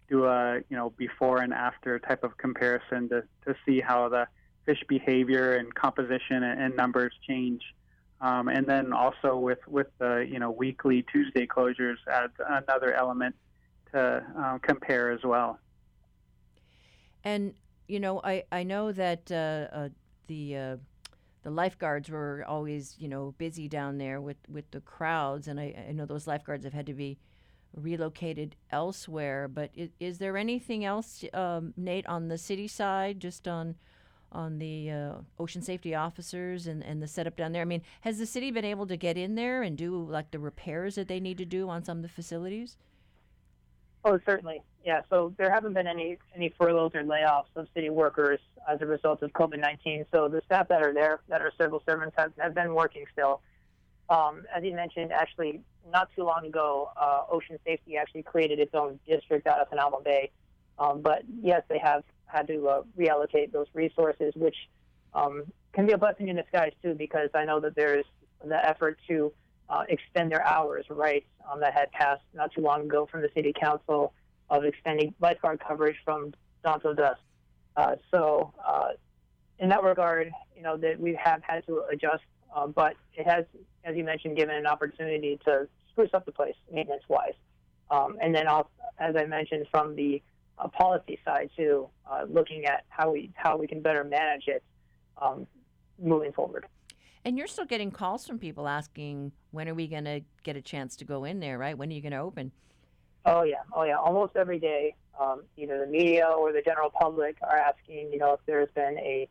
do 0.09 0.25
a 0.25 0.57
you 0.69 0.75
know 0.75 0.89
before 0.91 1.39
and 1.39 1.53
after 1.53 1.99
type 1.99 2.23
of 2.23 2.37
comparison 2.37 3.07
to, 3.09 3.23
to 3.45 3.55
see 3.65 3.79
how 3.79 4.09
the 4.09 4.27
fish 4.65 4.83
behavior 4.87 5.55
and 5.55 5.73
composition 5.73 6.43
and, 6.43 6.61
and 6.61 6.75
numbers 6.75 7.13
change. 7.27 7.61
Um, 8.21 8.49
and 8.49 8.65
then 8.65 8.91
also 8.91 9.37
with 9.37 9.59
with 9.67 9.87
the 9.99 10.27
you 10.29 10.39
know 10.39 10.51
weekly 10.51 11.05
Tuesday 11.11 11.47
closures 11.47 11.97
adds 12.11 12.33
another 12.45 12.93
element 12.93 13.35
to 13.93 14.23
uh, 14.37 14.57
compare 14.59 15.11
as 15.11 15.23
well. 15.23 15.59
And 17.23 17.53
you 17.87 17.99
know, 17.99 18.21
I 18.23 18.43
I 18.51 18.63
know 18.63 18.91
that 18.91 19.31
uh, 19.31 19.67
uh, 19.75 19.89
the 20.27 20.55
uh, 20.55 20.77
the 21.43 21.51
lifeguards 21.51 22.09
were 22.09 22.45
always 22.47 22.95
you 22.99 23.07
know 23.07 23.33
busy 23.37 23.67
down 23.67 23.97
there 23.97 24.21
with 24.21 24.37
with 24.47 24.69
the 24.71 24.81
crowds, 24.81 25.47
and 25.47 25.59
I, 25.59 25.85
I 25.89 25.91
know 25.91 26.05
those 26.05 26.27
lifeguards 26.27 26.63
have 26.65 26.73
had 26.73 26.85
to 26.85 26.93
be 26.93 27.17
relocated 27.75 28.55
elsewhere. 28.71 29.47
But 29.47 29.71
is, 29.75 29.89
is 29.99 30.17
there 30.19 30.37
anything 30.37 30.85
else, 30.85 31.23
um, 31.33 31.73
Nate, 31.77 32.07
on 32.07 32.27
the 32.27 32.37
city 32.37 32.67
side, 32.67 33.19
just 33.19 33.47
on 33.47 33.75
on 34.31 34.59
the 34.59 34.91
uh, 34.91 35.13
ocean 35.39 35.61
safety 35.61 35.95
officers 35.95 36.67
and, 36.67 36.83
and 36.83 37.01
the 37.01 37.07
setup 37.07 37.35
down 37.35 37.51
there? 37.51 37.63
I 37.63 37.65
mean, 37.65 37.81
has 38.01 38.19
the 38.19 38.25
city 38.25 38.51
been 38.51 38.65
able 38.65 38.85
to 38.87 38.97
get 38.97 39.17
in 39.17 39.35
there 39.35 39.63
and 39.63 39.77
do 39.77 40.03
like 40.03 40.31
the 40.31 40.39
repairs 40.39 40.95
that 40.95 41.07
they 41.07 41.19
need 41.19 41.37
to 41.39 41.45
do 41.45 41.69
on 41.69 41.83
some 41.83 41.97
of 41.97 42.03
the 42.03 42.09
facilities? 42.09 42.77
Oh, 44.05 44.19
certainly. 44.25 44.61
Yeah. 44.83 45.01
So 45.09 45.33
there 45.37 45.51
haven't 45.51 45.73
been 45.73 45.87
any 45.87 46.17
any 46.35 46.49
furloughs 46.57 46.93
or 46.95 47.03
layoffs 47.03 47.53
of 47.55 47.67
city 47.73 47.89
workers 47.89 48.39
as 48.67 48.81
a 48.81 48.85
result 48.85 49.21
of 49.23 49.31
COVID 49.33 49.59
nineteen. 49.59 50.05
So 50.13 50.27
the 50.27 50.41
staff 50.45 50.67
that 50.69 50.81
are 50.81 50.93
there, 50.93 51.19
that 51.27 51.41
are 51.41 51.51
civil 51.57 51.81
servants, 51.87 52.15
have, 52.17 52.31
have 52.37 52.53
been 52.53 52.73
working 52.73 53.05
still. 53.11 53.41
Um, 54.09 54.45
as 54.55 54.63
you 54.63 54.73
mentioned, 54.73 55.11
actually, 55.11 55.61
not 55.91 56.09
too 56.15 56.23
long 56.23 56.45
ago, 56.45 56.89
uh, 56.97 57.23
Ocean 57.29 57.59
Safety 57.63 57.95
actually 57.95 58.23
created 58.23 58.59
its 58.59 58.73
own 58.73 58.99
district 59.07 59.45
out 59.45 59.59
of 59.59 59.69
Hanauma 59.69 60.03
Bay. 60.03 60.31
Um, 60.79 61.01
but 61.01 61.23
yes, 61.41 61.61
they 61.69 61.77
have 61.77 62.03
had 62.25 62.47
to 62.47 62.67
uh, 62.67 62.81
reallocate 62.97 63.51
those 63.51 63.67
resources, 63.73 64.33
which 64.35 64.55
um, 65.13 65.43
can 65.73 65.85
be 65.85 65.93
a 65.93 65.97
blessing 65.97 66.29
in 66.29 66.37
disguise 66.37 66.71
too, 66.81 66.95
because 66.95 67.29
I 67.35 67.45
know 67.45 67.59
that 67.59 67.75
there's 67.75 68.05
the 68.43 68.65
effort 68.65 68.97
to 69.09 69.31
uh, 69.69 69.83
extend 69.89 70.31
their 70.31 70.43
hours, 70.43 70.85
right, 70.89 71.25
um, 71.51 71.59
that 71.59 71.73
had 71.73 71.91
passed 71.91 72.23
not 72.33 72.51
too 72.53 72.61
long 72.61 72.85
ago 72.85 73.07
from 73.11 73.21
the 73.21 73.29
city 73.35 73.53
council 73.53 74.13
of 74.49 74.65
extending 74.65 75.13
lifeguard 75.19 75.59
coverage 75.65 75.97
from 76.03 76.33
dawn 76.63 76.79
till 76.81 76.93
dusk. 76.93 77.19
Uh, 77.75 77.95
so, 78.11 78.53
uh, 78.65 78.89
in 79.59 79.69
that 79.69 79.83
regard, 79.83 80.31
you 80.55 80.63
know 80.63 80.77
that 80.77 80.99
we 80.99 81.17
have 81.21 81.41
had 81.43 81.65
to 81.67 81.83
adjust, 81.91 82.23
uh, 82.55 82.67
but 82.67 82.95
it 83.13 83.27
has, 83.27 83.45
as 83.83 83.95
you 83.95 84.03
mentioned, 84.03 84.37
given 84.37 84.55
an 84.55 84.65
opportunity 84.65 85.39
to 85.45 85.67
spruce 85.91 86.09
up 86.13 86.25
the 86.25 86.31
place 86.31 86.55
maintenance-wise, 86.71 87.33
um, 87.91 88.17
and 88.21 88.33
then 88.33 88.47
also, 88.47 88.69
as 88.99 89.15
I 89.15 89.25
mentioned, 89.25 89.67
from 89.71 89.95
the 89.95 90.21
uh, 90.57 90.67
policy 90.67 91.19
side 91.23 91.49
too, 91.55 91.87
uh, 92.09 92.25
looking 92.27 92.65
at 92.65 92.85
how 92.89 93.11
we 93.11 93.31
how 93.35 93.57
we 93.57 93.67
can 93.67 93.81
better 93.81 94.03
manage 94.03 94.47
it 94.47 94.63
um, 95.21 95.47
moving 96.01 96.31
forward. 96.33 96.65
And 97.25 97.37
you're 97.37 97.47
still 97.47 97.65
getting 97.65 97.91
calls 97.91 98.25
from 98.25 98.39
people 98.39 98.67
asking, 98.67 99.33
when 99.51 99.67
are 99.67 99.73
we 99.73 99.87
going 99.87 100.05
to 100.05 100.21
get 100.43 100.55
a 100.55 100.61
chance 100.61 100.95
to 100.97 101.05
go 101.05 101.25
in 101.25 101.41
there, 101.41 101.57
right? 101.57 101.77
When 101.77 101.89
are 101.89 101.93
you 101.93 102.01
going 102.01 102.13
to 102.13 102.19
open? 102.19 102.51
Oh, 103.25 103.43
yeah. 103.43 103.57
Oh, 103.73 103.83
yeah. 103.83 103.97
Almost 103.97 104.35
every 104.35 104.59
day, 104.59 104.95
um, 105.19 105.43
either 105.57 105.79
the 105.79 105.91
media 105.91 106.27
or 106.27 106.53
the 106.53 106.61
general 106.61 106.89
public 106.89 107.37
are 107.41 107.57
asking, 107.57 108.11
you 108.11 108.17
know, 108.19 108.33
if 108.33 108.39
there's 108.45 108.69
been 108.73 108.97
a, 108.97 109.27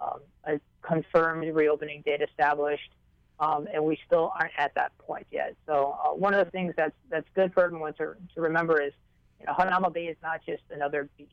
um, 0.00 0.20
a 0.44 0.60
confirmed 0.82 1.54
reopening 1.54 2.02
date 2.02 2.22
established. 2.22 2.90
Um, 3.38 3.68
and 3.72 3.84
we 3.84 3.98
still 4.06 4.32
aren't 4.38 4.54
at 4.56 4.74
that 4.76 4.96
point 4.96 5.26
yet. 5.30 5.56
So 5.66 5.98
uh, 6.02 6.08
one 6.14 6.32
of 6.32 6.42
the 6.42 6.50
things 6.50 6.72
that's 6.74 6.96
that's 7.10 7.28
good 7.34 7.52
for 7.52 7.64
everyone 7.64 7.92
to, 7.94 8.14
to 8.34 8.40
remember 8.40 8.80
is, 8.80 8.94
you 9.38 9.44
know, 9.44 9.52
Hanauma 9.52 9.92
Bay 9.92 10.06
is 10.06 10.16
not 10.22 10.40
just 10.46 10.62
another 10.70 11.10
beach. 11.18 11.28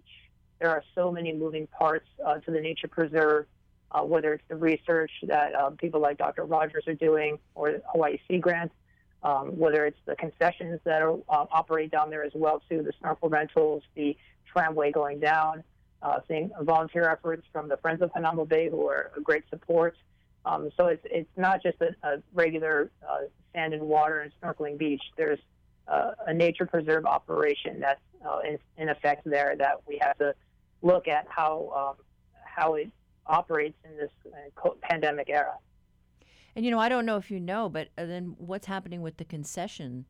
There 0.59 0.69
are 0.69 0.83
so 0.95 1.13
many 1.13 1.31
moving 1.31 1.65
parts 1.67 2.07
uh, 2.25 2.39
to 2.39 2.51
the 2.51 2.59
nature 2.59 2.89
preserve 2.89 3.45
uh, 3.93 4.01
whether 4.01 4.33
it's 4.33 4.43
the 4.47 4.55
research 4.55 5.11
that 5.23 5.53
um, 5.55 5.77
people 5.77 6.01
like 6.01 6.17
Dr. 6.17 6.45
Rogers 6.45 6.85
are 6.87 6.95
doing 6.95 7.37
or 7.55 7.81
Hawaii 7.91 8.17
Sea 8.27 8.39
Grant, 8.39 8.71
um, 9.23 9.57
whether 9.57 9.85
it's 9.85 9.99
the 10.05 10.15
concessions 10.15 10.79
that 10.83 11.01
are, 11.01 11.13
uh, 11.29 11.45
operate 11.51 11.91
down 11.91 12.09
there 12.09 12.23
as 12.23 12.33
well 12.35 12.61
too, 12.69 12.83
the 12.83 12.91
snorkel 12.99 13.29
rentals, 13.29 13.83
the 13.95 14.17
tramway 14.51 14.91
going 14.91 15.19
down, 15.19 15.63
uh, 16.01 16.19
seeing 16.27 16.51
volunteer 16.61 17.09
efforts 17.09 17.45
from 17.51 17.69
the 17.69 17.77
Friends 17.77 18.01
of 18.01 18.11
Hanauma 18.13 18.47
Bay 18.47 18.69
who 18.69 18.87
are 18.87 19.11
a 19.17 19.21
great 19.21 19.43
support. 19.49 19.95
Um, 20.45 20.69
so 20.75 20.87
it's 20.87 21.05
it's 21.05 21.29
not 21.37 21.63
just 21.63 21.77
a, 21.81 21.95
a 22.05 22.21
regular 22.33 22.91
uh, 23.09 23.19
sand 23.53 23.73
and 23.73 23.83
water 23.83 24.19
and 24.19 24.31
snorkeling 24.41 24.77
beach. 24.77 25.01
There's 25.15 25.39
uh, 25.87 26.11
a 26.27 26.33
nature 26.33 26.65
preserve 26.65 27.05
operation 27.05 27.79
that's 27.79 28.01
uh, 28.25 28.39
in, 28.39 28.59
in 28.77 28.89
effect 28.89 29.23
there 29.25 29.55
that 29.57 29.81
we 29.87 29.99
have 30.01 30.17
to 30.17 30.35
look 30.81 31.07
at 31.07 31.25
how 31.29 31.95
um, 31.97 32.05
how 32.43 32.73
it 32.75 32.89
operates 33.25 33.77
in 33.85 33.95
this 33.95 34.11
uh, 34.25 34.69
pandemic 34.81 35.29
era. 35.29 35.53
And 36.55 36.63
you 36.63 36.71
know, 36.71 36.79
I 36.79 36.89
don't 36.89 37.05
know 37.05 37.17
if 37.17 37.31
you 37.31 37.39
know, 37.39 37.69
but 37.69 37.89
uh, 37.97 38.05
then 38.05 38.35
what's 38.37 38.67
happening 38.67 39.01
with 39.01 39.17
the 39.17 39.25
concession 39.25 40.05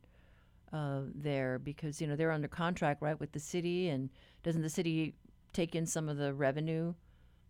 uh, 0.73 1.01
there? 1.15 1.59
Because 1.59 2.01
you 2.01 2.07
know 2.07 2.15
they're 2.15 2.31
under 2.31 2.47
contract, 2.47 3.01
right, 3.01 3.19
with 3.19 3.31
the 3.31 3.39
city, 3.39 3.89
and 3.89 4.09
doesn't 4.43 4.61
the 4.61 4.69
city 4.69 5.15
take 5.53 5.75
in 5.75 5.85
some 5.85 6.09
of 6.09 6.17
the 6.17 6.33
revenue 6.33 6.93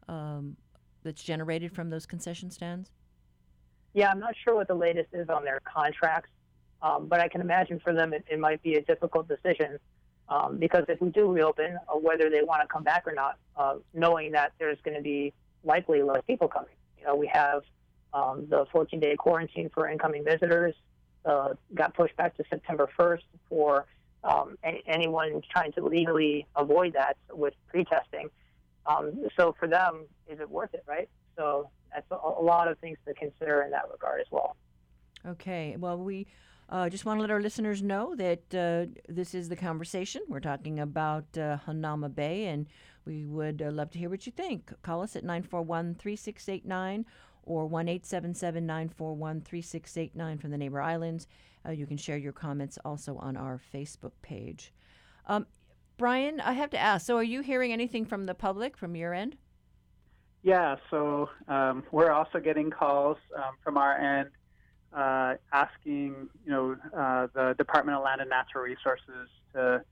um, 0.07 0.55
that's 1.03 1.23
generated 1.23 1.73
from 1.73 1.89
those 1.89 2.05
concession 2.05 2.51
stands? 2.51 2.91
Yeah, 3.93 4.09
I'm 4.09 4.19
not 4.19 4.35
sure 4.43 4.55
what 4.55 4.67
the 4.67 4.75
latest 4.75 5.09
is 5.13 5.29
on 5.29 5.43
their 5.43 5.59
contracts, 5.61 6.29
um, 6.81 7.07
but 7.07 7.19
I 7.19 7.27
can 7.27 7.41
imagine 7.41 7.79
for 7.79 7.93
them 7.93 8.13
it, 8.13 8.25
it 8.29 8.39
might 8.39 8.61
be 8.61 8.75
a 8.75 8.81
difficult 8.81 9.27
decision 9.27 9.79
um, 10.29 10.57
because 10.57 10.85
if 10.87 10.99
we 11.01 11.09
do 11.09 11.31
reopen, 11.31 11.77
uh, 11.87 11.97
whether 11.97 12.29
they 12.29 12.41
want 12.41 12.61
to 12.61 12.67
come 12.67 12.83
back 12.83 13.03
or 13.05 13.13
not, 13.13 13.37
uh, 13.55 13.75
knowing 13.93 14.31
that 14.31 14.53
there's 14.59 14.79
going 14.83 14.97
to 14.97 15.03
be 15.03 15.33
likely 15.63 16.01
less 16.01 16.21
people 16.27 16.47
coming. 16.47 16.73
You 16.99 17.05
know, 17.05 17.15
we 17.15 17.27
have 17.27 17.63
um, 18.13 18.47
the 18.49 18.65
14 18.71 18.99
day 18.99 19.15
quarantine 19.15 19.69
for 19.73 19.89
incoming 19.89 20.23
visitors 20.23 20.75
uh, 21.25 21.49
got 21.73 21.93
pushed 21.93 22.15
back 22.17 22.35
to 22.37 22.43
September 22.49 22.89
1st 22.97 23.23
for 23.49 23.85
um, 24.23 24.57
a- 24.63 24.83
anyone 24.87 25.41
trying 25.51 25.71
to 25.73 25.85
legally 25.85 26.45
avoid 26.55 26.93
that 26.93 27.17
with 27.31 27.53
pre-testing. 27.67 28.29
Um, 28.85 29.27
so 29.37 29.55
for 29.57 29.67
them, 29.67 30.05
is 30.27 30.39
it 30.39 30.49
worth 30.49 30.73
it, 30.73 30.83
right? 30.87 31.09
So 31.37 31.69
that's 31.93 32.09
a, 32.11 32.15
a 32.15 32.41
lot 32.41 32.67
of 32.67 32.77
things 32.79 32.97
to 33.07 33.13
consider 33.13 33.61
in 33.63 33.71
that 33.71 33.85
regard 33.91 34.21
as 34.21 34.27
well. 34.31 34.55
Okay. 35.25 35.75
Well, 35.77 35.97
we 35.97 36.27
uh, 36.69 36.89
just 36.89 37.05
want 37.05 37.17
to 37.17 37.21
let 37.21 37.31
our 37.31 37.41
listeners 37.41 37.81
know 37.81 38.15
that 38.15 38.53
uh, 38.53 38.91
this 39.07 39.33
is 39.33 39.49
the 39.49 39.55
conversation. 39.55 40.21
We're 40.27 40.39
talking 40.39 40.79
about 40.79 41.25
uh, 41.37 41.57
Hanauma 41.65 42.13
Bay, 42.13 42.45
and 42.47 42.67
we 43.05 43.25
would 43.25 43.61
uh, 43.61 43.71
love 43.71 43.91
to 43.91 43.99
hear 43.99 44.09
what 44.09 44.25
you 44.25 44.31
think. 44.31 44.71
Call 44.81 45.01
us 45.01 45.15
at 45.15 45.23
941 45.23 45.95
3689 45.95 47.05
or 47.45 47.65
1 47.65 47.87
877 47.87 48.65
941 48.65 49.41
3689 49.41 50.37
from 50.37 50.51
the 50.51 50.57
neighbor 50.57 50.81
islands. 50.81 51.27
Uh, 51.65 51.71
you 51.71 51.85
can 51.85 51.97
share 51.97 52.17
your 52.17 52.33
comments 52.33 52.77
also 52.83 53.17
on 53.17 53.37
our 53.37 53.59
Facebook 53.73 54.11
page. 54.21 54.73
Um, 55.27 55.45
Brian, 55.97 56.41
I 56.41 56.53
have 56.53 56.69
to 56.71 56.77
ask 56.77 57.05
so, 57.05 57.17
are 57.17 57.23
you 57.23 57.41
hearing 57.41 57.71
anything 57.71 58.05
from 58.05 58.25
the 58.25 58.33
public 58.33 58.75
from 58.75 58.95
your 58.95 59.13
end? 59.13 59.37
Yeah, 60.41 60.75
so 60.89 61.29
um, 61.47 61.83
we're 61.91 62.11
also 62.11 62.39
getting 62.39 62.69
calls 62.69 63.17
um, 63.37 63.55
from 63.63 63.77
our 63.77 63.97
end 63.97 64.29
uh, 64.93 65.35
asking, 65.51 66.29
you 66.45 66.51
know, 66.51 66.75
uh, 66.95 67.27
the 67.33 67.55
Department 67.57 67.97
of 67.97 68.03
Land 68.03 68.21
and 68.21 68.29
Natural 68.29 68.63
Resources 68.63 69.29
to 69.53 69.83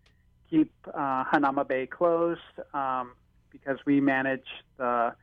keep 0.50 0.72
uh, 0.94 1.24
Hanauma 1.24 1.68
Bay 1.68 1.88
closed 1.88 2.40
um, 2.74 3.14
because 3.50 3.78
we 3.86 4.02
manage 4.02 4.46
the, 4.78 5.14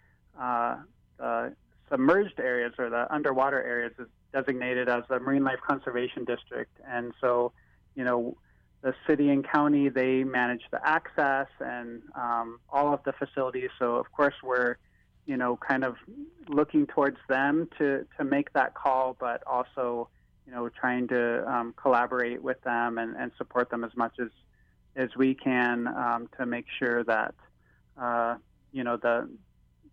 uh, 0.40 0.76
the 1.18 1.52
submerged 1.90 2.38
areas 2.40 2.72
or 2.78 2.90
the 2.90 3.12
underwater 3.12 3.62
areas 3.62 3.92
is 3.98 4.06
designated 4.32 4.88
as 4.88 5.04
the 5.08 5.18
Marine 5.20 5.44
Life 5.44 5.60
Conservation 5.66 6.24
District, 6.24 6.70
and 6.86 7.12
so, 7.20 7.52
you 7.94 8.04
know, 8.04 8.36
the 8.82 8.94
city 9.08 9.30
and 9.30 9.44
county 9.48 9.88
they 9.88 10.22
manage 10.22 10.62
the 10.70 10.80
access 10.86 11.48
and 11.58 12.00
um, 12.14 12.60
all 12.70 12.94
of 12.94 13.02
the 13.04 13.12
facilities. 13.12 13.70
So 13.78 13.96
of 13.96 14.10
course 14.12 14.34
we're 14.42 14.76
you 15.28 15.36
know, 15.36 15.58
kind 15.58 15.84
of 15.84 15.96
looking 16.48 16.86
towards 16.86 17.18
them 17.28 17.68
to, 17.76 18.06
to 18.16 18.24
make 18.24 18.50
that 18.54 18.72
call, 18.74 19.14
but 19.20 19.42
also, 19.46 20.08
you 20.46 20.52
know, 20.52 20.70
trying 20.70 21.06
to 21.06 21.46
um, 21.46 21.74
collaborate 21.76 22.42
with 22.42 22.58
them 22.62 22.96
and, 22.96 23.14
and 23.14 23.30
support 23.36 23.68
them 23.68 23.84
as 23.84 23.94
much 23.94 24.14
as, 24.18 24.30
as 24.96 25.10
we 25.18 25.34
can 25.34 25.86
um, 25.86 26.30
to 26.38 26.46
make 26.46 26.64
sure 26.78 27.04
that, 27.04 27.34
uh, 28.00 28.36
you 28.72 28.82
know, 28.82 28.96
the, 28.96 29.28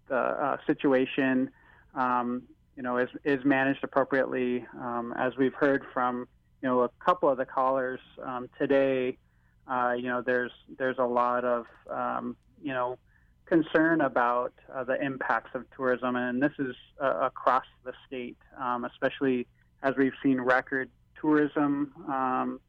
the 0.07 0.15
uh, 0.15 0.57
situation, 0.65 1.51
um, 1.95 2.43
you 2.75 2.83
know, 2.83 2.97
is, 2.97 3.09
is 3.23 3.43
managed 3.45 3.83
appropriately. 3.83 4.65
Um, 4.79 5.13
as 5.17 5.35
we've 5.37 5.53
heard 5.53 5.83
from, 5.93 6.27
you 6.61 6.69
know, 6.69 6.81
a 6.81 6.89
couple 7.03 7.29
of 7.29 7.37
the 7.37 7.45
callers 7.45 7.99
um, 8.23 8.49
today, 8.59 9.17
uh, 9.67 9.93
you 9.97 10.07
know, 10.07 10.21
there's, 10.21 10.51
there's 10.77 10.97
a 10.99 11.05
lot 11.05 11.43
of, 11.43 11.65
um, 11.89 12.35
you 12.61 12.73
know, 12.73 12.97
concern 13.45 14.01
about 14.01 14.53
uh, 14.73 14.83
the 14.83 14.99
impacts 15.01 15.51
of 15.53 15.65
tourism, 15.75 16.15
and 16.15 16.41
this 16.41 16.51
is 16.59 16.75
uh, 17.01 17.19
across 17.21 17.65
the 17.83 17.93
state, 18.07 18.37
um, 18.59 18.85
especially 18.85 19.47
as 19.83 19.93
we've 19.97 20.13
seen 20.23 20.41
record 20.41 20.89
tourism 21.19 21.91
um, 22.07 22.59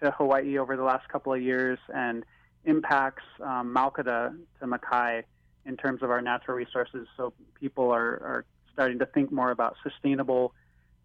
to 0.00 0.10
Hawaii 0.12 0.58
over 0.58 0.76
the 0.76 0.82
last 0.82 1.08
couple 1.08 1.32
of 1.32 1.42
years 1.42 1.78
and 1.92 2.24
impacts 2.64 3.24
um, 3.40 3.74
Mauka 3.74 4.04
to 4.04 4.66
Makai 4.66 5.24
in 5.66 5.76
terms 5.76 6.02
of 6.02 6.10
our 6.10 6.20
natural 6.20 6.56
resources. 6.56 7.06
So 7.16 7.32
people 7.58 7.90
are, 7.90 8.14
are 8.22 8.44
starting 8.72 8.98
to 8.98 9.06
think 9.06 9.30
more 9.32 9.50
about 9.50 9.76
sustainable 9.82 10.54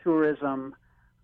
tourism 0.04 0.76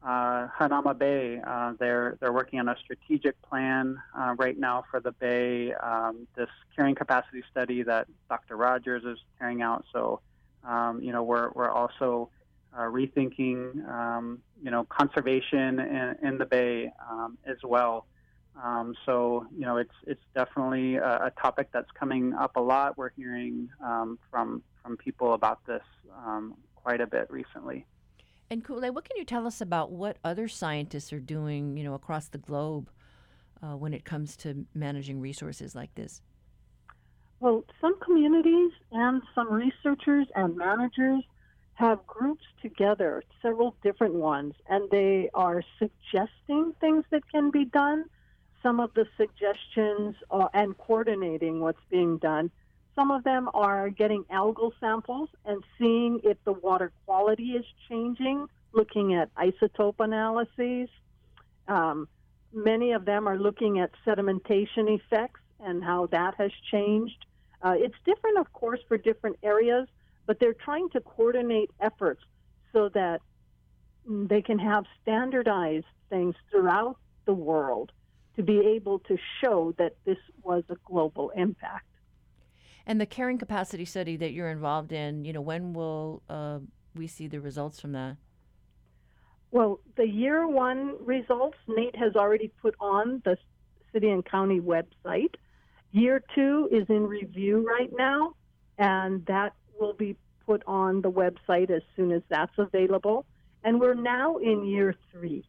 uh, 0.03 0.47
Hanauma 0.59 0.97
Bay. 0.97 1.39
Uh, 1.45 1.73
they're 1.79 2.17
they're 2.19 2.33
working 2.33 2.59
on 2.59 2.67
a 2.67 2.75
strategic 2.83 3.41
plan 3.41 4.01
uh, 4.17 4.35
right 4.37 4.57
now 4.57 4.83
for 4.91 4.99
the 4.99 5.11
bay. 5.13 5.73
Um, 5.73 6.27
this 6.35 6.49
carrying 6.75 6.95
capacity 6.95 7.43
study 7.49 7.83
that 7.83 8.07
Dr. 8.29 8.57
Rogers 8.57 9.03
is 9.05 9.17
carrying 9.39 9.61
out. 9.61 9.85
So, 9.93 10.19
um, 10.67 11.01
you 11.01 11.11
know, 11.11 11.23
we're 11.23 11.51
we're 11.51 11.71
also 11.71 12.29
uh, 12.77 12.81
rethinking, 12.81 13.87
um, 13.89 14.39
you 14.61 14.71
know, 14.71 14.83
conservation 14.85 15.79
in, 15.79 16.15
in 16.21 16.37
the 16.37 16.45
bay 16.45 16.91
um, 17.09 17.37
as 17.45 17.57
well. 17.63 18.05
Um, 18.61 18.93
so, 19.05 19.47
you 19.57 19.65
know, 19.65 19.77
it's 19.77 19.93
it's 20.05 20.21
definitely 20.35 20.95
a, 20.95 21.25
a, 21.25 21.31
topic 21.41 21.69
that's 21.73 21.89
coming 21.99 22.33
up 22.33 22.55
a 22.55 22.61
lot. 22.61 22.97
We're 22.97 23.09
hearing 23.09 23.69
um, 23.83 24.19
from 24.29 24.61
from 24.83 24.95
people 24.97 25.33
about 25.33 25.65
this 25.65 25.81
quite 26.75 27.01
a 27.01 27.07
bit 27.07 27.27
recently. 27.31 27.85
And 28.49 28.63
Ku'ulei, 28.63 28.93
what 28.93 29.07
can 29.07 29.17
you 29.17 29.25
tell 29.25 29.47
us 29.47 29.61
about 29.61 29.91
what 29.91 30.17
other 30.23 30.47
scientists 30.47 31.11
are 31.13 31.19
doing, 31.19 31.77
you 31.77 31.83
know, 31.83 31.93
across 31.93 32.27
the 32.27 32.37
globe 32.37 32.89
uh, 33.63 33.75
when 33.75 33.93
it 33.93 34.03
comes 34.03 34.35
to 34.37 34.65
managing 34.75 35.19
resources 35.19 35.73
like 35.73 35.95
this? 35.95 36.21
Well, 37.39 37.63
some 37.81 37.99
communities 37.99 38.71
and 38.91 39.21
some 39.33 39.51
researchers 39.51 40.27
and 40.35 40.55
managers 40.55 41.23
have 41.75 42.05
groups 42.05 42.43
together, 42.61 43.23
several 43.41 43.75
different 43.83 44.13
ones, 44.13 44.53
and 44.69 44.89
they 44.91 45.29
are 45.33 45.63
suggesting 45.79 46.73
things 46.79 47.03
that 47.09 47.23
can 47.31 47.49
be 47.49 47.65
done. 47.65 48.05
Some 48.63 48.79
of 48.79 48.93
the 48.93 49.05
suggestions 49.17 50.15
uh, 50.31 50.47
and 50.53 50.77
coordinating 50.77 51.59
what's 51.59 51.83
being 51.89 52.17
done. 52.17 52.49
Some 52.95 53.11
of 53.11 53.23
them 53.25 53.49
are 53.53 53.89
getting 53.89 54.23
algal 54.25 54.71
samples 54.79 55.29
and 55.45 55.61
seeing 55.77 56.21
if 56.23 56.37
the 56.45 56.53
water 56.53 56.93
quality 57.05 57.51
is 57.51 57.65
changing, 57.89 58.47
looking 58.73 59.15
at 59.15 59.33
isotope 59.35 59.99
analyses. 59.99 60.89
Um, 61.67 62.07
many 62.53 62.93
of 62.93 63.03
them 63.03 63.27
are 63.27 63.37
looking 63.37 63.79
at 63.79 63.91
sedimentation 64.05 64.87
effects 64.87 65.41
and 65.59 65.83
how 65.83 66.05
that 66.07 66.35
has 66.35 66.51
changed. 66.71 67.25
Uh, 67.61 67.75
it's 67.77 67.95
different, 68.05 68.37
of 68.37 68.51
course, 68.53 68.79
for 68.87 68.97
different 68.97 69.37
areas, 69.43 69.87
but 70.25 70.39
they're 70.39 70.53
trying 70.53 70.89
to 70.91 71.01
coordinate 71.01 71.71
efforts 71.81 72.21
so 72.71 72.89
that 72.89 73.21
they 74.07 74.41
can 74.41 74.59
have 74.59 74.85
standardized 75.01 75.85
things 76.09 76.35
throughout 76.51 76.97
the 77.25 77.33
world 77.33 77.91
to 78.35 78.43
be 78.43 78.59
able 78.59 78.99
to 78.99 79.17
show 79.41 79.73
that 79.77 79.95
this 80.05 80.17
was 80.41 80.63
a 80.69 80.75
global 80.85 81.31
impact. 81.35 81.85
And 82.85 82.99
the 82.99 83.05
carrying 83.05 83.37
capacity 83.37 83.85
study 83.85 84.17
that 84.17 84.33
you're 84.33 84.49
involved 84.49 84.91
in, 84.91 85.23
you 85.23 85.33
know, 85.33 85.41
when 85.41 85.73
will 85.73 86.21
uh, 86.29 86.59
we 86.95 87.07
see 87.07 87.27
the 87.27 87.39
results 87.39 87.79
from 87.79 87.93
that? 87.93 88.17
Well, 89.51 89.79
the 89.95 90.07
year 90.07 90.47
one 90.47 90.95
results, 90.99 91.57
Nate 91.67 91.95
has 91.95 92.15
already 92.15 92.51
put 92.61 92.75
on 92.79 93.21
the 93.23 93.37
city 93.93 94.09
and 94.09 94.25
county 94.25 94.59
website. 94.59 95.35
Year 95.91 96.23
two 96.33 96.67
is 96.71 96.87
in 96.89 97.05
review 97.05 97.65
right 97.65 97.91
now, 97.95 98.33
and 98.79 99.23
that 99.27 99.53
will 99.79 99.93
be 99.93 100.17
put 100.45 100.63
on 100.65 101.01
the 101.01 101.11
website 101.11 101.69
as 101.69 101.83
soon 101.95 102.11
as 102.11 102.23
that's 102.29 102.57
available. 102.57 103.25
And 103.63 103.79
we're 103.79 103.93
now 103.93 104.37
in 104.37 104.65
year 104.65 104.95
three. 105.11 105.45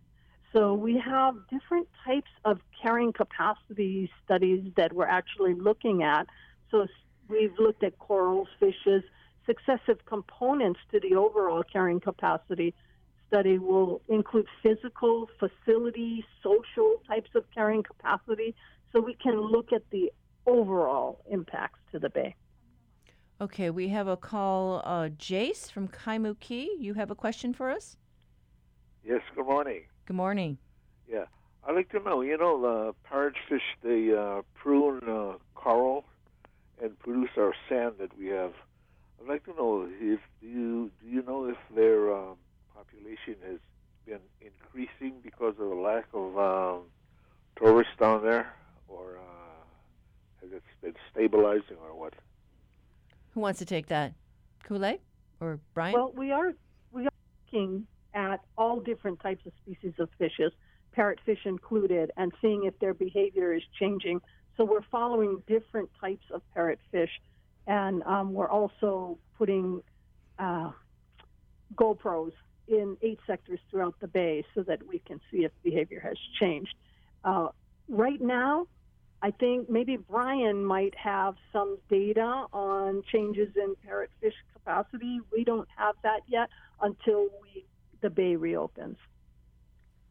So 0.54 0.72
we 0.72 1.02
have 1.04 1.34
different 1.50 1.88
types 2.06 2.30
of 2.44 2.60
carrying 2.80 3.12
capacity 3.12 4.08
studies 4.24 4.70
that 4.76 4.92
we're 4.92 5.04
actually 5.08 5.54
looking 5.54 6.04
at. 6.04 6.28
So 6.70 6.86
we've 7.28 7.58
looked 7.58 7.82
at 7.82 7.98
corals, 7.98 8.46
fishes, 8.60 9.02
successive 9.46 10.04
components 10.06 10.78
to 10.92 11.00
the 11.00 11.16
overall 11.16 11.64
carrying 11.64 11.98
capacity 11.98 12.72
study 13.26 13.58
will 13.58 14.00
include 14.08 14.46
physical, 14.62 15.28
facility, 15.40 16.24
social 16.40 17.02
types 17.08 17.30
of 17.34 17.44
carrying 17.52 17.82
capacity, 17.82 18.54
so 18.92 19.00
we 19.00 19.14
can 19.14 19.40
look 19.40 19.72
at 19.72 19.82
the 19.90 20.12
overall 20.46 21.20
impacts 21.28 21.80
to 21.90 21.98
the 21.98 22.08
bay. 22.10 22.36
Okay, 23.40 23.70
we 23.70 23.88
have 23.88 24.06
a 24.06 24.16
call. 24.16 24.82
Uh, 24.84 25.08
Jace 25.08 25.68
from 25.68 25.88
Kaimuki, 25.88 26.68
you 26.78 26.94
have 26.94 27.10
a 27.10 27.16
question 27.16 27.52
for 27.52 27.70
us? 27.70 27.96
Yes, 29.04 29.20
good 29.34 29.46
morning. 29.46 29.82
Good 30.06 30.16
morning. 30.16 30.58
Yeah, 31.08 31.24
I'd 31.66 31.74
like 31.74 31.88
to 31.90 32.00
know, 32.00 32.20
you 32.20 32.36
know, 32.36 32.60
the 32.60 32.94
parrotfish, 33.10 33.62
they 33.82 34.14
uh, 34.14 34.42
prune 34.54 35.00
uh, 35.08 35.38
coral 35.54 36.04
and 36.82 36.98
produce 36.98 37.30
our 37.38 37.54
sand 37.68 37.94
that 38.00 38.16
we 38.18 38.26
have. 38.26 38.52
I'd 39.20 39.28
like 39.28 39.44
to 39.44 39.54
know 39.54 39.88
if 39.88 40.20
do 40.42 40.46
you 40.46 40.90
do 41.00 41.08
you 41.08 41.22
know 41.22 41.46
if 41.46 41.56
their 41.74 42.14
um, 42.14 42.36
population 42.74 43.36
has 43.48 43.58
been 44.04 44.20
increasing 44.42 45.20
because 45.22 45.54
of 45.58 45.68
the 45.70 45.74
lack 45.74 46.04
of 46.12 46.36
um, 46.36 46.82
tourists 47.56 47.94
down 47.98 48.22
there, 48.22 48.52
or 48.88 49.16
uh, 49.16 50.42
has 50.42 50.52
it 50.52 50.62
been 50.82 50.94
stabilizing, 51.10 51.78
or 51.82 51.98
what? 51.98 52.12
Who 53.30 53.40
wants 53.40 53.58
to 53.60 53.64
take 53.64 53.86
that? 53.86 54.12
Ku'ulei 54.68 54.98
or 55.40 55.60
Brian? 55.72 55.94
Well, 55.94 56.12
we 56.14 56.30
are 56.30 56.52
we 56.92 57.06
are 57.06 57.12
looking 57.50 57.86
at 58.14 58.40
all 58.56 58.80
different 58.80 59.20
types 59.20 59.44
of 59.46 59.52
species 59.62 59.94
of 59.98 60.08
fishes, 60.18 60.52
parrotfish 60.96 61.44
included, 61.44 62.10
and 62.16 62.32
seeing 62.40 62.64
if 62.64 62.78
their 62.78 62.94
behavior 62.94 63.52
is 63.52 63.62
changing. 63.78 64.20
So 64.56 64.64
we're 64.64 64.86
following 64.90 65.42
different 65.46 65.90
types 66.00 66.24
of 66.32 66.42
parrotfish, 66.56 67.10
and 67.66 68.02
um, 68.04 68.32
we're 68.32 68.48
also 68.48 69.18
putting 69.36 69.82
uh, 70.38 70.70
GoPros 71.74 72.32
in 72.68 72.96
eight 73.02 73.18
sectors 73.26 73.58
throughout 73.70 73.94
the 74.00 74.06
bay 74.06 74.44
so 74.54 74.62
that 74.62 74.86
we 74.86 75.00
can 75.00 75.20
see 75.30 75.44
if 75.44 75.52
behavior 75.62 76.00
has 76.00 76.16
changed. 76.38 76.74
Uh, 77.24 77.48
right 77.88 78.20
now, 78.20 78.66
I 79.22 79.30
think 79.30 79.70
maybe 79.70 79.96
Brian 79.96 80.64
might 80.64 80.94
have 80.96 81.36
some 81.52 81.78
data 81.90 82.44
on 82.52 83.02
changes 83.10 83.48
in 83.56 83.74
parrotfish 83.86 84.34
capacity. 84.52 85.20
We 85.32 85.44
don't 85.44 85.68
have 85.76 85.94
that 86.02 86.20
yet 86.26 86.50
until 86.80 87.28
we 87.42 87.64
the 88.04 88.10
bay 88.10 88.36
reopens. 88.36 88.98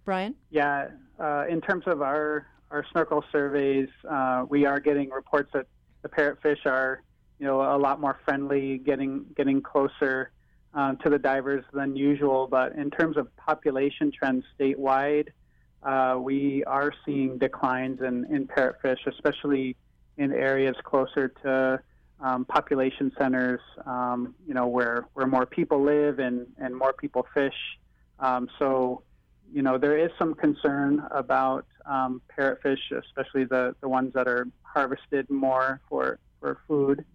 Brian? 0.03 0.33
Yeah, 0.49 0.87
uh, 1.19 1.45
in 1.47 1.61
terms 1.61 1.85
of 1.85 2.01
our 2.01 2.47
our 2.71 2.83
snorkel 2.91 3.23
surveys, 3.31 3.87
uh, 4.09 4.45
we 4.49 4.65
are 4.65 4.79
getting 4.79 5.11
reports 5.11 5.51
that 5.53 5.67
the 6.01 6.09
parrotfish 6.09 6.65
are, 6.65 7.03
you 7.37 7.45
know, 7.45 7.61
a 7.61 7.77
lot 7.77 8.01
more 8.01 8.17
friendly, 8.25 8.79
getting 8.79 9.25
getting 9.37 9.61
closer 9.61 10.31
um, 10.73 10.97
to 11.03 11.09
the 11.11 11.19
divers 11.19 11.63
than 11.71 11.95
usual. 11.95 12.47
But 12.47 12.73
in 12.73 12.89
terms 12.89 13.15
of 13.15 13.33
population 13.37 14.11
trends 14.11 14.43
statewide, 14.59 15.27
uh, 15.83 16.17
we 16.19 16.63
are 16.65 16.91
seeing 17.05 17.37
declines 17.37 18.01
in, 18.01 18.25
in 18.33 18.47
parrotfish, 18.47 19.05
especially 19.05 19.75
in 20.17 20.33
areas 20.33 20.75
closer 20.83 21.27
to 21.43 21.79
um, 22.21 22.45
population 22.45 23.11
centers, 23.19 23.61
um, 23.85 24.33
you 24.47 24.53
know, 24.53 24.65
where, 24.65 25.05
where 25.13 25.27
more 25.27 25.45
people 25.45 25.83
live 25.83 26.19
and, 26.19 26.47
and 26.57 26.75
more 26.75 26.93
people 26.93 27.27
fish. 27.33 27.53
Um, 28.19 28.49
so, 28.59 29.03
you 29.51 29.61
know, 29.61 29.77
there 29.77 29.97
is 29.97 30.11
some 30.17 30.33
concern 30.33 31.05
about 31.11 31.65
um, 31.85 32.21
parrotfish, 32.37 32.91
especially 32.91 33.45
the, 33.45 33.75
the 33.81 33.89
ones 33.89 34.13
that 34.13 34.27
are 34.27 34.47
harvested 34.61 35.29
more 35.29 35.81
for, 35.89 36.19
for 36.39 36.59
food. 36.67 37.05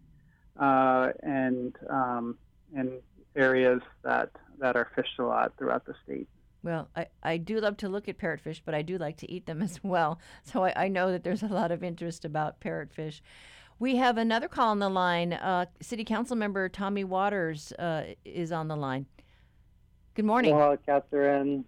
Uh, 0.59 1.13
and 1.23 1.77
um, 1.89 2.37
and 2.75 3.01
areas 3.37 3.81
that, 4.03 4.31
that 4.59 4.77
are 4.77 4.91
fished 4.95 5.19
a 5.19 5.25
lot 5.25 5.53
throughout 5.57 5.87
the 5.87 5.95
state. 6.05 6.29
Well, 6.63 6.89
I, 6.97 7.07
I 7.23 7.37
do 7.37 7.61
love 7.61 7.77
to 7.79 7.89
look 7.89 8.09
at 8.09 8.19
parrotfish, 8.19 8.61
but 8.65 8.75
I 8.75 8.83
do 8.83 8.99
like 8.99 9.19
to 9.19 9.31
eat 9.31 9.47
them 9.47 9.63
as 9.69 9.81
well. 9.83 10.19
So 10.43 10.65
I, 10.65 10.85
I 10.85 10.89
know 10.89 11.13
that 11.13 11.25
there's 11.25 11.43
a 11.43 11.49
lot 11.49 11.71
of 11.71 11.83
interest 11.83 12.25
about 12.25 12.61
parrotfish. 12.61 13.21
We 13.79 13.97
have 13.97 14.19
another 14.19 14.49
call 14.49 14.71
on 14.71 14.81
the 14.81 14.89
line. 14.89 15.33
Uh, 15.33 15.67
City 15.81 16.05
Council 16.05 16.35
member 16.35 16.69
Tommy 16.69 17.05
Waters 17.05 17.73
uh, 17.79 18.15
is 18.25 18.51
on 18.51 18.67
the 18.67 18.77
line. 18.77 19.07
Good 20.19 20.25
morning. 20.25 20.53
Hello, 20.53 20.77
Catherine. 20.85 21.65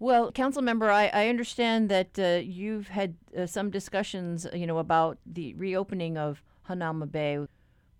Well, 0.00 0.32
council 0.32 0.60
member, 0.60 0.90
I, 0.90 1.06
I 1.06 1.28
understand 1.28 1.88
that 1.88 2.18
uh, 2.18 2.40
you've 2.42 2.88
had 2.88 3.14
uh, 3.38 3.46
some 3.46 3.70
discussions, 3.70 4.44
you 4.52 4.66
know, 4.66 4.78
about 4.78 5.18
the 5.24 5.54
reopening 5.54 6.18
of 6.18 6.42
Hanauma 6.68 7.08
Bay. 7.08 7.46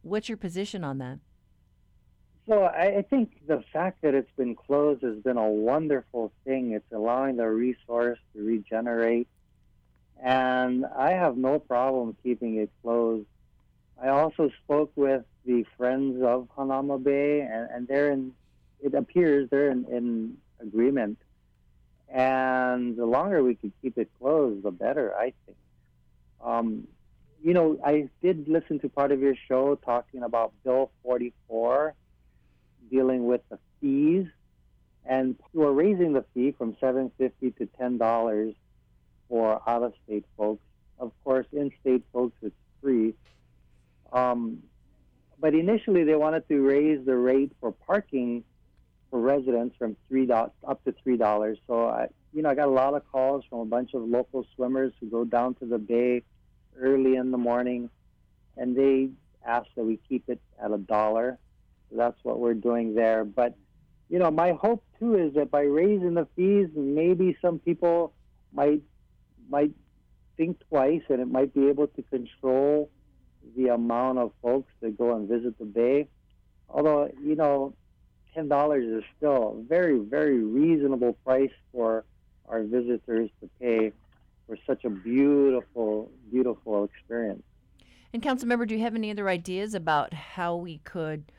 What's 0.02 0.28
your 0.28 0.38
position 0.38 0.82
on 0.82 0.98
that? 0.98 1.20
So 2.48 2.64
I, 2.64 2.96
I 2.96 3.02
think 3.02 3.46
the 3.46 3.62
fact 3.72 4.02
that 4.02 4.12
it's 4.12 4.32
been 4.36 4.56
closed 4.56 5.04
has 5.04 5.18
been 5.18 5.36
a 5.36 5.48
wonderful 5.48 6.32
thing. 6.44 6.72
It's 6.72 6.92
allowing 6.92 7.36
the 7.36 7.46
resource 7.46 8.18
to 8.34 8.44
regenerate, 8.44 9.28
and 10.20 10.84
I 10.84 11.12
have 11.12 11.36
no 11.36 11.60
problem 11.60 12.16
keeping 12.24 12.56
it 12.56 12.70
closed. 12.82 13.28
I 14.02 14.08
also 14.08 14.50
spoke 14.64 14.90
with 14.96 15.22
the 15.44 15.64
Friends 15.78 16.20
of 16.24 16.48
Hanauma 16.58 17.00
Bay, 17.00 17.42
and, 17.42 17.70
and 17.70 17.86
they're 17.86 18.10
in. 18.10 18.32
It 18.80 18.94
appears 18.94 19.48
they're 19.50 19.70
in, 19.70 19.84
in 19.86 20.36
agreement, 20.60 21.18
and 22.08 22.96
the 22.96 23.06
longer 23.06 23.42
we 23.42 23.54
could 23.54 23.72
keep 23.82 23.98
it 23.98 24.10
closed, 24.18 24.62
the 24.62 24.70
better. 24.70 25.14
I 25.16 25.32
think. 25.44 25.56
Um, 26.44 26.86
you 27.42 27.54
know, 27.54 27.78
I 27.84 28.08
did 28.22 28.48
listen 28.48 28.80
to 28.80 28.88
part 28.88 29.12
of 29.12 29.20
your 29.20 29.34
show 29.48 29.76
talking 29.76 30.22
about 30.22 30.52
Bill 30.64 30.90
44 31.02 31.94
dealing 32.90 33.26
with 33.26 33.40
the 33.50 33.58
fees, 33.80 34.26
and 35.04 35.36
you 35.52 35.62
are 35.62 35.72
raising 35.72 36.12
the 36.12 36.24
fee 36.34 36.52
from 36.52 36.76
seven 36.80 37.10
fifty 37.18 37.50
to 37.52 37.66
ten 37.78 37.98
dollars 37.98 38.54
for 39.28 39.60
out-of-state 39.68 40.24
folks. 40.36 40.62
Of 40.98 41.12
course, 41.24 41.46
in-state 41.52 42.04
folks 42.12 42.36
it's 42.42 42.54
free. 42.80 43.14
Um, 44.12 44.62
but 45.38 45.54
initially, 45.54 46.04
they 46.04 46.14
wanted 46.14 46.48
to 46.48 46.60
raise 46.60 47.04
the 47.04 47.16
rate 47.16 47.52
for 47.60 47.72
parking 47.72 48.44
for 49.16 49.22
residents 49.22 49.74
from 49.78 49.96
three 50.08 50.26
dollars 50.26 50.50
up 50.68 50.84
to 50.84 50.94
three 51.02 51.16
dollars. 51.16 51.58
So 51.66 51.88
I, 51.88 52.08
you 52.34 52.42
know, 52.42 52.50
I 52.50 52.54
got 52.54 52.68
a 52.68 52.70
lot 52.70 52.92
of 52.92 53.10
calls 53.10 53.44
from 53.48 53.60
a 53.60 53.64
bunch 53.64 53.94
of 53.94 54.02
local 54.02 54.46
swimmers 54.54 54.92
who 55.00 55.06
go 55.06 55.24
down 55.24 55.54
to 55.54 55.64
the 55.64 55.78
bay 55.78 56.22
early 56.78 57.16
in 57.16 57.30
the 57.30 57.38
morning, 57.38 57.88
and 58.58 58.76
they 58.76 59.08
ask 59.46 59.66
that 59.74 59.84
we 59.84 59.98
keep 60.06 60.28
it 60.28 60.38
at 60.62 60.70
a 60.70 60.76
dollar. 60.76 61.38
So 61.88 61.96
that's 61.96 62.18
what 62.24 62.40
we're 62.40 62.52
doing 62.54 62.94
there. 62.94 63.24
But 63.24 63.56
you 64.10 64.18
know, 64.18 64.30
my 64.30 64.52
hope 64.52 64.84
too 64.98 65.14
is 65.16 65.32
that 65.34 65.50
by 65.50 65.62
raising 65.62 66.12
the 66.12 66.26
fees, 66.36 66.68
maybe 66.76 67.38
some 67.40 67.58
people 67.58 68.12
might 68.52 68.82
might 69.48 69.72
think 70.36 70.60
twice, 70.68 71.02
and 71.08 71.22
it 71.22 71.30
might 71.30 71.54
be 71.54 71.68
able 71.68 71.86
to 71.86 72.02
control 72.02 72.90
the 73.56 73.68
amount 73.68 74.18
of 74.18 74.32
folks 74.42 74.70
that 74.82 74.98
go 74.98 75.16
and 75.16 75.26
visit 75.26 75.58
the 75.58 75.64
bay. 75.64 76.08
Although, 76.68 77.10
you 77.24 77.36
know, 77.36 77.72
ten 78.36 78.48
dollars 78.48 78.84
is 78.84 79.02
still 79.16 79.56
a 79.58 79.62
very, 79.62 79.98
very 79.98 80.44
reasonable 80.44 81.14
price 81.24 81.50
for 81.72 82.04
our 82.48 82.62
visitors 82.62 83.30
to 83.40 83.48
pay 83.58 83.92
for 84.46 84.56
such 84.66 84.84
a 84.84 84.90
beautiful, 84.90 86.10
beautiful 86.30 86.84
experience. 86.84 87.42
And 88.12 88.22
council 88.22 88.46
member, 88.46 88.66
do 88.66 88.74
you 88.74 88.82
have 88.82 88.94
any 88.94 89.10
other 89.10 89.28
ideas 89.28 89.74
about 89.74 90.14
how 90.14 90.54
we 90.54 90.78
could 90.78 91.32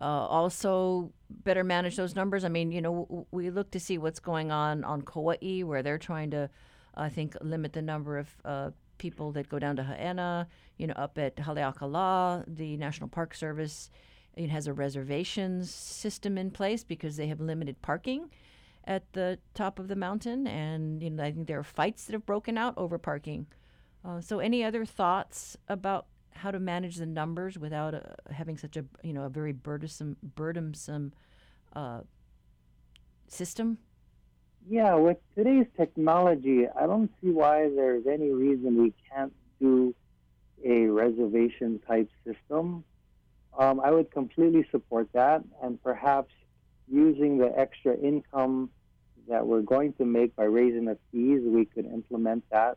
uh, 0.00 0.04
also 0.04 1.10
better 1.28 1.64
manage 1.64 1.96
those 1.96 2.14
numbers? 2.14 2.44
I 2.44 2.48
mean, 2.48 2.70
you 2.70 2.80
know, 2.80 3.06
w- 3.10 3.26
we 3.32 3.50
look 3.50 3.72
to 3.72 3.80
see 3.80 3.98
what's 3.98 4.20
going 4.20 4.52
on 4.52 4.84
on 4.84 5.02
Kauai, 5.02 5.62
where 5.62 5.82
they're 5.82 5.98
trying 5.98 6.30
to, 6.30 6.48
I 6.94 7.08
think, 7.08 7.36
limit 7.40 7.72
the 7.72 7.82
number 7.82 8.18
of 8.18 8.28
uh, 8.44 8.70
people 8.98 9.32
that 9.32 9.48
go 9.48 9.58
down 9.58 9.76
to 9.76 9.82
Haena. 9.82 10.46
You 10.78 10.86
know, 10.88 10.94
up 10.94 11.18
at 11.18 11.36
Haleakala, 11.36 12.44
the 12.46 12.76
National 12.76 13.08
Park 13.08 13.34
Service 13.34 13.90
it 14.36 14.50
has 14.50 14.66
a 14.66 14.72
reservations 14.72 15.72
system 15.72 16.36
in 16.38 16.50
place 16.50 16.84
because 16.84 17.16
they 17.16 17.28
have 17.28 17.40
limited 17.40 17.80
parking 17.82 18.30
at 18.86 19.12
the 19.12 19.38
top 19.54 19.78
of 19.78 19.88
the 19.88 19.96
mountain, 19.96 20.46
and 20.46 21.02
you 21.02 21.10
know, 21.10 21.24
I 21.24 21.32
think 21.32 21.46
there 21.46 21.58
are 21.58 21.64
fights 21.64 22.04
that 22.04 22.12
have 22.12 22.26
broken 22.26 22.58
out 22.58 22.74
over 22.76 22.98
parking. 22.98 23.46
Uh, 24.04 24.20
so, 24.20 24.38
any 24.38 24.62
other 24.62 24.84
thoughts 24.84 25.56
about 25.68 26.06
how 26.32 26.50
to 26.50 26.58
manage 26.58 26.96
the 26.96 27.06
numbers 27.06 27.58
without 27.58 27.94
uh, 27.94 28.00
having 28.30 28.58
such 28.58 28.76
a 28.76 28.84
you 29.02 29.12
know 29.12 29.22
a 29.22 29.28
very 29.28 29.52
burdensome 29.52 30.16
burdensome 30.34 31.12
uh, 31.74 32.00
system? 33.28 33.78
Yeah, 34.68 34.94
with 34.94 35.18
today's 35.36 35.66
technology, 35.76 36.66
I 36.68 36.86
don't 36.86 37.10
see 37.20 37.30
why 37.30 37.68
there's 37.74 38.06
any 38.06 38.30
reason 38.30 38.82
we 38.82 38.94
can't 39.10 39.32
do 39.60 39.94
a 40.64 40.86
reservation 40.86 41.80
type 41.86 42.08
system. 42.24 42.84
Um, 43.58 43.80
I 43.80 43.90
would 43.90 44.10
completely 44.10 44.66
support 44.70 45.08
that, 45.12 45.44
and 45.62 45.82
perhaps 45.82 46.32
using 46.88 47.38
the 47.38 47.52
extra 47.56 47.96
income 47.96 48.70
that 49.28 49.46
we're 49.46 49.62
going 49.62 49.92
to 49.94 50.04
make 50.04 50.34
by 50.36 50.44
raising 50.44 50.84
the 50.86 50.98
fees, 51.10 51.40
we 51.44 51.64
could 51.64 51.86
implement 51.86 52.44
that. 52.50 52.76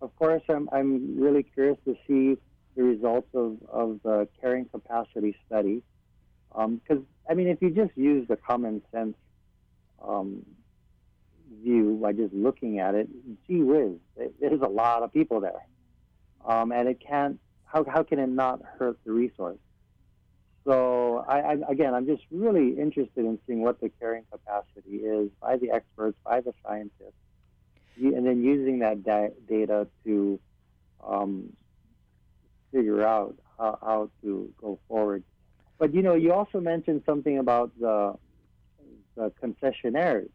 Of 0.00 0.14
course, 0.16 0.42
I'm, 0.48 0.68
I'm 0.72 1.20
really 1.20 1.42
curious 1.42 1.78
to 1.84 1.96
see 2.06 2.36
the 2.76 2.82
results 2.82 3.28
of, 3.34 3.58
of 3.68 4.00
the 4.02 4.28
carrying 4.40 4.66
capacity 4.66 5.36
study. 5.46 5.82
Because, 6.48 6.98
um, 6.98 7.06
I 7.28 7.34
mean, 7.34 7.48
if 7.48 7.60
you 7.60 7.70
just 7.70 7.96
use 7.96 8.28
the 8.28 8.36
common 8.36 8.82
sense 8.92 9.16
um, 10.06 10.44
view 11.62 11.98
by 12.00 12.12
just 12.12 12.32
looking 12.32 12.78
at 12.78 12.94
it, 12.94 13.08
gee 13.46 13.62
whiz, 13.62 13.96
there's 14.40 14.60
a 14.60 14.68
lot 14.68 15.02
of 15.02 15.12
people 15.12 15.40
there. 15.40 15.66
Um, 16.44 16.72
and 16.72 16.88
it 16.88 17.00
can't, 17.00 17.40
how, 17.64 17.84
how 17.84 18.02
can 18.02 18.18
it 18.18 18.28
not 18.28 18.60
hurt 18.78 18.98
the 19.04 19.12
resource? 19.12 19.58
So, 20.64 21.24
I, 21.28 21.40
I, 21.40 21.56
again, 21.68 21.94
I'm 21.94 22.06
just 22.06 22.22
really 22.30 22.78
interested 22.78 23.24
in 23.24 23.38
seeing 23.46 23.60
what 23.60 23.80
the 23.80 23.90
carrying 24.00 24.24
capacity 24.32 24.96
is 24.96 25.30
by 25.40 25.58
the 25.58 25.70
experts, 25.70 26.16
by 26.24 26.40
the 26.40 26.54
scientists, 26.64 27.12
and 27.96 28.26
then 28.26 28.42
using 28.42 28.78
that 28.78 29.04
da- 29.04 29.34
data 29.46 29.86
to 30.04 30.40
um, 31.06 31.52
figure 32.72 33.04
out 33.06 33.36
how, 33.58 33.78
how 33.82 34.10
to 34.22 34.52
go 34.60 34.78
forward. 34.88 35.22
But 35.78 35.94
you 35.94 36.02
know, 36.02 36.14
you 36.14 36.32
also 36.32 36.60
mentioned 36.60 37.02
something 37.04 37.38
about 37.38 37.72
the, 37.78 38.14
the 39.16 39.32
concessionaires. 39.42 40.30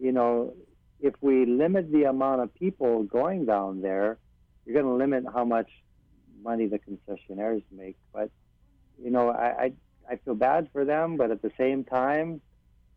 You 0.00 0.12
know, 0.12 0.54
if 1.00 1.14
we 1.20 1.44
limit 1.46 1.92
the 1.92 2.04
amount 2.04 2.40
of 2.40 2.54
people 2.54 3.02
going 3.02 3.44
down 3.44 3.82
there, 3.82 4.18
you're 4.64 4.80
going 4.80 4.86
to 4.86 4.94
limit 4.94 5.24
how 5.32 5.44
much 5.44 5.68
money 6.42 6.68
the 6.68 6.78
concessionaires 6.78 7.64
make. 7.70 7.96
But 8.12 8.30
you 9.02 9.10
know, 9.10 9.30
I, 9.30 9.64
I 9.64 9.72
I 10.10 10.16
feel 10.16 10.34
bad 10.34 10.68
for 10.72 10.84
them, 10.84 11.16
but 11.16 11.30
at 11.30 11.42
the 11.42 11.52
same 11.56 11.84
time, 11.84 12.40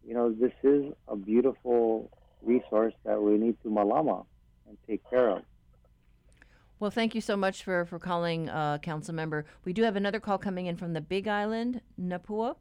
you 0.06 0.14
know, 0.14 0.32
this 0.32 0.52
is 0.64 0.94
a 1.08 1.16
beautiful 1.16 2.12
resource 2.42 2.94
that 3.06 3.22
we 3.22 3.38
need 3.38 3.62
to 3.64 3.70
malama 3.70 4.26
and 4.68 4.78
take 4.88 5.08
care 5.10 5.30
of. 5.30 5.44
Well, 6.80 6.92
thank 6.92 7.16
you 7.16 7.22
so 7.22 7.38
much 7.38 7.64
for, 7.64 7.86
for 7.86 8.00
calling, 8.00 8.50
uh, 8.50 8.80
Council 8.80 9.14
Member. 9.14 9.46
We 9.64 9.72
do 9.72 9.84
have 9.84 9.96
another 9.96 10.20
call 10.20 10.38
coming 10.38 10.66
in 10.66 10.76
from 10.76 10.94
the 10.94 11.02
Big 11.02 11.28
Island, 11.28 11.82
Napua. 12.00 12.56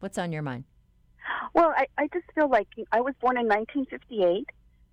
What's 0.00 0.18
on 0.18 0.32
your 0.32 0.42
mind? 0.42 0.64
Well, 1.54 1.72
I, 1.76 1.86
I 1.96 2.08
just 2.12 2.26
feel 2.34 2.48
like 2.48 2.68
I 2.92 3.00
was 3.00 3.14
born 3.20 3.38
in 3.38 3.46
1958, 3.46 4.48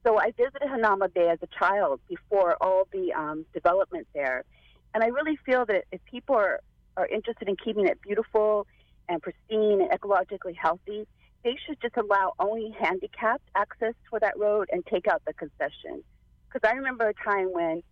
so 0.05 0.17
I 0.17 0.31
visited 0.31 0.61
Hanauma 0.61 1.13
Bay 1.13 1.29
as 1.29 1.39
a 1.41 1.47
child 1.59 1.99
before 2.07 2.55
all 2.61 2.87
the 2.91 3.11
um, 3.13 3.45
development 3.53 4.07
there. 4.13 4.45
And 4.93 5.03
I 5.03 5.07
really 5.07 5.37
feel 5.45 5.65
that 5.65 5.83
if 5.91 6.03
people 6.05 6.35
are 6.35 6.61
are 6.97 7.07
interested 7.07 7.47
in 7.47 7.55
keeping 7.57 7.87
it 7.87 8.01
beautiful 8.01 8.67
and 9.09 9.21
pristine 9.21 9.81
and 9.81 9.91
ecologically 9.91 10.55
healthy, 10.55 11.07
they 11.43 11.57
should 11.65 11.79
just 11.81 11.95
allow 11.97 12.33
only 12.39 12.73
handicapped 12.79 13.47
access 13.55 13.93
for 14.09 14.19
that 14.19 14.37
road 14.37 14.69
and 14.71 14.85
take 14.85 15.07
out 15.07 15.21
the 15.25 15.33
concession. 15.33 16.03
Because 16.47 16.67
I 16.67 16.75
remember 16.75 17.07
a 17.07 17.13
time 17.13 17.53
when 17.53 17.83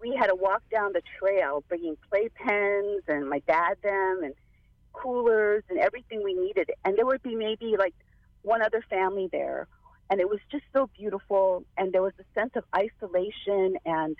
we 0.00 0.16
had 0.16 0.26
to 0.26 0.34
walk 0.34 0.62
down 0.70 0.92
the 0.92 1.02
trail 1.18 1.64
bringing 1.68 1.96
playpens 2.12 3.00
and 3.08 3.28
my 3.28 3.38
dad 3.46 3.76
them 3.82 4.20
and 4.24 4.34
coolers 4.92 5.62
and 5.68 5.78
everything 5.78 6.22
we 6.24 6.34
needed. 6.34 6.70
And 6.84 6.96
there 6.96 7.06
would 7.06 7.22
be 7.22 7.34
maybe 7.34 7.76
like 7.78 7.94
one 8.42 8.62
other 8.62 8.84
family 8.88 9.28
there. 9.30 9.68
And 10.10 10.20
it 10.20 10.28
was 10.28 10.40
just 10.50 10.64
so 10.72 10.88
beautiful. 10.96 11.64
And 11.76 11.92
there 11.92 12.02
was 12.02 12.12
a 12.18 12.38
sense 12.38 12.52
of 12.56 12.64
isolation 12.74 13.76
and 13.84 14.16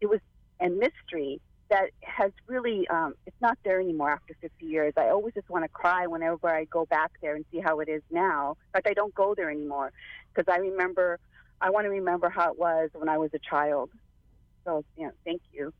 it 0.00 0.06
was, 0.06 0.20
and 0.60 0.78
mystery 0.78 1.40
that 1.70 1.90
has 2.02 2.32
really 2.46 2.88
um, 2.88 3.14
it's 3.26 3.36
not 3.40 3.58
there 3.64 3.80
anymore 3.80 4.10
after 4.10 4.34
50 4.40 4.64
years. 4.64 4.94
I 4.96 5.08
always 5.08 5.34
just 5.34 5.48
want 5.50 5.64
to 5.64 5.68
cry 5.68 6.06
whenever 6.06 6.48
I 6.48 6.64
go 6.64 6.86
back 6.86 7.12
there 7.20 7.34
and 7.34 7.44
see 7.52 7.60
how 7.60 7.80
it 7.80 7.88
is 7.88 8.02
now. 8.10 8.56
In 8.68 8.72
fact, 8.72 8.86
I 8.88 8.94
don't 8.94 9.14
go 9.14 9.34
there 9.34 9.50
anymore 9.50 9.92
because 10.34 10.52
I 10.52 10.58
remember 10.58 11.18
I 11.60 11.70
want 11.70 11.84
to 11.84 11.90
remember 11.90 12.28
how 12.28 12.52
it 12.52 12.58
was 12.58 12.90
when 12.94 13.08
I 13.08 13.18
was 13.18 13.30
a 13.34 13.38
child. 13.38 13.90
So, 14.64 14.84
yeah, 14.96 15.10
thank 15.24 15.42
you. 15.52 15.72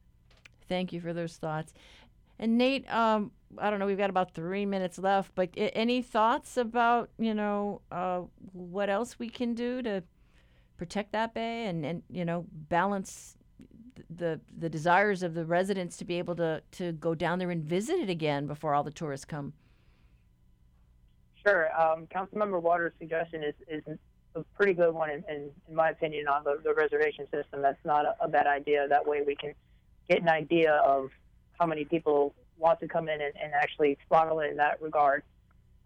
Thank 0.69 0.93
you 0.93 1.01
for 1.01 1.13
those 1.13 1.37
thoughts. 1.37 1.73
And 2.39 2.59
Nate, 2.59 2.91
um, 2.93 3.33
I 3.57 3.71
don't 3.71 3.79
know, 3.79 3.87
we've 3.87 3.99
got 3.99 4.11
about 4.11 4.35
three 4.35 4.67
minutes 4.67 4.99
left, 4.99 5.35
but 5.35 5.51
any 5.57 6.03
thoughts 6.03 6.57
about 6.57 7.11
you 7.19 7.35
know 7.35 7.81
uh, 7.91 8.23
what 8.53 8.91
else 8.91 9.19
we 9.19 9.29
can 9.29 9.55
do 9.55 9.83
to 9.83 10.03
protect 10.77 11.13
that 11.13 11.35
bay 11.35 11.67
and 11.67 11.85
and 11.85 12.03
you 12.09 12.25
know 12.25 12.47
balance 12.53 13.38
the 14.15 14.41
the 14.59 14.69
desires 14.69 15.23
of 15.23 15.35
the 15.35 15.45
residents 15.45 15.97
to 15.99 16.05
be 16.05 16.19
able 16.19 16.35
to 16.37 16.63
to 16.73 16.93
go 16.93 17.15
down 17.15 17.39
there 17.39 17.51
and 17.51 17.65
visit 17.65 17.99
it 17.99 18.11
again 18.11 18.47
before 18.47 18.75
all 18.75 18.83
the 18.83 18.91
tourists 18.91 19.25
come. 19.25 19.53
Sure, 21.47 21.69
um, 21.81 22.07
Councilmember 22.07 22.61
Waters' 22.61 22.93
suggestion 22.99 23.43
is 23.45 23.55
is 23.69 23.83
a 24.35 24.45
pretty 24.55 24.73
good 24.73 24.95
one, 24.95 25.11
in, 25.11 25.25
in, 25.29 25.51
in 25.69 25.75
my 25.75 25.91
opinion, 25.91 26.29
on 26.29 26.45
the, 26.45 26.61
the 26.63 26.75
reservation 26.75 27.27
system. 27.31 27.63
That's 27.63 27.83
not 27.85 28.05
a, 28.05 28.17
a, 28.21 28.29
bad 28.29 28.47
idea. 28.47 28.87
That 28.89 29.07
way, 29.07 29.23
we 29.27 29.35
can 29.35 29.55
get 30.09 30.23
an 30.23 30.29
idea 30.29 30.75
of 30.75 31.11
how 31.59 31.67
many 31.67 31.85
people 31.85 32.35
want 32.57 32.81
to 32.81 32.89
come 32.89 33.09
in 33.09 33.21
and, 33.21 33.33
and 33.43 33.53
actually 33.55 33.99
throttle 34.09 34.41
it 34.41 34.51
in 34.51 34.57
that 34.59 34.81
regard. 34.81 35.23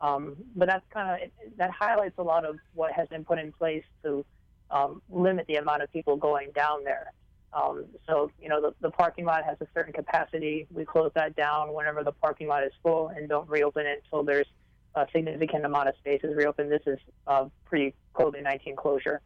Um, 0.01 0.37
but 0.57 0.69
that's 0.69 0.85
kind 0.93 1.23
of 1.23 1.31
that 1.59 1.71
highlights 1.71 2.19
a 2.19 2.23
lot 2.23 2.45
of 2.45 2.57
what 2.75 2.93
has 2.93 3.09
been 3.09 3.25
put 3.25 3.39
in 3.39 3.53
place 3.53 3.85
to 4.03 4.25
um, 4.71 5.01
limit 5.09 5.47
the 5.47 5.57
amount 5.57 5.83
of 5.83 5.93
people 5.93 6.17
going 6.17 6.51
down 6.55 6.83
there. 6.83 7.13
Um, 7.55 7.85
so, 8.07 8.31
you 8.41 8.49
know, 8.49 8.61
the, 8.61 8.75
the 8.81 8.91
parking 8.91 9.25
lot 9.25 9.45
has 9.45 9.59
a 9.61 9.67
certain 9.75 9.93
capacity. 9.93 10.67
We 10.73 10.85
close 10.85 11.11
that 11.15 11.37
down 11.37 11.75
whenever 11.75 12.03
the 12.03 12.13
parking 12.13 12.49
lot 12.49 12.65
is 12.65 12.73
full 12.83 13.09
and 13.09 13.29
don't 13.29 13.49
reopen 13.49 13.87
it 13.87 14.03
until 14.05 14.25
there's 14.25 14.47
a 14.95 15.07
significant 15.13 15.65
amount 15.65 15.89
of 15.89 15.95
spaces 15.99 16.35
reopened. 16.35 16.71
This 16.71 16.83
is 16.87 16.99
uh, 17.27 17.47
pre 17.65 17.95
COVID 18.15 18.43
19 18.43 18.77
closure. 18.77 19.21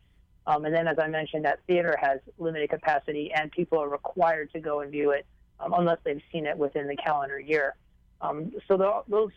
Um, 0.47 0.65
and 0.65 0.75
then, 0.75 0.87
as 0.87 0.99
I 0.99 1.09
mentioned, 1.09 1.45
that 1.45 1.61
theater 1.67 1.97
has 2.01 2.21
limited 2.39 2.71
capacity 2.71 3.33
and 3.35 3.51
people 3.51 3.79
are 3.83 3.89
required 3.89 4.53
to 4.53 4.61
go 4.61 4.81
and 4.81 4.91
view 4.91 5.11
it 5.11 5.27
um, 5.59 5.73
unless 5.77 5.99
they've 6.05 6.23
seen 6.33 6.47
it 6.47 6.57
within 6.57 6.87
the 6.87 6.97
calendar 6.97 7.39
year. 7.39 7.75
Um, 8.21 8.53
so, 8.69 8.77
the, 8.77 9.03
those, 9.09 9.31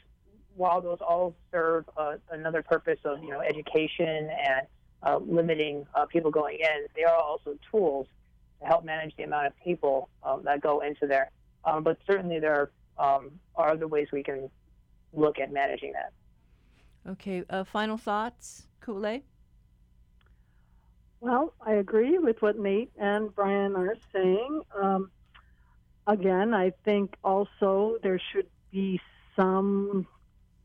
while 0.55 0.81
those 0.81 0.99
all 1.01 1.35
serve 1.51 1.85
uh, 1.97 2.15
another 2.31 2.61
purpose 2.61 2.99
of, 3.05 3.23
you 3.23 3.29
know, 3.29 3.41
education 3.41 4.29
and 4.29 4.67
uh, 5.01 5.17
limiting 5.17 5.85
uh, 5.95 6.05
people 6.05 6.29
going 6.29 6.59
in, 6.59 6.85
they 6.95 7.03
are 7.03 7.15
also 7.15 7.55
tools 7.71 8.07
to 8.61 8.65
help 8.65 8.83
manage 8.83 9.15
the 9.15 9.23
amount 9.23 9.47
of 9.47 9.53
people 9.63 10.09
um, 10.23 10.41
that 10.43 10.61
go 10.61 10.81
into 10.81 11.07
there. 11.07 11.31
Um, 11.65 11.83
but 11.83 11.97
certainly 12.05 12.39
there 12.39 12.71
um, 12.97 13.31
are 13.55 13.71
other 13.71 13.87
ways 13.87 14.07
we 14.11 14.23
can 14.23 14.49
look 15.13 15.39
at 15.39 15.51
managing 15.51 15.93
that. 15.93 16.11
Okay, 17.11 17.43
uh, 17.49 17.63
final 17.63 17.97
thoughts, 17.97 18.67
Ku'ulei? 18.83 19.23
Well, 21.21 21.53
I 21.65 21.73
agree 21.73 22.17
with 22.17 22.41
what 22.41 22.57
Nate 22.57 22.91
and 22.97 23.33
Brian 23.35 23.75
are 23.75 23.95
saying. 24.13 24.61
Um, 24.79 25.11
again, 26.07 26.53
I 26.53 26.71
think 26.85 27.15
also 27.23 27.97
there 28.03 28.21
should 28.31 28.47
be 28.71 29.01
some 29.35 30.07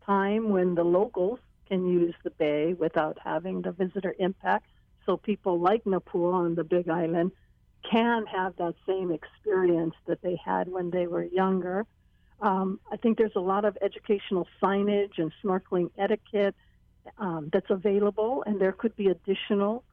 time 0.06 0.50
when 0.50 0.74
the 0.74 0.84
locals 0.84 1.40
can 1.68 1.86
use 1.86 2.14
the 2.22 2.30
bay 2.30 2.74
without 2.74 3.18
having 3.22 3.62
the 3.62 3.72
visitor 3.72 4.14
impact. 4.18 4.66
So 5.06 5.16
people 5.16 5.58
like 5.58 5.84
Napua 5.84 6.34
on 6.34 6.54
the 6.54 6.64
Big 6.64 6.88
Island 6.88 7.32
can 7.90 8.26
have 8.26 8.56
that 8.56 8.74
same 8.86 9.10
experience 9.12 9.94
that 10.06 10.22
they 10.22 10.38
had 10.44 10.68
when 10.68 10.90
they 10.90 11.06
were 11.06 11.24
younger. 11.24 11.86
Um, 12.40 12.80
I 12.92 12.96
think 12.96 13.18
there's 13.18 13.36
a 13.36 13.40
lot 13.40 13.64
of 13.64 13.76
educational 13.80 14.46
signage 14.62 15.18
and 15.18 15.32
snorkeling 15.42 15.90
etiquette 15.98 16.54
um, 17.18 17.50
that's 17.52 17.70
available, 17.70 18.42
and 18.46 18.60
there 18.60 18.72
could 18.72 18.96
be 18.96 19.08
additional 19.08 19.84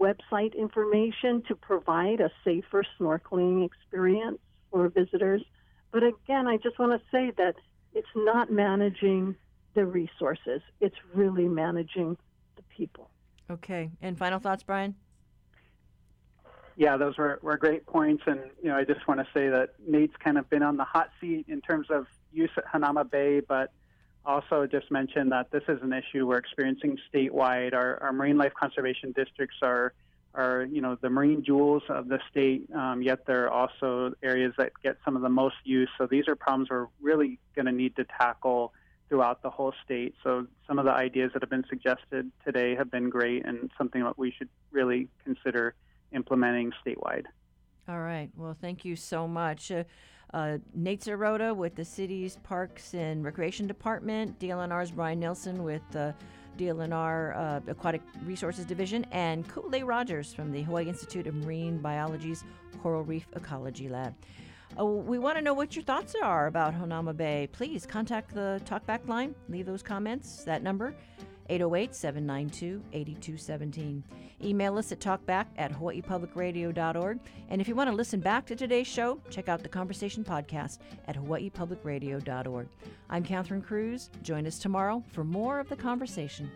website 0.00 0.56
information 0.56 1.42
to 1.48 1.54
provide 1.54 2.20
a 2.20 2.30
safer 2.44 2.84
snorkeling 2.98 3.64
experience 3.66 4.38
for 4.70 4.88
visitors. 4.88 5.42
But 5.92 6.02
again, 6.04 6.46
I 6.46 6.56
just 6.56 6.78
want 6.78 6.92
to 6.92 7.06
say 7.10 7.32
that 7.36 7.54
it's 7.92 8.08
not 8.14 8.50
managing 8.50 9.34
the 9.74 9.84
resources, 9.84 10.62
it's 10.80 10.96
really 11.14 11.48
managing 11.48 12.16
the 12.56 12.62
people. 12.76 13.10
Okay. 13.50 13.90
And 14.00 14.16
final 14.16 14.38
thoughts, 14.38 14.62
Brian? 14.62 14.94
Yeah, 16.76 16.96
those 16.96 17.18
were, 17.18 17.38
were 17.42 17.56
great 17.56 17.86
points. 17.86 18.22
And, 18.26 18.40
you 18.62 18.68
know, 18.70 18.76
I 18.76 18.84
just 18.84 19.06
want 19.06 19.20
to 19.20 19.26
say 19.34 19.48
that 19.48 19.74
Nate's 19.86 20.16
kind 20.22 20.38
of 20.38 20.48
been 20.48 20.62
on 20.62 20.76
the 20.76 20.84
hot 20.84 21.10
seat 21.20 21.46
in 21.48 21.60
terms 21.60 21.88
of 21.90 22.06
use 22.32 22.50
at 22.56 22.64
Hanauma 22.66 23.10
Bay, 23.10 23.40
but 23.40 23.72
also 24.24 24.66
just 24.66 24.90
mention 24.90 25.30
that 25.30 25.50
this 25.50 25.62
is 25.68 25.82
an 25.82 25.92
issue 25.92 26.26
we're 26.26 26.38
experiencing 26.38 26.98
statewide. 27.12 27.74
Our, 27.74 28.02
our 28.02 28.12
marine 28.12 28.38
life 28.38 28.52
conservation 28.54 29.12
districts 29.12 29.56
are, 29.62 29.92
are, 30.34 30.64
you 30.70 30.80
know, 30.80 30.96
the 31.00 31.10
marine 31.10 31.42
jewels 31.44 31.82
of 31.88 32.08
the 32.08 32.20
state, 32.30 32.68
um, 32.74 33.02
yet 33.02 33.26
they're 33.26 33.50
also 33.50 34.14
areas 34.22 34.54
that 34.58 34.72
get 34.82 34.96
some 35.04 35.16
of 35.16 35.22
the 35.22 35.28
most 35.28 35.56
use. 35.64 35.88
So 35.98 36.06
these 36.06 36.28
are 36.28 36.36
problems 36.36 36.70
we're 36.70 36.86
really 37.00 37.38
going 37.56 37.66
to 37.66 37.72
need 37.72 37.96
to 37.96 38.04
tackle 38.04 38.72
throughout 39.08 39.42
the 39.42 39.50
whole 39.50 39.74
state. 39.84 40.14
So 40.22 40.46
some 40.68 40.78
of 40.78 40.84
the 40.84 40.92
ideas 40.92 41.32
that 41.32 41.42
have 41.42 41.50
been 41.50 41.66
suggested 41.68 42.30
today 42.44 42.76
have 42.76 42.90
been 42.90 43.10
great 43.10 43.44
and 43.44 43.70
something 43.76 44.04
that 44.04 44.16
we 44.16 44.30
should 44.30 44.48
really 44.70 45.08
consider 45.24 45.74
implementing 46.12 46.72
statewide. 46.84 47.24
All 47.88 48.00
right. 48.00 48.30
Well, 48.36 48.56
thank 48.60 48.84
you 48.84 48.96
so 48.96 49.26
much. 49.26 49.70
Uh, 49.70 49.84
uh, 50.32 50.58
Nate 50.74 51.00
Serota 51.00 51.54
with 51.54 51.74
the 51.74 51.84
city's 51.84 52.36
Parks 52.44 52.94
and 52.94 53.24
Recreation 53.24 53.66
Department, 53.66 54.38
DLNR's 54.38 54.92
Brian 54.92 55.20
Neilson 55.20 55.58
with 55.58 55.82
the 55.90 56.14
DLNR 56.56 57.36
uh, 57.36 57.60
Aquatic 57.70 58.02
Resources 58.24 58.64
Division, 58.64 59.04
and 59.10 59.48
Ku'ulei 59.48 59.84
Rogers 59.84 60.32
from 60.32 60.52
the 60.52 60.62
Hawaii 60.62 60.88
Institute 60.88 61.26
of 61.26 61.34
Marine 61.34 61.78
Biology's 61.78 62.44
Coral 62.82 63.02
Reef 63.02 63.26
Ecology 63.34 63.88
Lab. 63.88 64.14
Uh, 64.78 64.84
we 64.84 65.18
want 65.18 65.36
to 65.36 65.42
know 65.42 65.54
what 65.54 65.74
your 65.74 65.84
thoughts 65.84 66.14
are 66.22 66.46
about 66.46 66.74
Hanauma 66.74 67.16
Bay. 67.16 67.48
Please 67.50 67.86
contact 67.86 68.32
the 68.32 68.60
talkback 68.64 69.08
line. 69.08 69.34
Leave 69.48 69.66
those 69.66 69.82
comments. 69.82 70.44
That 70.44 70.62
number, 70.62 70.94
808 71.50 71.94
792 71.94 72.82
8217. 72.92 74.04
Email 74.42 74.78
us 74.78 74.92
at 74.92 75.00
talkback 75.00 75.46
at 75.58 75.72
hawaiipublicradio.org. 75.72 77.18
And 77.48 77.60
if 77.60 77.68
you 77.68 77.74
want 77.74 77.90
to 77.90 77.96
listen 77.96 78.20
back 78.20 78.46
to 78.46 78.56
today's 78.56 78.86
show, 78.86 79.20
check 79.30 79.48
out 79.48 79.62
the 79.62 79.68
Conversation 79.68 80.24
podcast 80.24 80.78
at 81.08 81.16
hawaiipublicradio.org. 81.16 82.68
I'm 83.10 83.24
Catherine 83.24 83.62
Cruz. 83.62 84.10
Join 84.22 84.46
us 84.46 84.58
tomorrow 84.58 85.02
for 85.12 85.24
more 85.24 85.58
of 85.58 85.68
the 85.68 85.76
conversation. 85.76 86.50